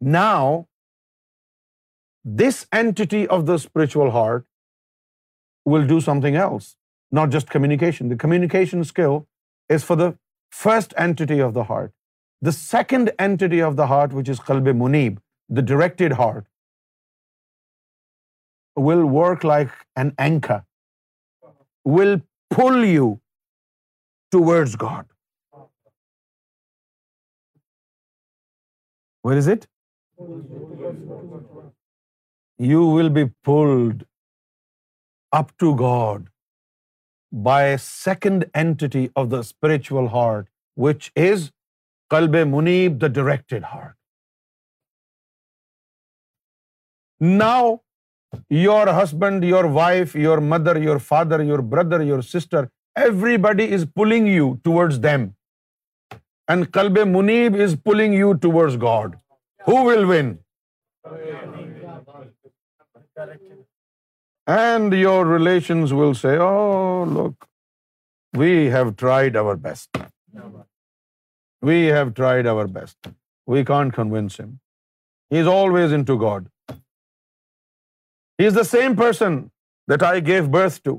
[0.00, 0.66] now,
[2.24, 4.46] this entity of the spiritual heart
[5.66, 6.76] will do something else,
[7.12, 8.08] not just communication.
[8.08, 9.26] The communication skill
[9.68, 10.16] is for the
[10.50, 11.92] first entity of the heart.
[12.40, 15.18] The second entity of the heart, which is qalb-e munib,
[15.50, 16.46] the directed heart,
[18.74, 20.64] will work like an anchor,
[21.84, 23.20] will pull you
[24.32, 25.04] towards God.
[29.20, 29.66] Where is it?
[32.68, 33.22] You will be
[35.38, 36.24] up to God
[37.44, 40.48] by second entity of the spiritual heart
[40.84, 41.48] which is
[42.14, 43.94] qalb munib the directed heart
[47.38, 47.74] now
[48.56, 52.64] your husband your wife your mother your father your brother your sister
[53.48, 55.28] everybody is pulling you towards them
[56.50, 59.16] and qalb munib is pulling you towards God
[59.66, 60.30] Who will win?
[64.58, 67.48] And your relations will say, oh, look,
[68.44, 70.00] we have tried our best.
[71.70, 73.10] We have tried our best.
[73.56, 74.50] We can't convince him.
[75.36, 76.48] He's always into God.
[78.42, 79.38] He's the same person
[79.92, 80.98] that I gave birth to.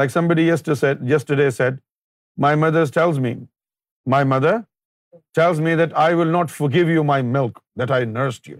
[0.00, 1.80] Like somebody yesterday said,
[2.48, 3.36] my mother tells me,
[4.16, 4.58] my mother
[5.38, 8.56] tells me that I will not forgive you my milk that I nursed you.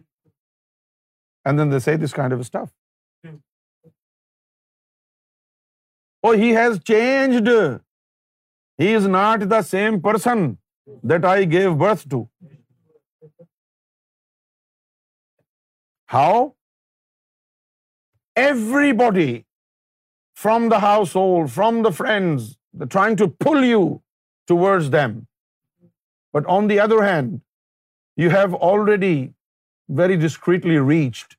[1.45, 2.69] And then they say this kind of stuff.
[3.27, 3.37] Hmm.
[6.23, 7.51] Oh, he has changed.
[8.85, 10.47] He is not the same person
[11.15, 12.23] that I gave birth to.
[16.17, 16.55] How?
[18.45, 19.31] Everybody
[20.45, 23.85] from the household, from the friends, they're trying to pull you
[24.55, 25.19] towards them.
[26.35, 27.39] But on the other hand
[28.23, 29.15] you have already
[29.99, 31.35] very discreetly reached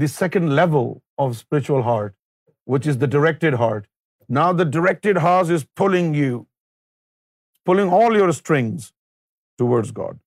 [0.00, 0.92] the second level
[1.24, 2.14] of spiritual heart
[2.72, 3.86] which is the directed heart
[4.34, 6.42] now the directed hearts is pulling you
[7.66, 8.90] pulling all your strings
[9.58, 10.18] to God God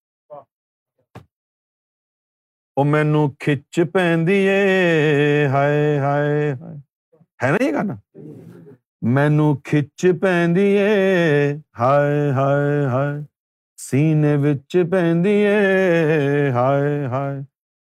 [2.93, 4.47] مینو کھچ پی
[5.51, 6.51] ہائے ہائے
[7.41, 7.93] ہائے ہے نا یہ گانا
[9.15, 10.33] مینو کھچ پہ
[11.79, 13.19] ہائے ہائے ہائے
[13.87, 14.35] سینے
[14.91, 15.33] پی
[16.53, 17.37] ہائے ہائے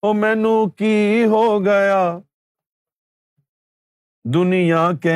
[0.02, 2.00] وہ مینو کی ہو گیا
[4.34, 5.14] دنیا کہ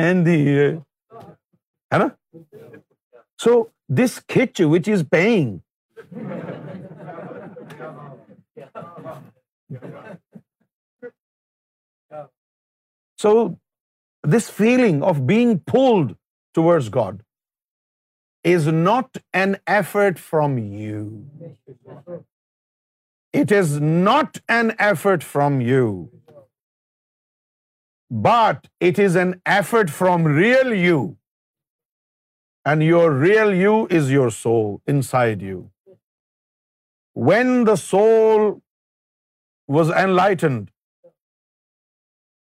[3.43, 3.51] سو
[3.97, 5.57] دس کچ وز پیگ
[13.21, 13.33] so
[14.35, 16.11] this feeling of being pulled
[16.55, 17.21] toward God
[18.49, 21.03] is not an effort from you.
[23.41, 25.87] It is not an effort from you,
[28.29, 31.03] but it is an effort from real you.
[32.63, 35.71] And your real you is your soul inside you.
[37.13, 38.61] When the soul
[39.67, 40.69] was enlightened,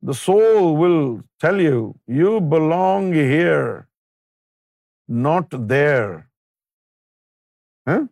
[0.03, 3.85] the soul will tell you, you belong here
[5.09, 6.29] not there.
[7.89, 8.07] Huh?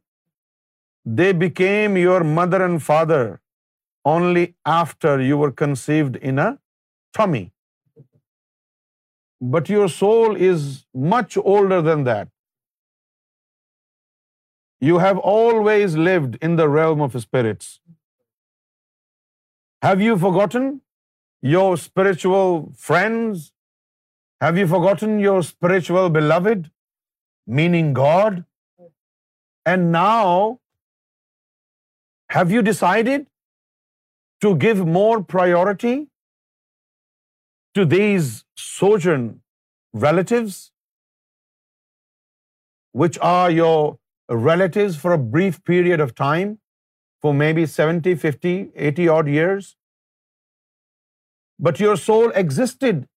[1.04, 3.40] They became your mother and father
[4.04, 6.58] only after you were conceived in a
[7.12, 7.52] tummy.
[9.40, 12.28] But your soul is much older than that.
[14.80, 17.80] You have always lived in the realm of spirits.
[19.82, 20.80] Have you forgotten
[21.42, 23.52] your spiritual friends?
[24.40, 26.62] Have you forgotten your spiritual beloved?
[27.46, 28.44] meaning God.
[29.66, 30.60] And now,
[32.30, 33.26] have you decided
[34.40, 36.08] to give more priority
[37.74, 39.40] to these sojourn
[39.92, 40.72] relatives,
[42.92, 43.98] which are your
[44.28, 46.58] relatives for a brief period of time,
[47.20, 49.76] for maybe 70, 50, 80 odd years?
[51.58, 53.08] But your soul existed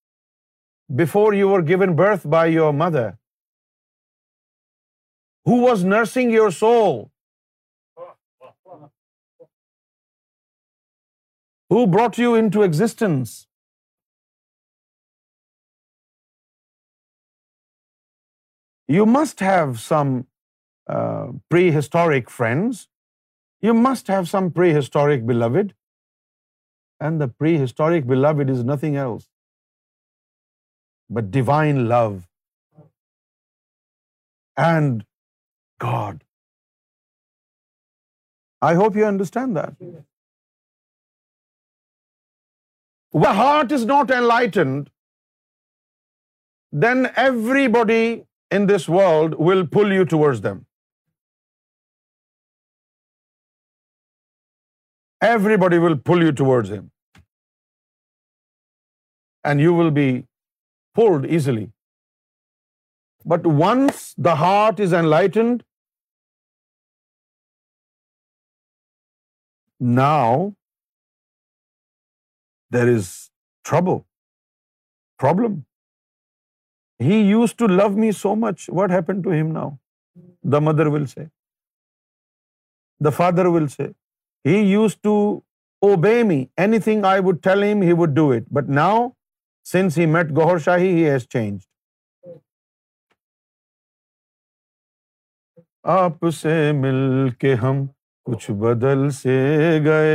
[0.94, 3.14] before you were given birth by your mother
[5.50, 6.96] who was nursing your soul,
[11.74, 13.36] who brought you into existence.
[18.94, 20.12] You must have some
[20.96, 22.82] uh, prehistoric friends.
[23.70, 25.72] You must have some prehistoric beloved.
[27.06, 29.32] And the prehistoric beloved is nothing else
[31.10, 32.14] but divine love
[34.70, 34.94] and
[35.84, 36.20] God.
[38.68, 39.88] I hope you understand that.
[43.24, 44.88] The heart is not enlightened,
[46.86, 48.02] then everybody
[48.56, 50.58] in this world will pull you towards them.
[55.28, 56.84] Everybody will pull you towards him.
[59.50, 60.10] And you will be
[61.00, 61.64] pulled easily.
[63.32, 65.54] But once the heart is enlightened,
[69.96, 70.46] now
[72.72, 73.08] there is
[73.70, 73.98] trouble
[75.20, 75.54] problem
[77.04, 79.70] he used to love me so much what happened to him now
[80.52, 81.24] the mother will say
[83.04, 83.86] the father will say
[84.48, 85.14] he used to
[85.88, 86.44] obey me
[86.84, 89.08] anything I would tell him he would do it but now
[89.72, 91.60] since he met Gohar Shahi his شاہیز
[95.98, 97.86] آپ سے مل کے ہم
[98.26, 99.34] کچھ بدل سے
[99.84, 100.14] گئے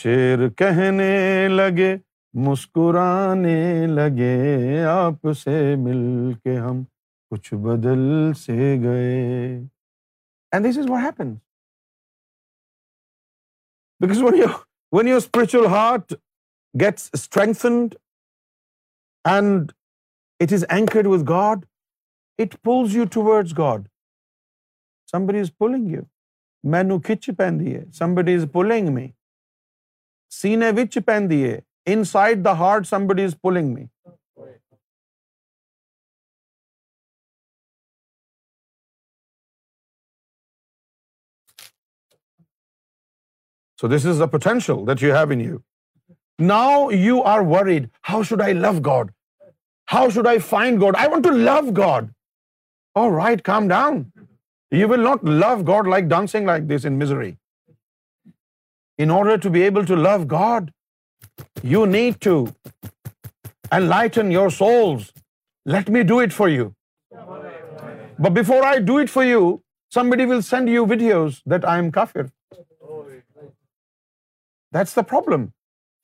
[0.00, 1.14] شیر کہنے
[1.48, 1.94] لگے
[2.46, 5.50] مسکرانے لگے آپ سے
[5.84, 6.82] مل کے ہم
[7.30, 9.46] کچھ بدل سے گئے
[10.52, 11.32] and this is what happen
[14.04, 14.22] because
[14.96, 16.12] when you spiritual heart
[16.80, 17.10] gets
[19.32, 19.72] and it
[20.42, 21.64] it is is anchored God
[22.40, 23.04] God pulls you
[25.58, 26.02] pulling you
[26.72, 28.34] مینو کچ پہ
[30.40, 30.70] سینے
[32.58, 32.78] how
[48.24, 49.10] should I love God
[49.92, 50.08] how
[50.48, 54.02] shine God I want God come down
[54.76, 57.30] You will not love God like dancing like this in misery.
[59.04, 60.72] In order to be able to love God,
[61.72, 62.34] you need to
[63.72, 65.12] enlighten your souls.
[65.74, 66.74] Let me do it for you.
[68.26, 69.44] But before I do it for you,
[69.98, 72.26] somebody will send you videos that I am kafir.
[74.76, 75.52] That's the problem.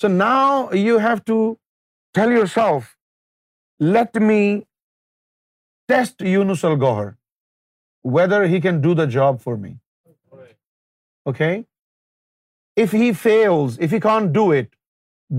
[0.02, 1.38] So now you have to
[2.20, 2.96] tell yourself,
[3.98, 4.40] let me
[5.94, 7.12] test Yunus al-Gawhar
[8.04, 9.72] whether he can do the job for me.
[11.32, 11.52] Okay?
[12.84, 14.70] If he fails, if he can't do it,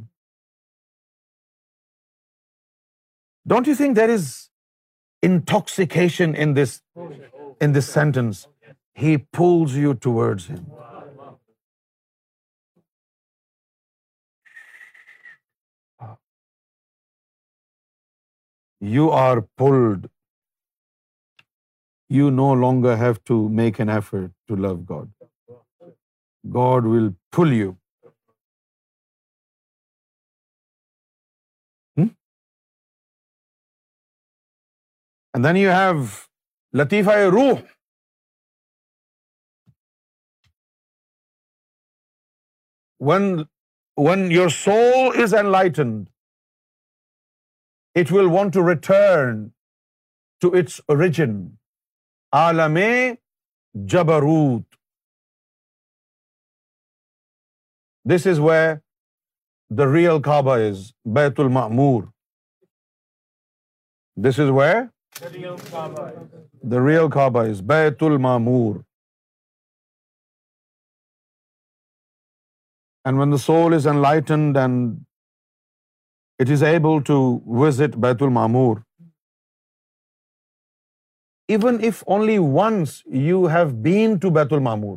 [3.46, 4.26] Don't you think there is
[5.22, 8.46] intoxication in this sentence?
[8.94, 10.64] He pulls you towards Him.
[18.80, 20.08] You are pulled
[22.14, 25.10] you no longer have to make an effort to love God.
[26.56, 27.74] God will pull you.
[32.00, 32.08] Hmm?
[35.34, 36.00] And then you have
[36.82, 37.60] Latifa Ruh.
[43.08, 46.02] When your soul is enlightened,
[48.04, 49.40] it will want to return
[50.42, 51.40] to its origin.
[52.38, 52.76] عالم
[53.92, 54.74] جبروت
[58.10, 58.58] this is where
[59.78, 60.84] the real Kaaba is
[61.16, 62.02] بیت المعمور
[64.28, 64.70] this is where
[65.20, 67.08] the real
[67.50, 68.78] is بیت المامور
[73.46, 74.98] soul is enlightened and
[76.42, 77.20] it is able to
[77.64, 78.76] visit بیت المامور
[81.54, 82.98] even if only once
[83.28, 84.96] you have been to Baitul Ma'mur,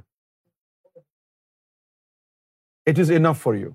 [2.92, 3.72] it is enough for you.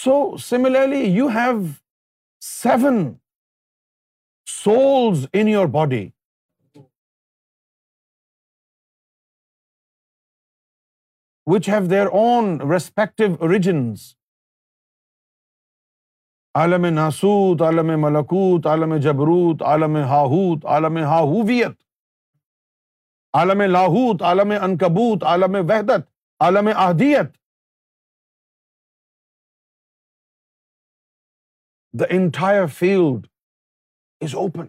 [0.00, 0.18] So
[0.48, 1.62] similarly, you have
[2.48, 2.92] 7
[4.58, 6.04] souls in your body.
[11.52, 14.06] Which have their own respective origins.
[16.58, 21.76] عالم ناسوت عالم ملکوت عالم جبروت عالم ہاہوت عالم ہاہویت
[23.40, 26.08] عالم لاہوت عالم انکبوت عالم وحدت
[26.46, 27.30] عالم اہدیت
[32.02, 33.26] the entire field
[34.28, 34.68] is open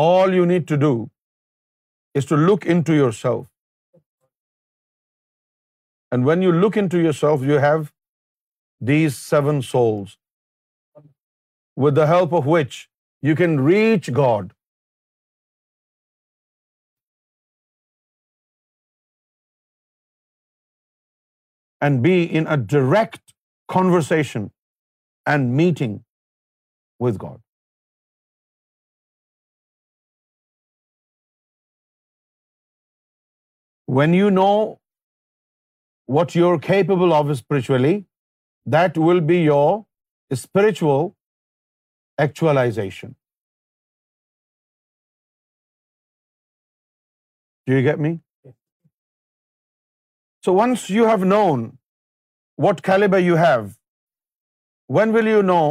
[0.00, 0.90] All you need to do
[2.20, 3.46] is to look into yourself.
[6.16, 7.80] And when you look into yourself, you have
[8.90, 10.12] these 7 souls,
[11.84, 12.78] with the help of which
[13.30, 14.54] you can reach God.
[21.86, 23.34] And be in a direct
[23.76, 24.50] conversation
[25.34, 25.98] and meeting
[27.08, 27.36] with God.
[33.96, 34.78] when you know
[36.16, 37.94] what you're capable of spiritually,
[38.74, 39.86] that will be your
[40.42, 41.08] spiritual
[42.26, 43.14] actualization.
[47.66, 48.12] Do you get me?
[50.44, 51.66] So once you have known
[52.66, 53.66] what caliber you have,
[54.98, 55.64] when will you know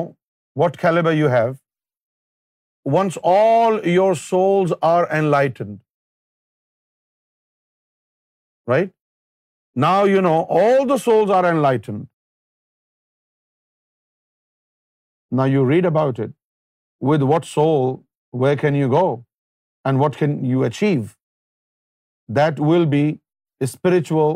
[0.63, 1.55] what caliber you have?
[2.99, 5.75] Once all your souls are enlightened
[8.73, 8.93] right?
[9.83, 12.05] Now you know all the souls are enlightened.
[15.39, 16.33] Now you read about it.
[17.07, 17.83] With what soul,
[18.43, 19.05] where can you go?
[19.89, 21.15] And what can you achieve?
[22.37, 23.03] That will be
[23.65, 24.33] a spiritual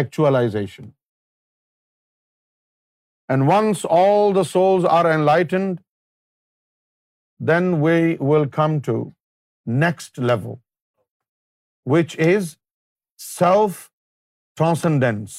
[0.00, 0.90] actualization.
[3.32, 5.78] And once all the souls are enlightened,
[7.50, 7.96] then we
[8.30, 8.96] will come to
[9.96, 10.58] next level,
[11.96, 12.48] which is
[13.22, 13.76] self
[14.56, 15.32] transcendence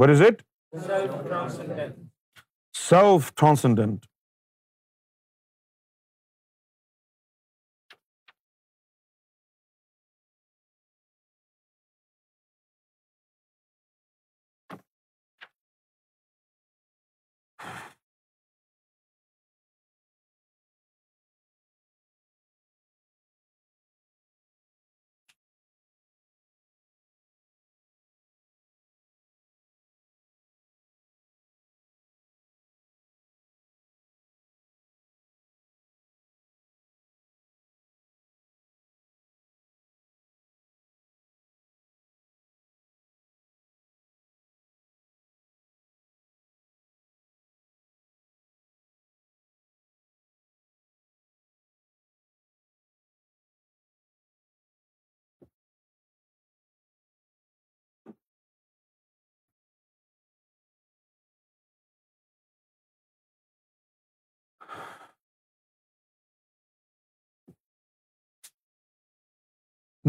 [0.00, 0.42] what is it
[2.78, 4.06] self transcendent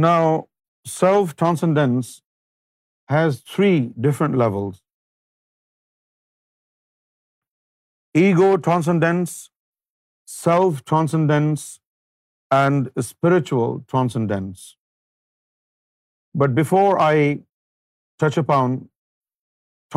[0.03, 0.47] Now,
[0.89, 2.09] self-transcendence
[3.13, 4.77] has three different levels.
[8.21, 9.33] Ego transcendence,
[10.35, 11.67] self-transcendence,
[12.59, 14.69] and spiritual transcendence.
[16.43, 17.13] But before I
[18.23, 18.79] touch upon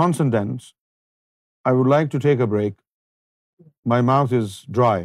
[0.01, 0.69] transcendence,
[1.69, 2.79] I would like to take a break.
[3.97, 4.99] My mouth is dry.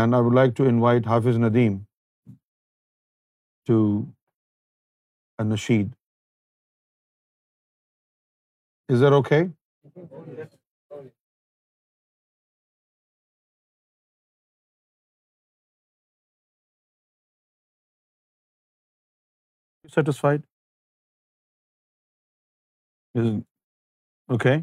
[0.00, 1.78] And I would like to invite Hafiz Nadeem
[3.70, 3.78] to
[5.50, 5.90] Nasheed.
[8.94, 9.38] Is that okay?
[9.96, 10.06] You
[19.98, 20.42] satisfied?
[23.14, 23.46] Isn't
[24.38, 24.56] okay?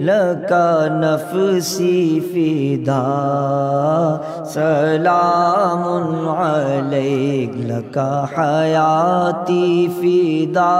[0.00, 2.00] لکا نفسی
[2.32, 3.02] فیدا
[4.54, 5.82] سلام
[6.36, 10.70] علیک لکا حیاتی فیدا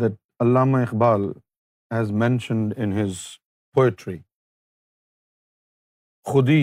[0.00, 1.22] that Allama Iqbal
[1.94, 3.16] has mentioned in his
[3.74, 4.16] poetry
[6.30, 6.60] خودی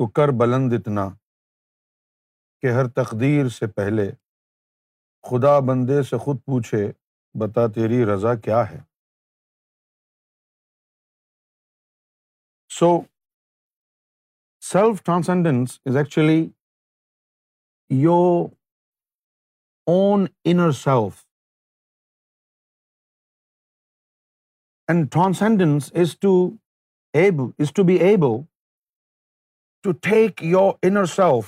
[0.00, 1.06] کو کر بلند اتنا
[2.60, 4.10] کہ ہر تقدیر سے پہلے
[5.30, 6.84] خدا بندے سے خود پوچھے
[7.40, 8.80] بتا تیری رضا کیا ہے
[12.78, 12.90] so
[14.72, 16.44] self transcendence is actually
[18.02, 18.48] your
[19.94, 21.24] own inner self.
[24.88, 28.38] And transcendence is to be able
[29.84, 31.44] to take your inner self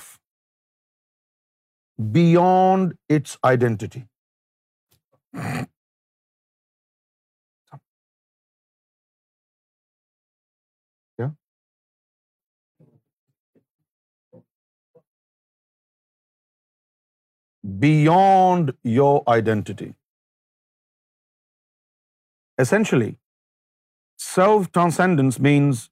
[2.19, 2.85] beyond
[3.17, 5.67] its identity.
[17.85, 19.89] beyond your identity.
[22.57, 23.09] Essentially,
[24.25, 25.89] self-transcendence means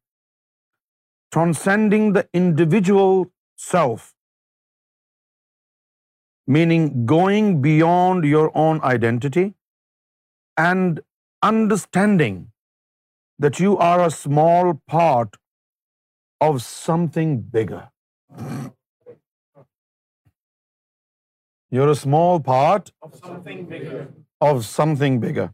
[1.31, 3.25] transcending the individual
[3.69, 4.11] self,
[6.57, 9.47] meaning going beyond your own identity
[10.57, 11.01] and
[11.53, 12.39] understanding
[13.39, 15.37] that you are a small part
[16.41, 17.85] of something bigger.
[21.75, 23.63] You're a small part of something
[25.23, 25.49] bigger.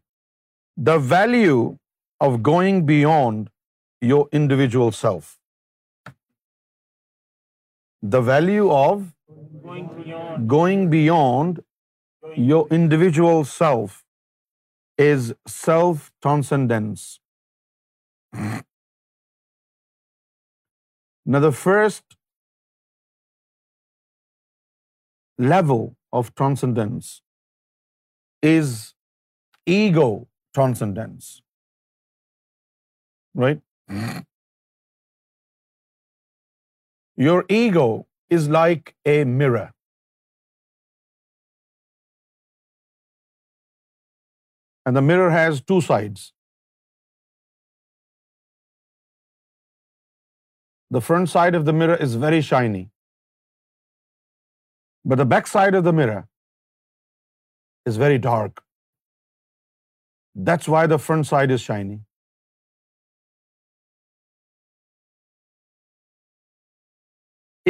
[0.89, 1.61] The value
[2.25, 5.39] of going beyond your individual self.
[8.15, 8.99] The value of
[10.55, 11.63] going beyond
[12.51, 13.97] your individual self
[15.07, 17.07] is self-transcendence.
[21.25, 22.17] Now, the first
[25.55, 25.83] level
[26.19, 27.11] of transcendence
[28.49, 28.71] is
[29.75, 30.07] ego
[30.59, 31.29] transcendence.
[33.43, 34.23] Right?
[37.27, 37.87] Your ego
[38.39, 39.67] is like a mirror.
[44.87, 46.23] And the mirror has two sides.
[50.95, 52.81] The front side of the mirror is very shiny.
[55.11, 56.19] But the backside of the mirror
[57.91, 58.63] is very dark.
[60.49, 61.97] That's why the front side is shiny.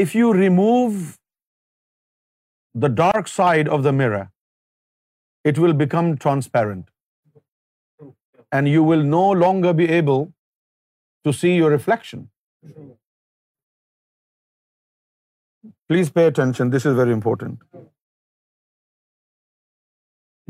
[0.04, 1.02] If you remove
[2.86, 4.24] the dark side of the mirror,
[5.52, 6.88] it will become transparent.
[8.52, 10.28] And you will no longer be able
[11.26, 12.30] to see your reflection.
[15.92, 16.70] Please pay attention.
[16.76, 17.86] This is very important.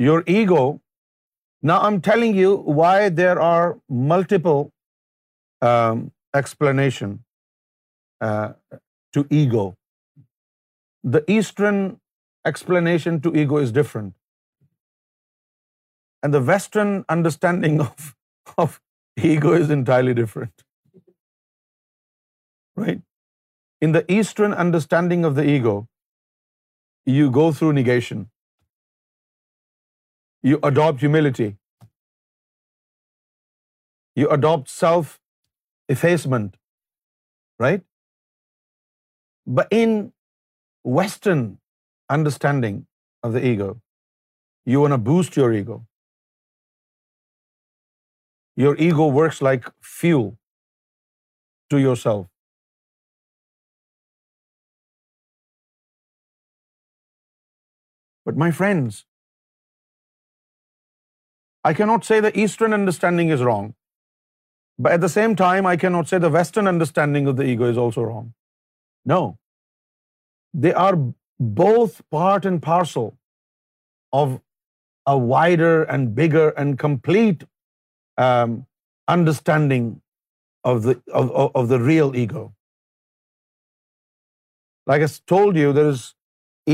[0.07, 0.63] Your ego.
[1.69, 3.75] Now I'm telling you why there are
[4.11, 4.63] multiple
[5.69, 6.01] um,
[6.39, 7.15] explanation
[8.29, 8.77] uh,
[9.17, 9.63] to ego.
[11.15, 11.79] The Eastern
[12.51, 14.13] explanation to ego is different,
[16.23, 18.79] and the Western understanding of
[19.31, 20.69] ego is entirely different.
[22.83, 23.01] Right?
[23.85, 25.73] In the Eastern understanding of the ego,
[27.15, 28.21] you go through negation.
[30.49, 31.47] You adopt humility.
[34.21, 36.55] You adopt self-effacement,
[37.65, 37.85] right?
[39.57, 39.95] But in
[40.99, 41.41] Western
[42.17, 42.77] understanding
[43.27, 43.71] of the ego,
[44.71, 45.81] you want to boost your ego.
[48.63, 50.29] Your ego works like fuel
[51.75, 52.21] to yourself.
[58.27, 58.99] But my friends,
[61.69, 63.73] I cannot say the Eastern understanding is wrong.
[64.85, 67.81] But at the same time, I cannot say the Western understanding of the ego is
[67.83, 68.31] also wrong.
[69.13, 69.19] No.
[70.65, 70.95] They are
[71.59, 73.13] both part and parcel
[74.23, 74.33] of
[75.13, 77.45] a wider and bigger and complete
[78.25, 78.57] um,
[79.15, 79.87] understanding
[80.71, 82.43] of the real ego.
[84.91, 85.73] Like I told you,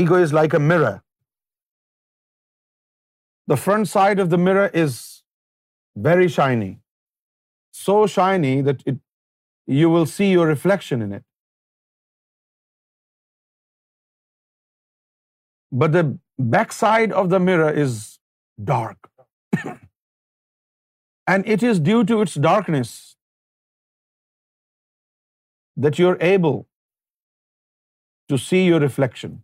[0.04, 0.96] ego is like a mirror.
[3.52, 4.96] The front side of the mirror is
[6.06, 6.70] very shiny.
[7.78, 8.82] So shiny that
[9.80, 11.28] you will see your reflection in it.
[15.82, 16.02] But the
[16.56, 18.00] backside of the mirror is
[18.74, 19.08] dark.
[21.32, 22.92] And it is due to its darkness
[25.84, 26.56] that you're able
[28.32, 29.36] to see your reflection.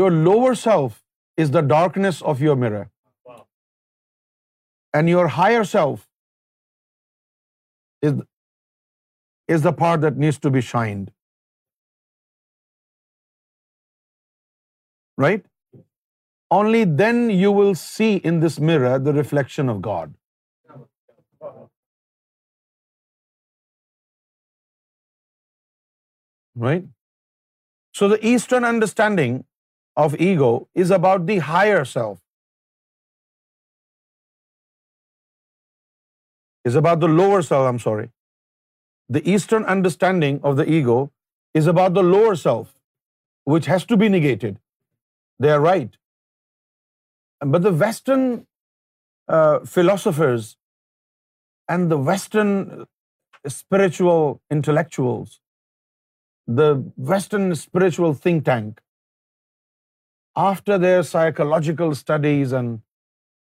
[0.00, 0.98] Your lower self
[1.44, 2.82] is the darkness of your mirror.
[3.30, 3.38] Wow.
[4.98, 8.12] And your higher self
[9.54, 11.08] is the part that needs to be shined.
[15.24, 15.46] Right?
[16.60, 20.14] Only then you will see in this mirror the reflection of God.
[26.64, 26.88] Right?
[27.98, 29.38] So the Eastern understanding
[29.96, 32.20] of ego is about the higher self,
[36.64, 38.10] is about the lower self, I'm sorry.
[39.08, 41.10] The Eastern understanding of the ego
[41.54, 42.74] is about the lower self,
[43.44, 44.60] which has to be negated.
[45.38, 45.96] They are right.
[47.40, 48.46] But the Western
[49.26, 50.56] uh, philosophers
[51.68, 52.86] and the Western
[53.48, 55.40] spiritual intellectuals,
[56.46, 58.78] the Western spiritual think tank
[60.36, 62.80] after their psychological studies and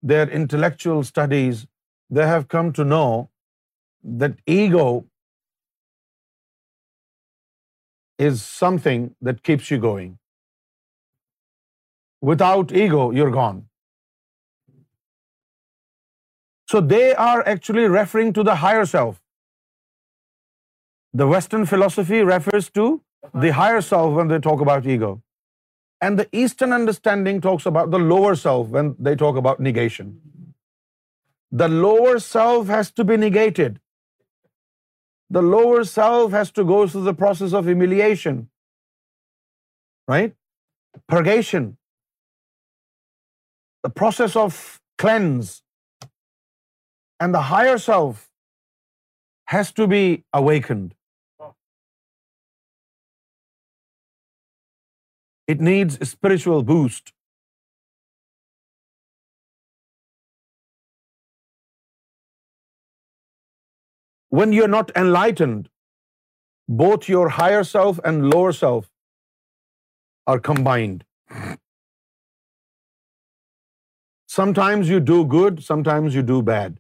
[0.03, 1.67] their intellectual studies,
[2.09, 3.31] they have come to know
[4.21, 5.05] that ego
[8.19, 10.19] is something that keeps you going.
[12.21, 13.67] Without ego, you're gone.
[16.71, 19.23] So they are actually referring to the higher self.
[21.13, 23.03] The Western philosophy refers to
[23.35, 25.19] the higher self when they talk about ego.
[26.07, 30.13] And the Eastern understanding talks about the lower self when they talk about negation.
[31.63, 33.79] The lower self has to be negated.
[35.39, 38.39] The lower self has to go through the process of humiliation,
[40.15, 40.37] right?
[41.15, 41.69] Purgation.
[43.87, 44.61] The process of
[45.05, 45.53] cleanse.
[47.21, 48.25] And the higher self
[49.57, 50.05] has to be
[50.43, 50.89] awakened.
[55.53, 57.11] It needs a spiritual boost.
[64.41, 65.63] When you're not enlightened,
[66.83, 71.01] both your higher self and lower self are combined.
[74.41, 76.77] Sometimes you do good, sometimes you do bad.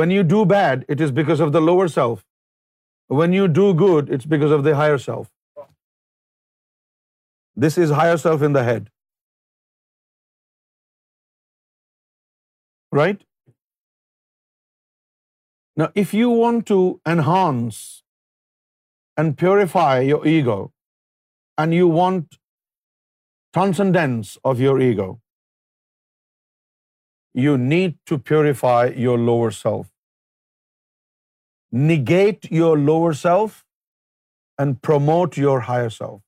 [0.00, 2.22] When you do bad, it is because of the lower self.
[3.20, 5.28] When you do good, it's because of the higher self.
[7.56, 8.90] This is higher self in the head.
[12.92, 13.20] Right?
[15.76, 18.02] Now, if you want to enhance
[19.16, 20.58] and purify your ego,
[21.62, 22.38] and you want
[23.52, 25.20] transcendence of your ego,
[27.34, 29.90] you need to purify your lower self.
[31.70, 33.64] Negate your lower self
[34.56, 36.18] and promote your higher self.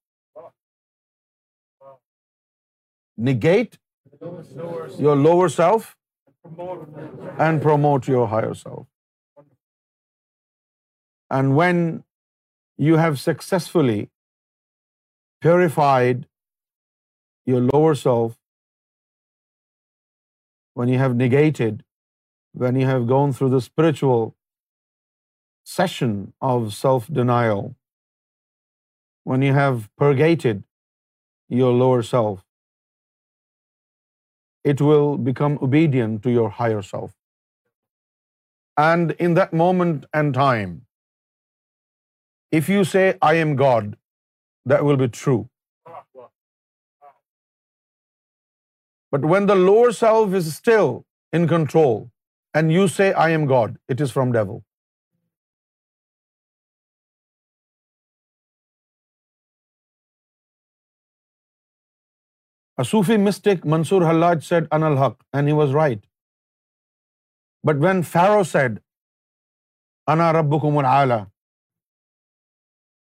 [3.17, 3.79] negate
[4.99, 5.97] your lower self
[7.39, 8.87] and promote your higher self.
[11.31, 12.05] And when
[12.77, 14.11] you have successfully
[15.41, 16.27] purified
[17.45, 18.37] your lower self,
[20.75, 21.85] when you have negated,
[22.53, 24.35] when you have gone through the spiritual
[25.65, 27.75] session of self-denial,
[29.25, 30.65] when you have purgated
[31.49, 32.41] your lower self,
[34.71, 37.11] it will become obedient to your higher self.
[38.83, 40.73] And in that moment and time,
[42.59, 43.91] if you say, I am God,
[44.73, 45.41] that will be true.
[49.15, 50.93] But when the lower self is still
[51.39, 51.97] in control
[52.55, 54.61] and you say, I am God, it is from devil.
[62.87, 65.99] Sufi mystic Mansur Hallaj said in ul Haq and he was right
[67.67, 68.79] but when Pharaoh said
[70.13, 70.55] انا رب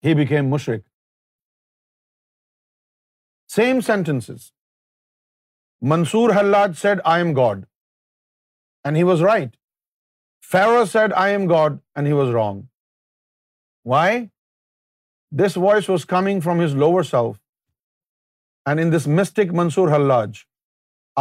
[0.07, 0.81] he became مشرق
[3.55, 4.31] same sentence
[5.91, 7.65] Mansur Hallaj said I am God
[8.85, 9.57] and he was right
[10.53, 12.63] Pharaoh said I am God and he was wrong
[13.93, 14.25] why
[15.45, 17.37] this voice was coming from his lower self
[18.71, 20.39] and in this mystic Mansur Hallaj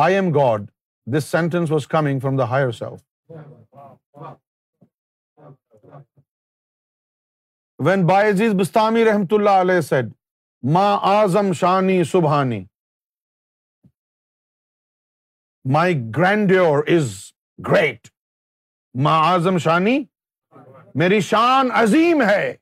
[0.03, 0.61] I am God
[1.17, 3.33] this sentence was coming from the higher self
[7.87, 10.11] when بائیز بستانی رحمت اللہ علیہ sad
[10.73, 12.63] ماں آزم شانی سبحانی
[15.73, 17.13] مائی grandeur is
[17.71, 18.07] great
[19.03, 19.99] ماں آزم شانی
[21.03, 22.53] میری شان عظیم ہے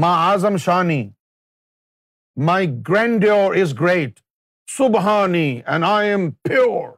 [0.00, 1.02] ماں آزم شانی
[2.46, 4.18] my grandeur is great
[4.76, 6.88] Subhani and I am pure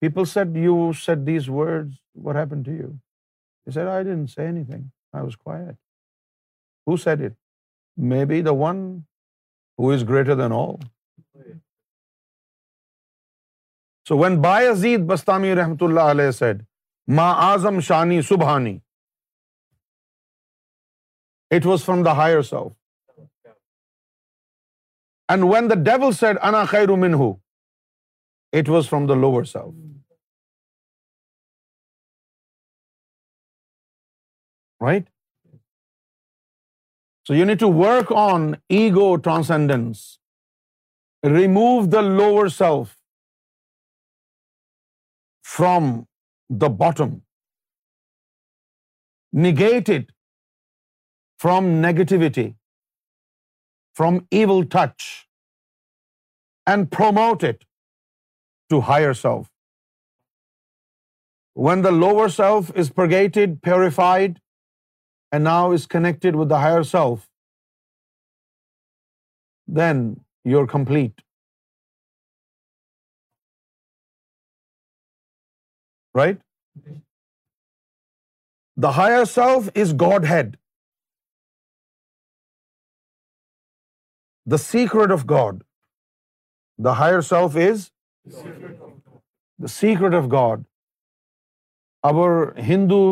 [0.00, 1.90] people said you said these word
[2.26, 2.90] what happen to you
[3.74, 5.74] said I don't see anything I was quite
[6.90, 7.34] who said it
[8.12, 8.76] may be the one
[9.82, 10.74] who is greater than all
[14.08, 16.62] so when by عزیز بستانی رحمت اللہ علیہ said
[17.16, 18.76] ما آزم شانی سبحانی
[21.54, 23.20] it was from the higher self
[25.32, 27.30] and when the devil said خیر خیرو who
[28.60, 30.00] it was from the lower self
[34.86, 35.08] right
[37.28, 40.02] so you need to work on ego transcendence
[41.38, 42.94] remove the lower self
[45.56, 45.92] from
[46.60, 47.16] the bottom
[49.44, 49.90] negate
[51.44, 52.46] from negativity,
[54.00, 55.04] from evil touch,
[56.72, 57.68] and promote it
[58.74, 59.46] to higher self.
[61.66, 64.40] When the lower self is purgated, purified,
[65.32, 67.30] and now is connected with the higher self,
[69.78, 70.02] then
[70.50, 71.24] you're complete.
[76.18, 76.38] Right?
[78.86, 80.54] The higher self is Godhead.
[84.54, 85.60] the secret of God.
[86.86, 87.90] The higher self is
[89.66, 90.64] the secret of God.
[92.10, 92.30] Our
[92.70, 93.02] Hindu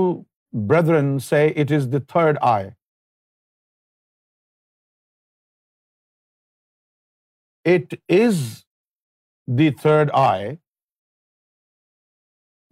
[0.72, 2.72] brethren say it is the third eye.
[7.72, 8.40] It is
[9.60, 10.58] the third eye,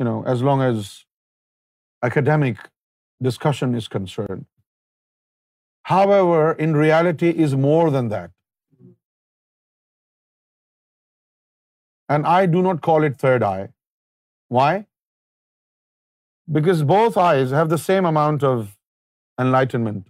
[0.01, 0.91] you know, as long as
[2.11, 2.67] academic
[3.29, 4.45] discussion is concerned.
[5.93, 8.31] However, in reality, it is more than that.
[12.13, 13.67] And I do not call it third eye.
[14.57, 14.71] Why?
[16.57, 18.59] Because both eyes have the same amount of
[19.45, 20.03] enlightenment.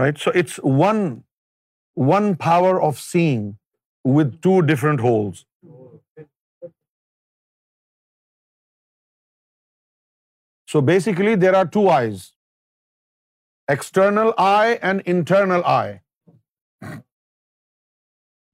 [0.00, 0.20] Right?
[0.24, 0.60] So it's
[2.12, 3.42] one power of seeing
[4.18, 5.44] with two different holes.
[10.74, 12.28] So basically there are two eyes.
[13.76, 17.00] External eye and internal eye.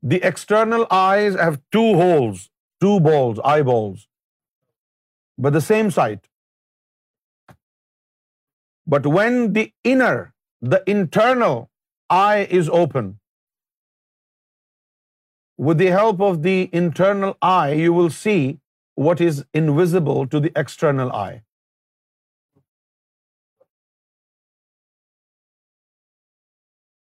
[0.02, 2.50] The external eyes have two holes,
[2.80, 4.06] two balls, eyeballs,
[5.36, 6.28] but the same sight.
[8.86, 11.70] But when the inner, the internal
[12.08, 13.18] eye is open,
[15.56, 18.60] with the help of the internal eye, you will see
[18.94, 21.42] what is invisible to the external eye.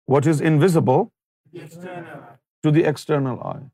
[0.05, 1.11] What is invisible?
[1.53, 2.33] The external eye
[2.65, 3.65] to the external eye.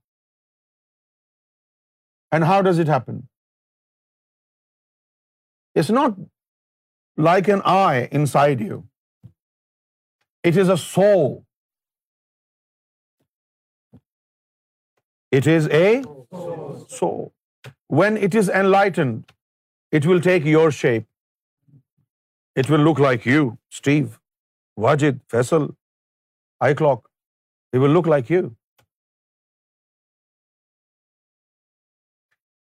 [2.37, 3.19] And how does it happen?
[5.81, 6.17] It's not
[7.29, 8.79] like an eye inside you.
[10.51, 11.29] It is a soul.
[15.37, 15.87] It is a
[16.97, 17.21] soul.
[17.99, 19.35] When it is enlightened,
[19.99, 21.07] it will take your shape.
[22.63, 23.45] It will look like you,
[23.81, 24.19] Steve,
[24.87, 25.71] Wajid, Faisal,
[26.71, 27.07] iClock.
[27.71, 28.43] It will look like you.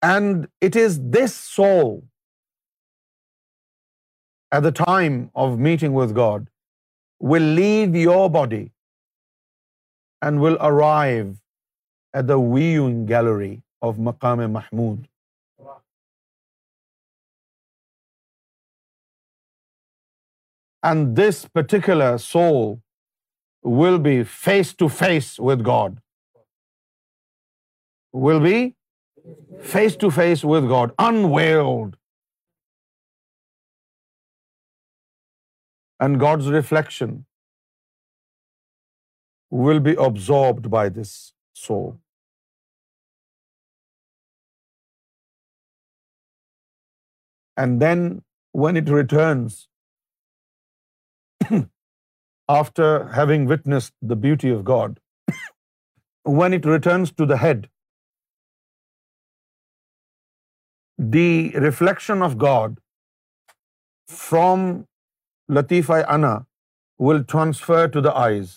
[0.06, 1.88] And it is this soul,
[4.56, 6.44] at the time of meeting with God,
[7.32, 8.62] will leave your body
[10.28, 13.50] and will arrive at the viewing gallery
[13.88, 15.72] of Maqam-e Mahmood.
[20.92, 22.64] And this particular soul
[23.80, 24.16] will be
[24.46, 26.00] face to face with God,
[28.28, 28.58] will be
[29.74, 31.96] face to face with God, unveiled.
[36.06, 37.18] And God's reflection
[39.64, 41.16] will be absorbed by this
[41.66, 41.92] soul.
[47.62, 48.00] And then
[48.64, 49.60] when it returns,
[52.60, 52.88] after
[53.18, 54.98] having witnessed the beauty of God,
[56.40, 57.62] when it returns to the head,
[61.12, 61.30] the
[61.66, 62.78] reflection of God
[64.18, 64.58] from
[65.54, 66.36] لطیف آئی انا
[67.06, 68.50] will transfer to the eyes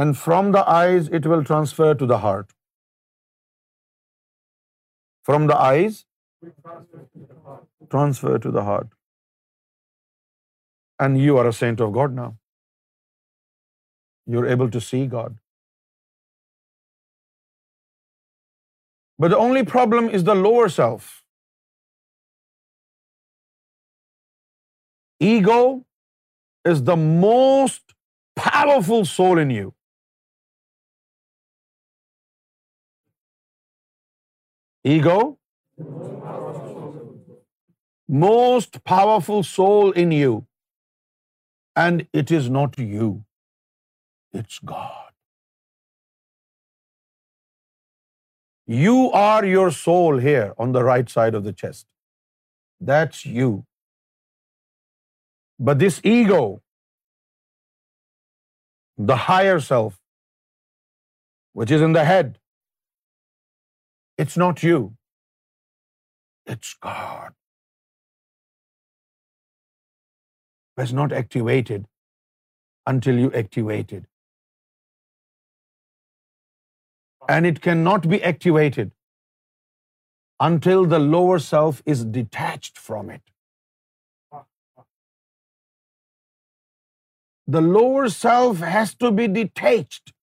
[0.00, 2.52] and from the eyes it will transfer to the heart
[5.26, 6.02] from the eyes
[6.50, 8.94] transfer to the heart
[11.04, 12.30] and you are a saint of God now
[14.32, 15.38] you are able to see God
[19.22, 21.12] But the only problem is the lower self.
[25.28, 25.60] Ego
[26.72, 27.96] is the most
[28.48, 29.72] powerful soul in you.
[34.96, 35.18] Ego,
[38.26, 40.36] most powerful soul in you.
[41.86, 43.10] And it is not you,
[44.42, 44.94] it's God.
[48.66, 51.86] You are your soul here on the right side of the chest.
[52.80, 53.64] That's you.
[55.58, 56.62] But this ego,
[58.98, 59.94] the higher self,
[61.52, 62.38] which is in the head,
[64.18, 64.96] it's not you.
[66.44, 67.34] It's God.
[70.76, 71.86] It's not activated
[72.84, 74.04] until you activate it.
[77.34, 78.92] and it cannot be activated
[80.46, 84.42] until the lower self is detached from it.
[87.54, 90.14] The lower self has to be detached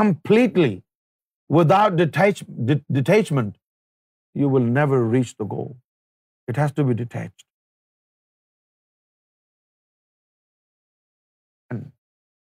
[0.00, 0.74] completely.
[1.54, 2.00] Without
[2.98, 3.50] detachment,
[4.42, 5.68] you will never reach the goal.
[6.52, 7.44] It has to be detached.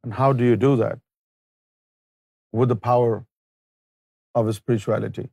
[0.05, 1.05] And how do you do that?
[2.61, 3.21] With the power
[4.41, 5.25] our spirituality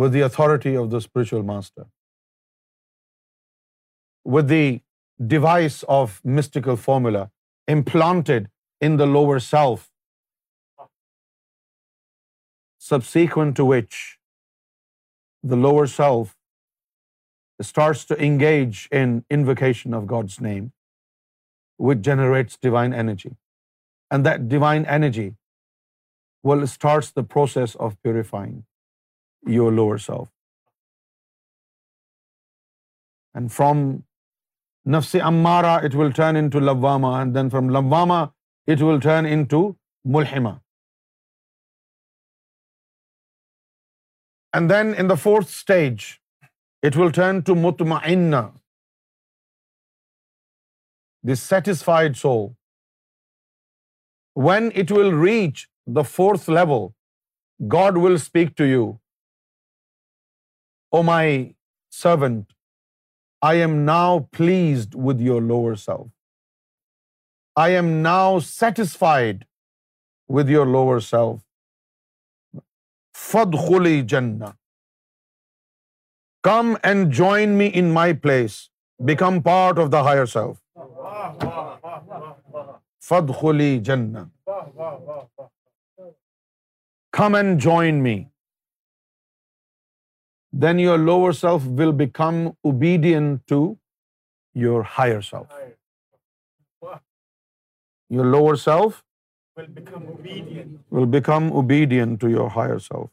[0.00, 1.86] with the authority of the spiritual master,
[4.24, 4.80] with the
[5.34, 7.22] device of mystical formula
[7.76, 8.50] implanted
[8.88, 9.88] in the lower self,
[12.90, 13.96] subsequent to which
[15.42, 16.36] the lower self
[17.72, 20.70] starts to engage in invocation of God's name,
[21.88, 23.32] which generates divine energy.
[24.12, 25.28] And that divine energy
[26.46, 30.28] will starts the process of purifying your lower self
[33.36, 33.88] and from
[34.96, 39.26] نفس امارا it will turn in to لواما and then from لواما it will turn
[39.32, 39.60] in to
[40.16, 40.54] ملحما
[44.56, 46.04] and then in the fourth stage
[46.88, 48.32] it will turn to متما in
[51.36, 52.30] satisfied so
[54.44, 55.66] when it will reach
[55.96, 56.82] the fourth level
[57.72, 58.88] God will speak to you
[60.96, 61.38] O my
[62.02, 62.52] servant
[63.48, 66.10] I am now pleased with your lower self
[67.62, 69.44] I am now satisfied
[70.38, 72.60] with your lower self
[73.30, 74.30] فد خلی جن
[76.50, 78.60] come and join me in my place
[79.08, 80.78] become part of the higher self
[83.08, 84.12] فد خلی جن
[87.12, 88.28] come and join me.
[90.52, 93.78] Then your lower self will become obedient to
[94.54, 95.46] your higher self.
[98.16, 99.04] Your lower self
[99.56, 103.10] will become obedient to your higher self.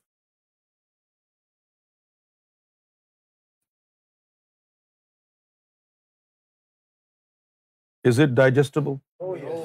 [8.05, 9.01] Is it digestible?
[9.19, 9.63] Oh, yes.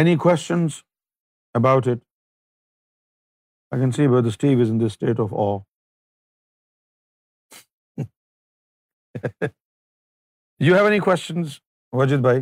[0.00, 0.74] Any questions
[1.58, 1.98] about it
[3.72, 5.46] I can see but Steve is in the state of uh
[10.66, 11.58] you have any questions
[12.00, 12.40] Wajid بھائی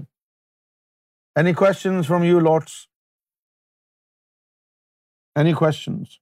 [1.43, 2.75] any questions from you lots
[5.41, 6.19] any questions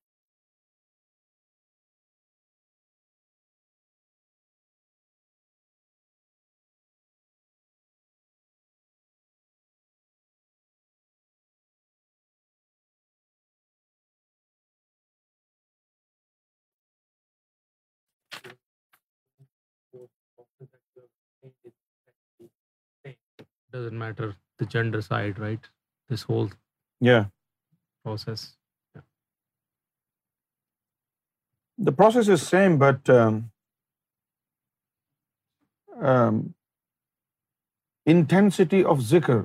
[38.06, 39.44] intensity of ذکر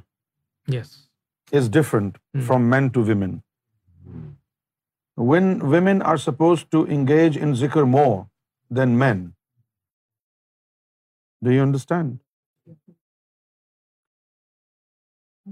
[1.51, 2.17] is different
[2.47, 3.37] from men to women
[5.29, 8.17] when women are suppose to engage in ذکر more
[8.75, 9.29] than men
[11.45, 12.17] do you understand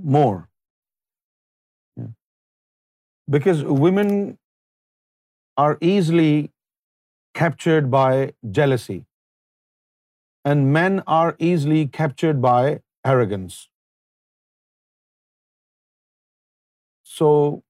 [0.04, 0.50] more.
[1.98, 2.08] Yeah.
[3.30, 4.38] Because women
[5.58, 6.52] are easily
[7.34, 9.06] captured by jealousy,
[10.44, 13.70] and men are easily captured by arrogance.
[17.04, 17.64] So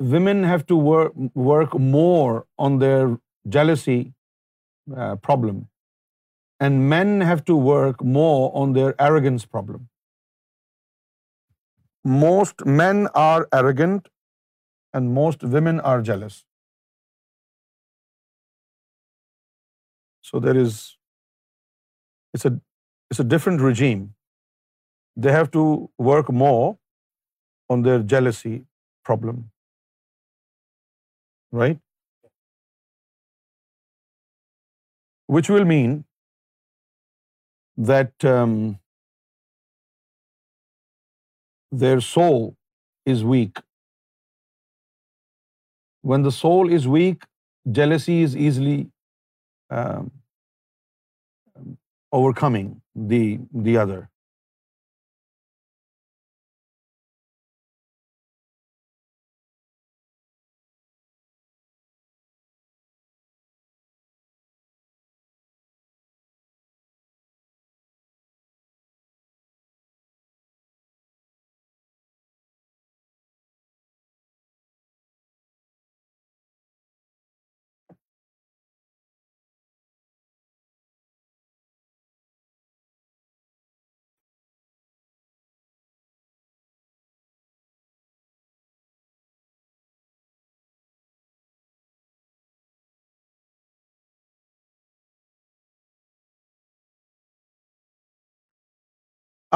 [0.00, 4.14] women have to work more on their jealousy
[4.94, 5.68] uh, problem,
[6.58, 9.86] and men have to work more on their arrogance problem.
[12.08, 14.08] Most men are arrogant
[14.94, 16.44] and most women are jealous.
[20.22, 20.96] So there is,
[22.32, 24.14] it's a different regime.
[25.16, 26.78] They have to work more
[27.68, 28.64] on their jealousy
[29.04, 29.50] problem,
[31.52, 31.78] right?
[35.26, 36.04] Which will mean
[37.76, 38.76] that um,
[41.70, 42.56] their soul
[43.04, 43.58] is weak.
[46.00, 47.24] When the soul is weak,
[47.70, 48.90] jealousy is easily
[49.70, 50.10] um,
[52.12, 54.06] overcoming the other.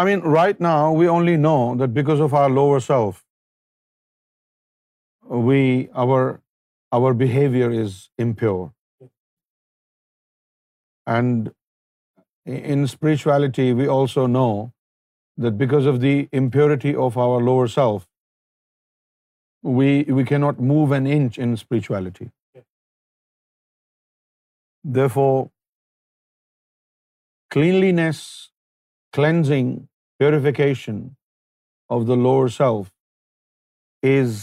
[0.00, 3.24] I mean, right now, we only know that because of our lower self,
[6.98, 8.70] our behavior is impure.
[11.16, 11.52] And
[12.72, 14.72] in spirituality, we also know
[15.46, 18.06] that because of the impurity of our lower self,
[19.80, 22.30] we cannot move an inch in spirituality.
[25.00, 25.40] Therefore,
[27.56, 28.32] cleanliness
[29.18, 29.72] cleansing,
[30.22, 30.98] purification
[31.94, 32.90] of the lower self
[34.10, 34.42] is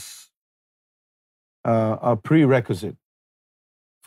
[1.73, 2.97] uh, a prerequisite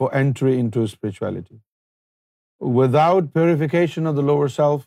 [0.00, 1.60] for entry into spirituality.
[2.80, 4.84] Without purification of the lower self,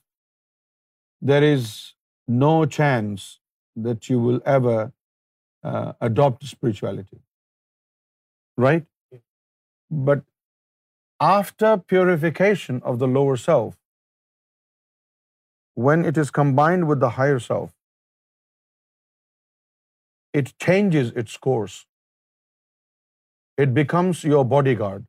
[1.31, 1.71] there is
[2.43, 3.25] no chance
[3.87, 7.19] that you will ever uh, adopt spirituality.
[8.65, 8.85] Right?
[10.09, 10.21] But
[11.31, 13.73] after purification of the lower self,
[15.75, 17.71] when it is combined with the higher self,
[20.39, 21.79] it changes its course.
[23.63, 25.03] It becomes your bodyguard,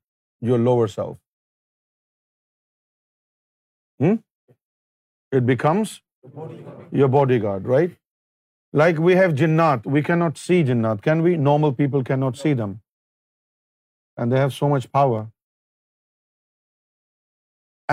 [0.50, 1.16] your lower self.
[4.04, 4.16] Hmm?
[5.38, 6.00] It becomes
[7.02, 7.94] your bodyguard, right?
[8.82, 11.36] Like we have jinnat, we cannot see jinnat, can we?
[11.36, 12.76] Normal people cannot see them.
[14.16, 15.26] And they have so much power.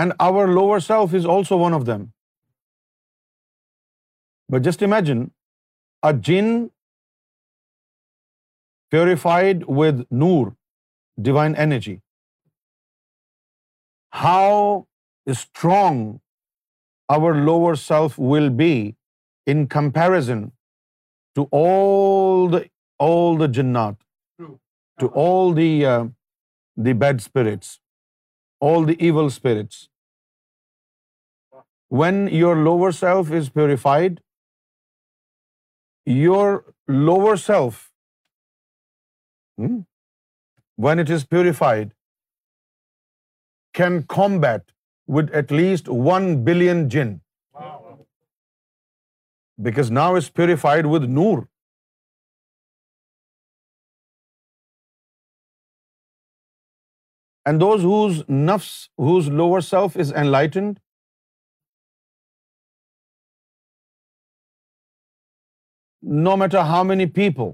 [0.01, 2.01] And our lower self is also one of them.
[4.53, 5.21] But just imagine
[6.07, 6.49] a jinn
[8.95, 10.49] purified with noor,
[11.27, 11.93] divine energy.
[14.23, 14.49] How
[15.39, 16.03] strong
[17.15, 18.73] our lower self will be
[19.53, 20.43] in comparison
[21.39, 24.45] to all the jinnat,
[25.05, 25.63] to all
[25.93, 25.95] uh,
[26.89, 27.73] the bad spirits,
[28.69, 29.81] all the evil spirits.
[32.03, 34.11] When your lower self is purified,
[36.11, 36.47] your
[37.09, 37.89] lower self,
[39.57, 39.77] hmm,
[40.75, 41.93] when it is purified,
[43.81, 44.65] can combat
[45.17, 47.15] with at least 1 billion jinn.
[47.59, 48.05] Wow.
[49.69, 51.47] Because now it's purified with Noor.
[57.45, 60.71] And those whose nafs, whose lower self is enlightened,
[66.11, 67.51] no matter how many people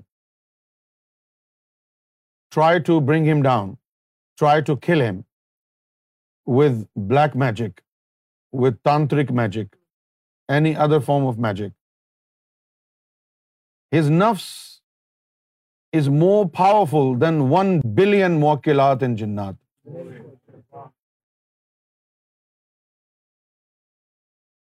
[2.55, 3.73] try to bring him down
[4.39, 5.17] try to kill him
[6.57, 7.79] with black magic
[8.61, 9.75] with تانترک magic
[10.55, 11.75] any other form of magic
[13.95, 14.45] his نفس
[15.99, 19.55] is more powerful than one billion موکلات ان جنات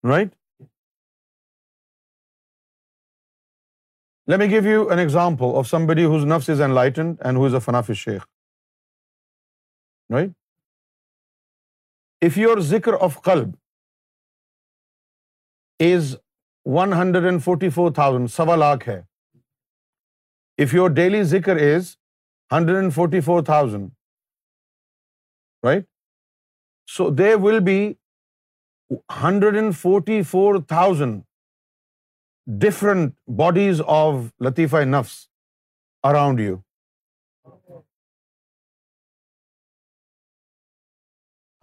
[0.10, 0.34] right
[4.30, 7.38] let me give you an example of somebody whose نفس is enlightened and
[7.38, 8.26] whose a فناف شیخ
[10.14, 10.30] right
[12.26, 13.54] if your ذکر of club
[15.86, 16.16] is
[16.78, 19.00] one hundred and forty four thousand سوا لاکھ ہے
[20.64, 21.90] if your daily ذکر is
[22.56, 23.90] hundred and forty four thousand
[25.66, 25.86] right
[26.98, 27.80] so they will be
[29.24, 31.22] hundred and forty four thousand
[32.58, 34.14] different bodies of
[34.44, 35.14] لطیفہ نفس
[36.10, 36.56] around you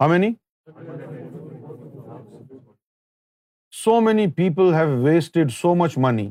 [0.01, 0.29] how many
[3.83, 6.29] so many people have wasted so much money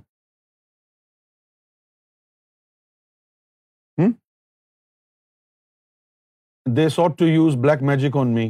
[6.77, 8.49] they sought to use black magic on me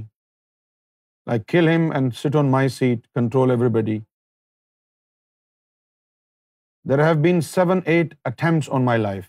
[1.26, 3.98] like کل him and sit on my seat control everybody
[6.90, 9.26] There have been 7-8 attempts on my life.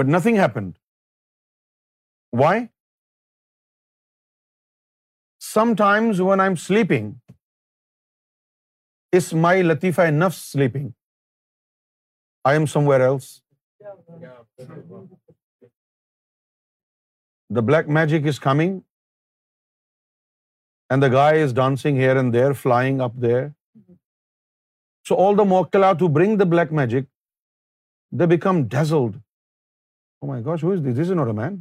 [0.00, 0.72] But nothing happened.
[2.42, 2.54] Why?
[5.48, 7.12] Sometimes when I'm sleeping,
[9.20, 10.90] is my Latifa nafs sleeping?
[12.44, 13.30] I am somewhere else.
[17.58, 18.76] The black magic is coming
[20.90, 23.44] and the guy is dancing here and there, flying up there.
[25.08, 27.08] So all the muwakkilāt who bring the black magic,
[28.12, 29.16] they become dazzled.
[30.22, 30.96] Oh my gosh, who is this?
[31.00, 31.58] This is not a man.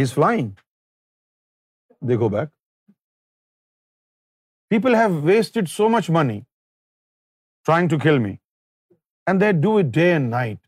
[0.00, 0.52] He's flying.
[2.10, 2.54] They go back.
[4.72, 6.38] People have wasted so much money
[7.68, 8.32] trying to kill me,
[9.26, 10.58] and they do it day and night.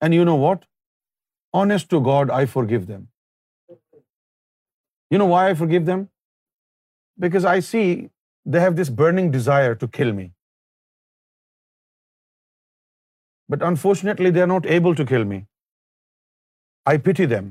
[0.00, 0.66] And you know what?
[1.60, 3.06] Honest to God, I forgive them.
[5.12, 6.00] You know why I forgive them?
[7.24, 7.84] Because I see
[8.54, 10.26] they have this burning desire to kill me.
[13.52, 15.38] But unfortunately, they are not able to kill me.
[16.92, 17.48] I pity them.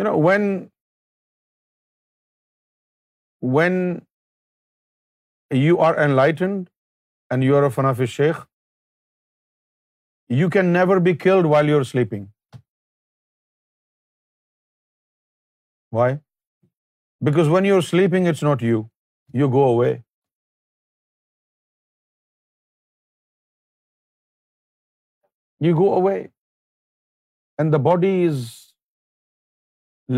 [0.00, 0.34] You know,
[3.54, 3.74] when
[5.62, 6.62] you are enlightened
[7.34, 8.38] and you are a Hanafi Sheikh,
[10.38, 12.22] you can never be killed while you're sleeping.
[15.98, 16.08] Why?
[17.30, 18.82] Because when you're sleeping, it's not you.
[19.40, 19.90] You go away.
[25.68, 26.18] You go away.
[27.58, 28.48] And the body is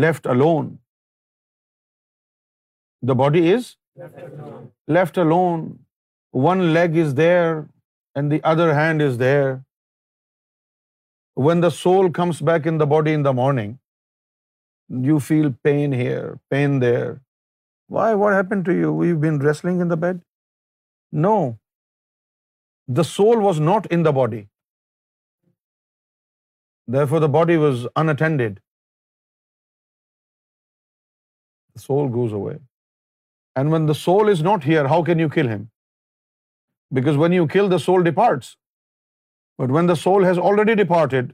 [0.01, 0.69] left alone,
[3.11, 3.75] the body is
[4.99, 5.67] left alone.
[6.47, 7.53] One leg is there
[8.15, 9.51] and the other hand is there.
[11.47, 13.77] When the soul comes back in the body in the morning,
[15.09, 16.25] you feel pain here,
[16.55, 17.11] pain there.
[17.97, 18.07] Why?
[18.21, 18.93] What happened to you?
[19.03, 20.23] You've been wrestling in the bed?
[21.11, 21.35] No,
[22.99, 24.41] the soul was not in the body,
[26.87, 28.51] therefore the body was unattended.
[31.75, 32.55] the soul goes away.
[33.61, 35.69] And when the soul is not here, how can you kill him?
[36.99, 38.55] Because when you kill, the soul departs.
[39.61, 41.31] But when the soul has already departed,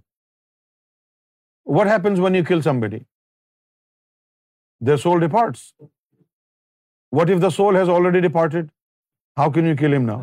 [1.79, 3.01] what happens when you kill somebody?
[4.89, 5.67] Their soul departs.
[7.19, 8.63] What if the soul has already departed?
[9.39, 10.19] How can you kill him now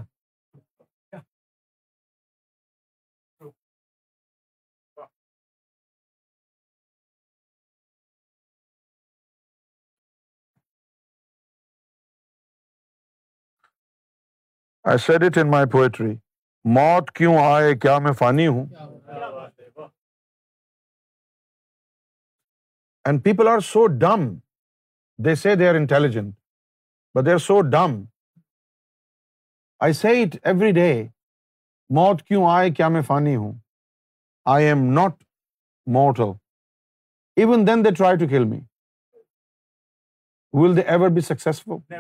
[14.91, 16.13] I said it in my poetry
[16.77, 18.65] موت کیوں آئے کیا میں فانی ہوں
[23.05, 24.27] and people are so dumb
[25.27, 26.35] they say they are intelligent
[27.15, 28.01] but they are so dumb
[29.85, 30.83] I see it every day
[31.97, 33.53] موت کیوں آئے کیا میں فانی ہوں
[34.53, 35.13] I am not
[35.97, 36.31] mortal
[37.43, 38.59] even then they try to kill me
[40.61, 41.95] will they ever be successful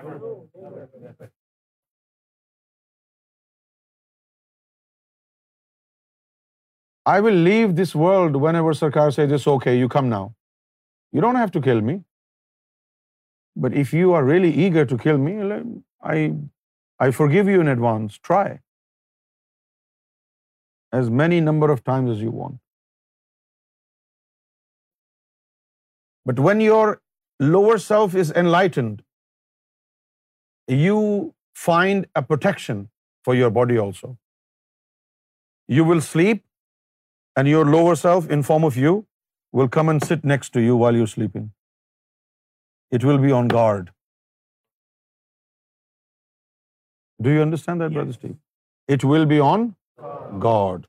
[7.14, 10.28] I will leave this world whenever Sarkar say this okay you you you come now
[11.20, 11.96] don't have to kill me
[13.68, 15.36] but if are really eager to kill me
[16.12, 16.30] I
[17.06, 18.18] I forgive you in advance.
[18.28, 18.48] Try
[20.98, 22.58] as many number of times as you want.
[26.30, 26.84] But when your
[27.54, 29.00] lower self is enlightened,
[30.84, 30.98] you
[31.62, 32.84] find a protection
[33.28, 34.10] for your body also.
[35.78, 36.44] You will sleep
[37.40, 38.92] and your lower self in form of you
[39.60, 41.50] will come and sit next to you while you're sleeping.
[43.00, 43.90] It will be on guard.
[47.26, 48.38] Do you understand that, Brother Steve?
[48.96, 49.68] It will be on
[50.48, 50.80] God.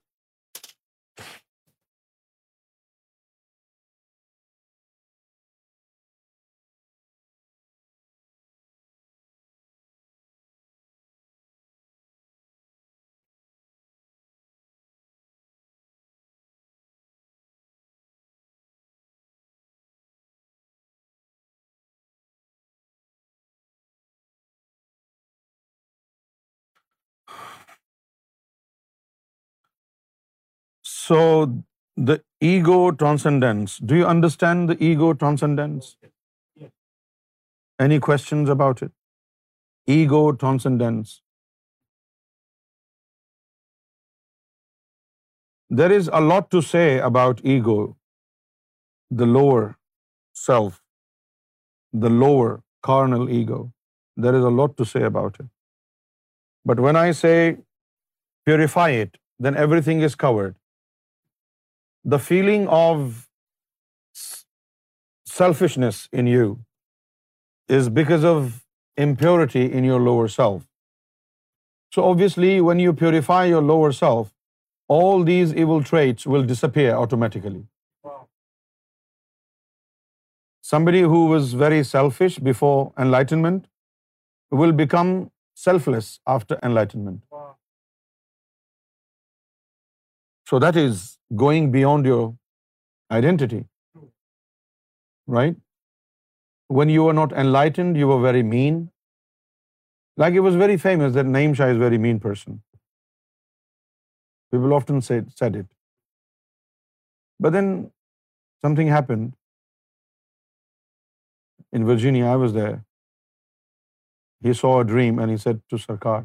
[31.06, 31.20] So
[32.10, 32.16] the
[32.50, 33.76] ego transcendence.
[33.92, 35.90] Do you understand the ego transcendence?
[36.64, 36.72] Yes.
[37.86, 38.94] Any questions about it?
[39.98, 41.18] Ego transcendence.
[45.82, 47.78] There is a lot to say about ego,
[49.22, 49.68] the lower
[50.46, 50.82] self,
[52.08, 52.52] the lower
[52.90, 53.62] carnal ego.
[54.26, 55.54] There is a lot to say about it.
[56.72, 57.38] But when I say
[58.50, 60.52] purify it, then everything is covered
[62.04, 64.24] the feeling of
[65.34, 66.50] selfishness in you
[67.80, 68.54] is because of
[69.08, 70.64] impurity in your lower self.
[71.94, 74.34] So obviously, when you purify your lower self,
[74.88, 77.66] all these evil traits will disappear automatically.
[78.04, 78.28] Wow.
[80.62, 83.68] Somebody who was very selfish before enlightenment
[84.52, 85.14] will become
[85.54, 87.22] selfless after enlightenment.
[90.50, 91.02] So that is
[91.42, 92.26] going beyond your
[93.16, 93.60] identity
[95.36, 95.54] right
[96.78, 98.84] when you are not enlightened you are very mean
[100.20, 102.58] like you was very famous that Naeem Shah is very mean person
[104.52, 105.64] people often said it
[107.44, 107.74] but then
[108.76, 109.28] something happen
[111.76, 112.82] in Virginia I was the
[114.48, 116.22] he saw dream and he said to Sarkar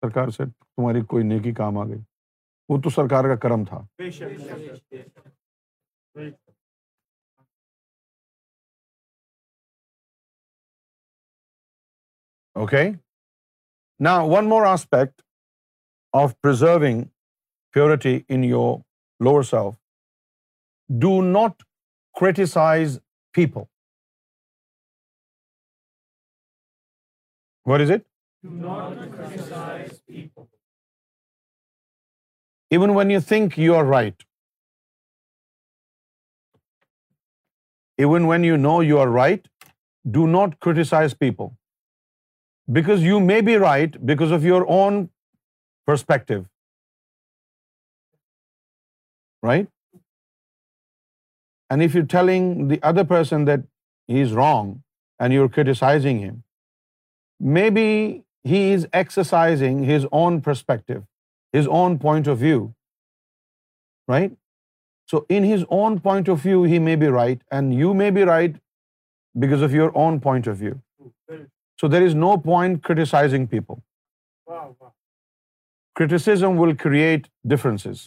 [0.00, 2.00] Sarkar say تمہاری کوئی نیکی کام آ گئی
[2.72, 3.76] وہ تو سرکار کا کرم تھا
[12.62, 12.82] اوکے
[14.04, 15.22] نا one more aspect
[16.22, 17.02] of preserving
[17.74, 18.76] purity in your
[19.24, 19.74] lower self
[21.04, 21.62] do not
[22.20, 22.98] criticise
[23.36, 23.62] people
[27.70, 28.06] what is it
[32.76, 34.24] even when you think you are right,
[38.06, 39.48] even when you know you are right,
[40.18, 41.48] do not criticize people,
[42.80, 45.02] because you may be right because of your own
[45.92, 46.44] perspective,
[49.50, 49.74] right?
[51.70, 53.66] And if you're telling the other person that
[54.14, 54.70] he is wrong
[55.18, 56.42] and you're criticizing him,
[57.58, 57.88] maybe
[58.52, 61.06] he is exercising his own perspective
[61.56, 62.60] his own point of view,
[64.14, 64.36] right?
[65.10, 68.26] So in his own point of view, he may be right, and you may be
[68.30, 68.58] right
[69.44, 70.76] because of your own point of view.
[71.80, 73.80] So there is no point criticizing people.
[74.52, 74.92] Wow.
[76.00, 78.04] Criticism will create differences.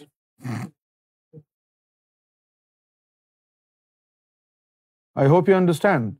[5.23, 6.15] I hope you understand.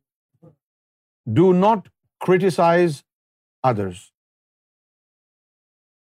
[1.42, 1.92] Do not
[2.28, 3.04] criticize
[3.74, 4.00] others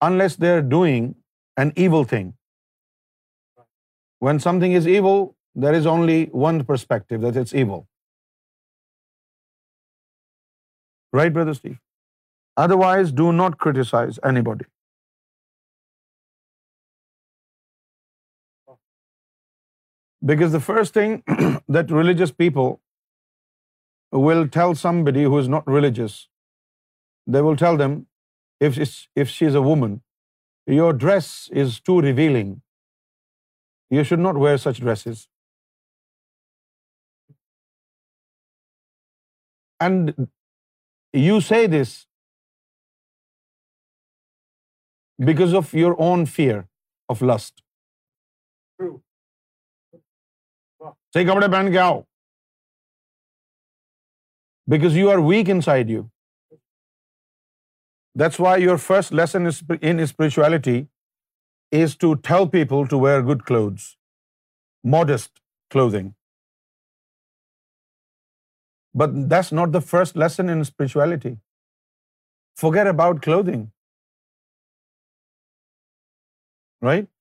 [0.01, 1.09] unless they are doing
[1.63, 2.31] an evil thing.
[4.27, 5.19] When something is evil,
[5.65, 7.85] there is only one perspective, that it's evil.
[11.13, 11.77] Right, Brother Steve?
[12.63, 14.65] Otherwise, do not criticize anybody.
[20.33, 21.13] Because the first thing
[21.77, 22.79] that religious people
[24.27, 26.17] will tell somebody who is not religious,
[27.35, 28.01] they will tell them,
[28.65, 29.91] if she is a woman
[30.75, 31.25] your dress
[31.63, 32.55] is too revealing
[33.95, 35.05] you should not wear such dress
[39.85, 40.09] and
[41.23, 41.95] you say this
[45.27, 46.59] because of your own fear
[47.13, 47.61] of lust
[51.13, 51.99] صحیح کپڑے پہن کے آؤ
[54.71, 56.03] because you are weak inside you
[58.21, 60.77] That's why your first lesson in spirituality
[61.79, 63.89] is to tell people to wear good clothes,
[64.93, 65.41] modest
[65.75, 66.07] clothing.
[69.01, 71.33] But that's not the first lesson in spirituality.
[72.61, 73.67] Forget about clothing.
[76.89, 77.11] Right?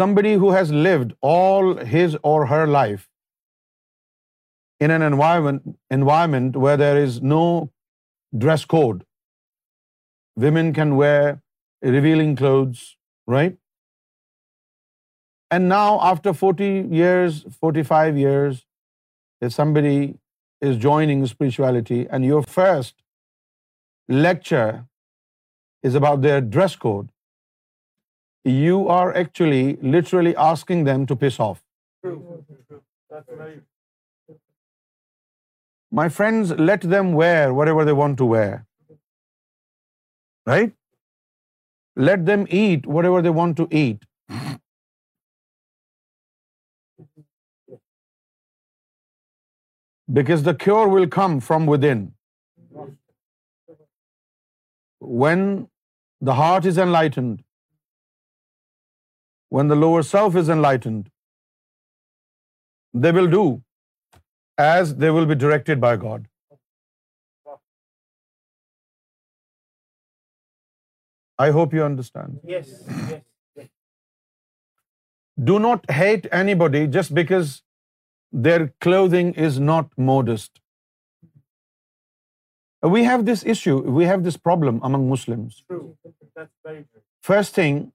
[0.00, 3.06] Somebody who has lived all his or her life
[4.86, 7.44] in an environment where there is no
[8.38, 9.04] dress code.
[10.36, 11.40] Women can wear
[11.82, 12.96] revealing clothes,
[13.26, 13.58] right?
[15.50, 18.64] And now after 40 years, 45 years,
[19.40, 20.14] if somebody
[20.60, 22.94] is joining spirituality and your first
[24.08, 24.84] lecture
[25.82, 27.10] is about their dress code,
[28.44, 31.62] you are actually literally asking them to piss off.
[32.02, 32.44] True.
[33.10, 33.60] That's right.
[35.98, 38.52] My friends, let them wear whatever they want to wear.
[40.50, 40.74] Right?
[42.08, 44.06] Let them eat whatever they want to eat.
[50.18, 52.00] Because the cure will come from within.
[55.24, 55.46] When
[56.30, 57.36] the heart is enlightened,
[59.58, 61.12] when the lower self is enlightened,
[62.94, 63.44] they will do
[64.58, 66.28] as they will be directed by God.
[71.38, 72.40] I hope you understand.
[72.44, 72.68] Yes,
[73.10, 73.22] yes,
[73.56, 73.68] yes.
[75.42, 77.62] Do not hate anybody just because
[78.30, 80.60] their clothing is not modest.
[82.82, 85.64] We have this issue, we have this problem among Muslims.
[85.68, 85.96] True.
[86.36, 87.02] That's very true.
[87.22, 87.92] First thing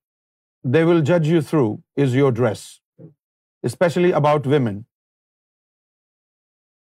[0.64, 2.82] they will judge you through is your dress,
[3.64, 4.86] especially about women.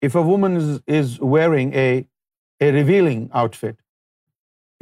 [0.08, 0.60] If a woman
[0.98, 1.88] is wearing a
[2.76, 3.78] revealing outfit,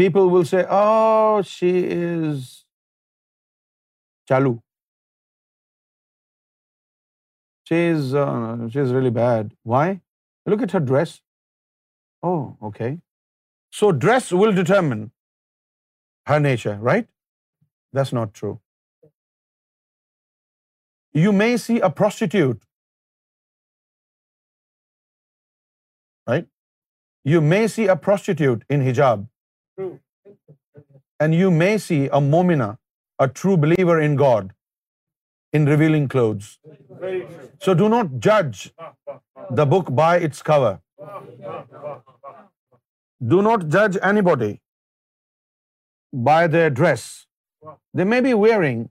[0.01, 2.49] people will say, "Oh, she is
[4.31, 4.53] chalu.
[7.71, 8.25] She's uh,
[8.79, 9.85] really bad." Why?
[10.53, 11.15] Look at her dress.
[12.31, 12.91] Oh, okay.
[13.81, 15.05] So dress will determine
[16.31, 17.07] her nature, right?
[17.99, 18.57] That's not true.
[21.19, 22.59] You may see a prostitute
[26.29, 26.47] right?
[27.33, 29.27] You may see a prostitute in hijab.
[29.79, 29.99] True.
[31.19, 32.69] And you may see a mu'mina,
[33.25, 34.53] a true believer in God,
[35.59, 36.57] in revealing clothes.
[37.01, 37.49] Very true.
[37.65, 38.71] So do not judge
[39.61, 40.79] the book by its cover.
[43.33, 44.51] Do not judge anybody
[46.31, 47.05] by their dress.
[47.93, 48.89] They may be wearing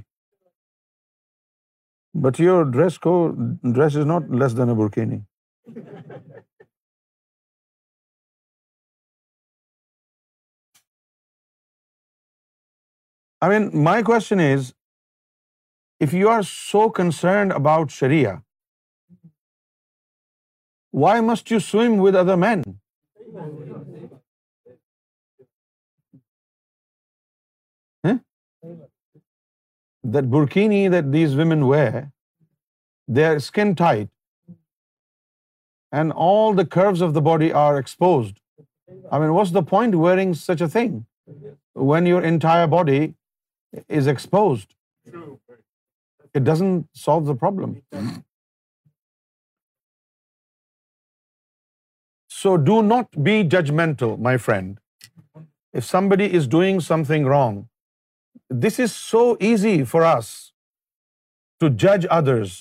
[2.23, 3.13] but your dress کو
[3.73, 4.99] dress is not less than a burqa
[13.41, 14.73] I mean my question is
[16.03, 18.35] if you are so concerned about sharia
[20.91, 22.63] Why must you swim with other men?
[30.11, 32.11] That burkini that these women wear,
[33.07, 34.07] they are skin tight,
[35.91, 38.37] and all the curves of the body are exposed.
[39.11, 41.05] I mean, what's the point wearing such a thing
[41.73, 43.13] when your entire body
[43.87, 44.73] is exposed?
[46.33, 48.15] It doesn't solve the problem.
[52.41, 54.75] So do not be judgmental my friend
[55.77, 57.63] if somebody is doing something wrong
[58.65, 60.27] this is so easy for us
[61.59, 62.51] to جج others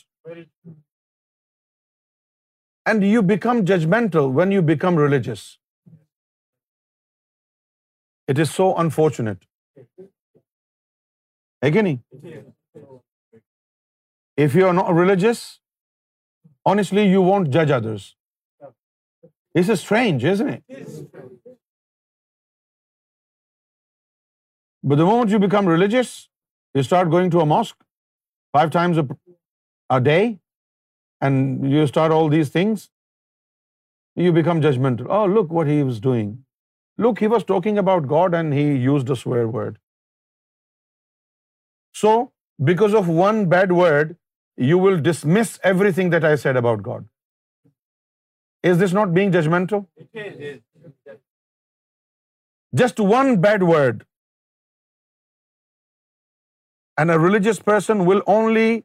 [2.89, 5.43] and you become judgmental when you become religious
[8.31, 9.45] it is so unfortunate
[11.65, 12.47] ہے کہ نہیں
[14.45, 15.49] if you are not religious
[16.71, 18.13] honestly you want جج others
[19.59, 20.49] look what
[24.97, 25.63] doing
[37.05, 38.53] look he was talking about God and
[43.53, 44.13] had word
[44.71, 45.51] you will dismiss
[45.95, 47.05] everything said about God
[48.63, 49.85] Is this not being judgmental?
[49.97, 51.19] It is.
[52.81, 54.03] Just one bad word,
[56.99, 58.85] and a religious person will only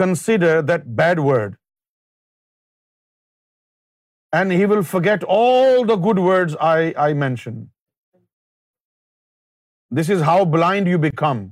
[0.00, 1.56] consider that bad word,
[4.40, 7.66] and he will forget all the good words I mentioned.
[10.02, 11.42] This is how blind you become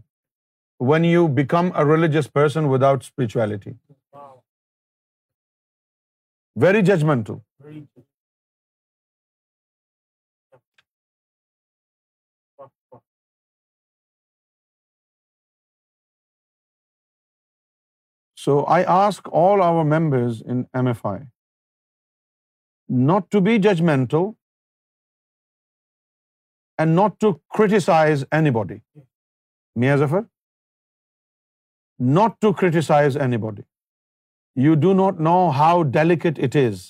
[0.76, 3.74] when you become a religious person without spirituality.
[6.64, 7.40] Very judgmental.
[18.46, 21.14] So I ask all our members in MFI
[22.88, 24.26] not to be judgmental
[26.78, 28.80] and not to criticize anybody.
[29.74, 30.26] Mia Zafar?
[32.18, 33.64] Not to criticize anybody.
[34.64, 36.84] You do not know how delicate it is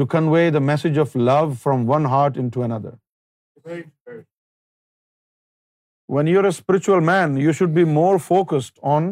[0.00, 2.98] to convey the message of love from one heart into another.
[6.18, 9.08] When you're a spiritual man, you should be more focused on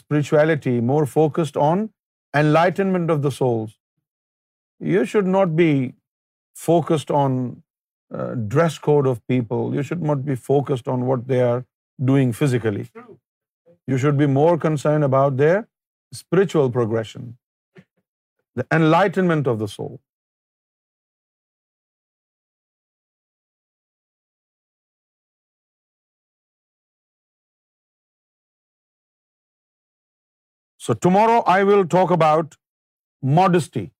[0.00, 1.86] spirituality, more focused on
[2.42, 3.76] enlightenment of the souls.
[4.94, 5.70] You should not be
[6.64, 7.38] focused on
[8.14, 9.72] uh, dress code of people.
[9.76, 11.64] You should not be focused on what they are
[12.10, 12.90] doing physically.
[13.86, 15.64] You should be more concerned about their
[16.12, 17.38] spiritual progression,
[18.54, 20.00] the enlightenment of the soul.
[30.78, 32.56] So tomorrow I will talk about
[33.20, 33.90] modesty.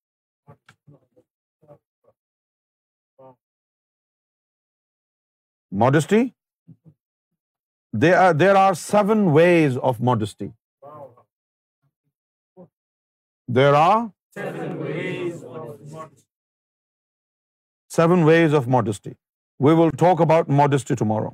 [5.72, 6.34] Modesty.
[7.92, 10.52] There are 7 ways of modesty.
[13.54, 13.98] There are
[17.96, 19.10] seven ways of modesty
[19.64, 21.28] we will talk about modesty tomorrow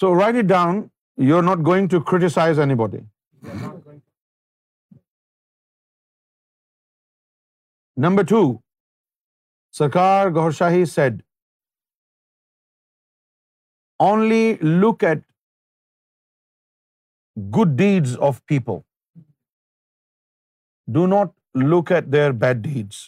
[0.00, 0.80] so write it down
[1.28, 2.98] you are not going to criticise anybody
[8.08, 8.42] number two
[9.78, 11.22] Sarkar Gohar Shahi said
[14.08, 14.52] only
[14.82, 15.22] look at
[17.56, 18.78] good deeds of people.
[20.98, 21.34] Do not
[21.74, 23.02] look at their bad deeds.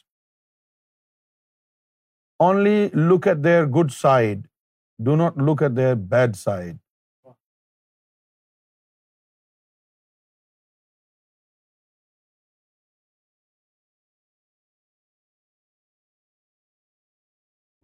[2.47, 2.77] Only
[3.11, 4.47] look at their good side.
[5.11, 6.79] Do not look at their bad side.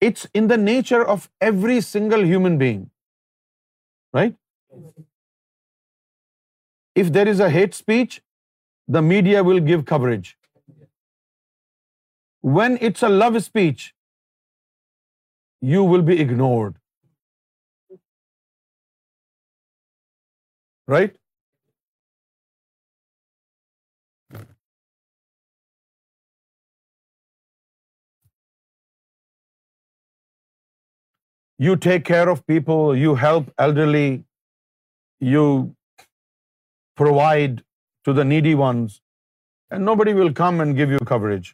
[0.00, 2.90] It's in the nature of every single human being,
[4.12, 4.34] right?
[6.94, 8.12] If there is a hate speech,
[8.88, 10.36] the media will give coverage.
[12.40, 13.94] When it's a love speech,
[15.60, 16.76] you will be ignored.
[20.86, 21.16] Right?
[31.58, 34.24] You take care of people, you help elderly,
[35.20, 35.74] you
[36.96, 37.62] provide
[38.08, 38.96] to the needy ones,
[39.70, 41.50] and nobody will come and give you coverage.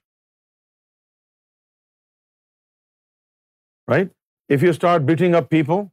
[3.92, 4.10] Right?
[4.57, 5.86] If you start beating up people,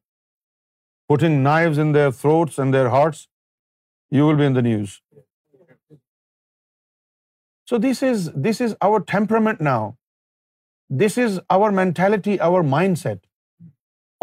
[1.12, 3.22] putting knives in their throats and their hearts,
[4.16, 4.98] you will be in the news.
[7.70, 9.80] So this is our temperament now.
[11.02, 13.18] This is our mentality, our mindset.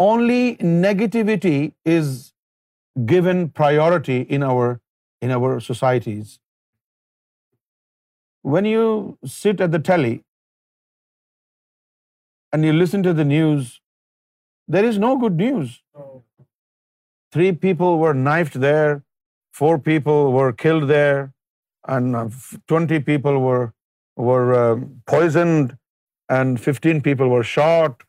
[0.05, 1.59] Only negativity
[1.97, 2.15] is
[3.07, 4.73] given priority in our
[5.21, 6.39] in our societies.
[8.53, 8.85] When you
[9.37, 10.15] sit at the telly
[12.51, 13.79] and you listen to the news,
[14.67, 15.73] there is no good news.
[17.37, 18.91] 3 people were knifed there,
[19.61, 21.31] 4 people were killed there,
[21.95, 22.27] and uh,
[22.73, 24.77] 20 people were uh,
[25.13, 25.77] poisoned,
[26.37, 28.07] and 15 people were shot.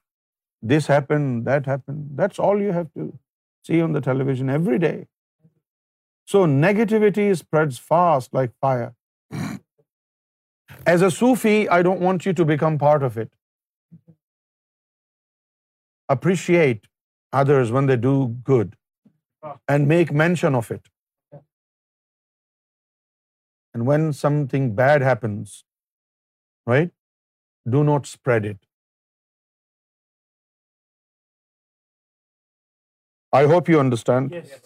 [0.63, 2.01] This happened, that happened.
[2.23, 3.11] That's all you have to
[3.67, 4.97] see on the television every day.
[6.33, 8.89] So negativity spreads fast like fire.
[10.93, 13.31] As a Sufi, I don't want you to become part of it.
[16.17, 16.91] Appreciate
[17.43, 18.17] others when they do
[18.51, 18.75] good
[19.75, 20.93] and make mention of it.
[21.35, 25.57] And when something bad happens,
[26.75, 26.95] right,
[27.79, 28.61] do not spread it.
[33.43, 34.39] I hope you understand.
[34.41, 34.57] Yes.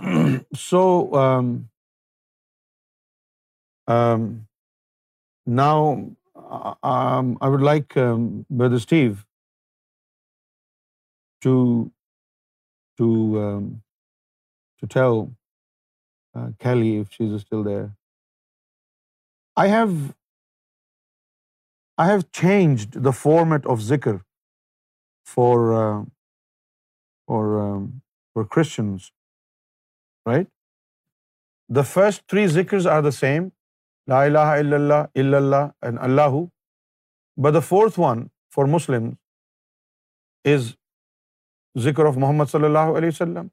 [0.68, 0.80] So
[1.24, 1.52] um,
[3.86, 4.26] um,
[5.46, 5.76] now
[6.34, 7.94] uh, um, I would like
[8.50, 9.24] Brother Steve
[11.42, 11.92] to
[14.90, 15.32] tell
[16.34, 17.94] uh, Kelly, if she's still there,
[19.56, 20.16] I have
[22.32, 24.24] changed the format of zikr
[25.24, 26.08] for
[27.28, 27.78] uh,
[28.48, 29.10] Christians.
[30.28, 30.48] Right
[31.76, 33.48] the first three ذکر are the same
[34.08, 36.36] لا الہ الا اللہ الا اللہ and Allah
[37.44, 39.08] but the fourth one for Muslim
[40.54, 40.70] is
[41.82, 43.46] ذکر of محمد صلی اللہ علیہ وسلم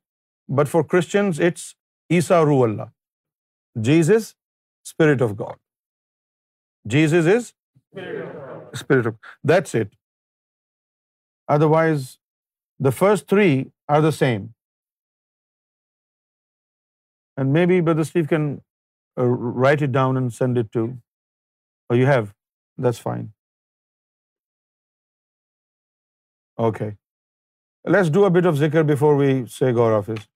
[0.58, 1.62] بٹ فار کرسچنز اٹس
[2.16, 2.90] عیسیٰ رو اللہ
[3.88, 4.34] Jesus is
[4.88, 5.58] spirit of God
[6.92, 7.52] Jesus is is
[8.02, 9.14] spirit of
[9.50, 9.96] that's it
[11.76, 12.08] otherwise
[12.86, 13.48] the first three
[13.96, 14.46] are the same
[17.42, 19.26] And maybe Brother Steve can uh,
[19.60, 20.82] write it down and send it to,
[21.90, 22.34] or you have,
[22.88, 23.30] that's fine.
[26.72, 26.90] Okay.
[27.96, 30.28] Let's do a bit of zikr before we say Gaur Hafiz.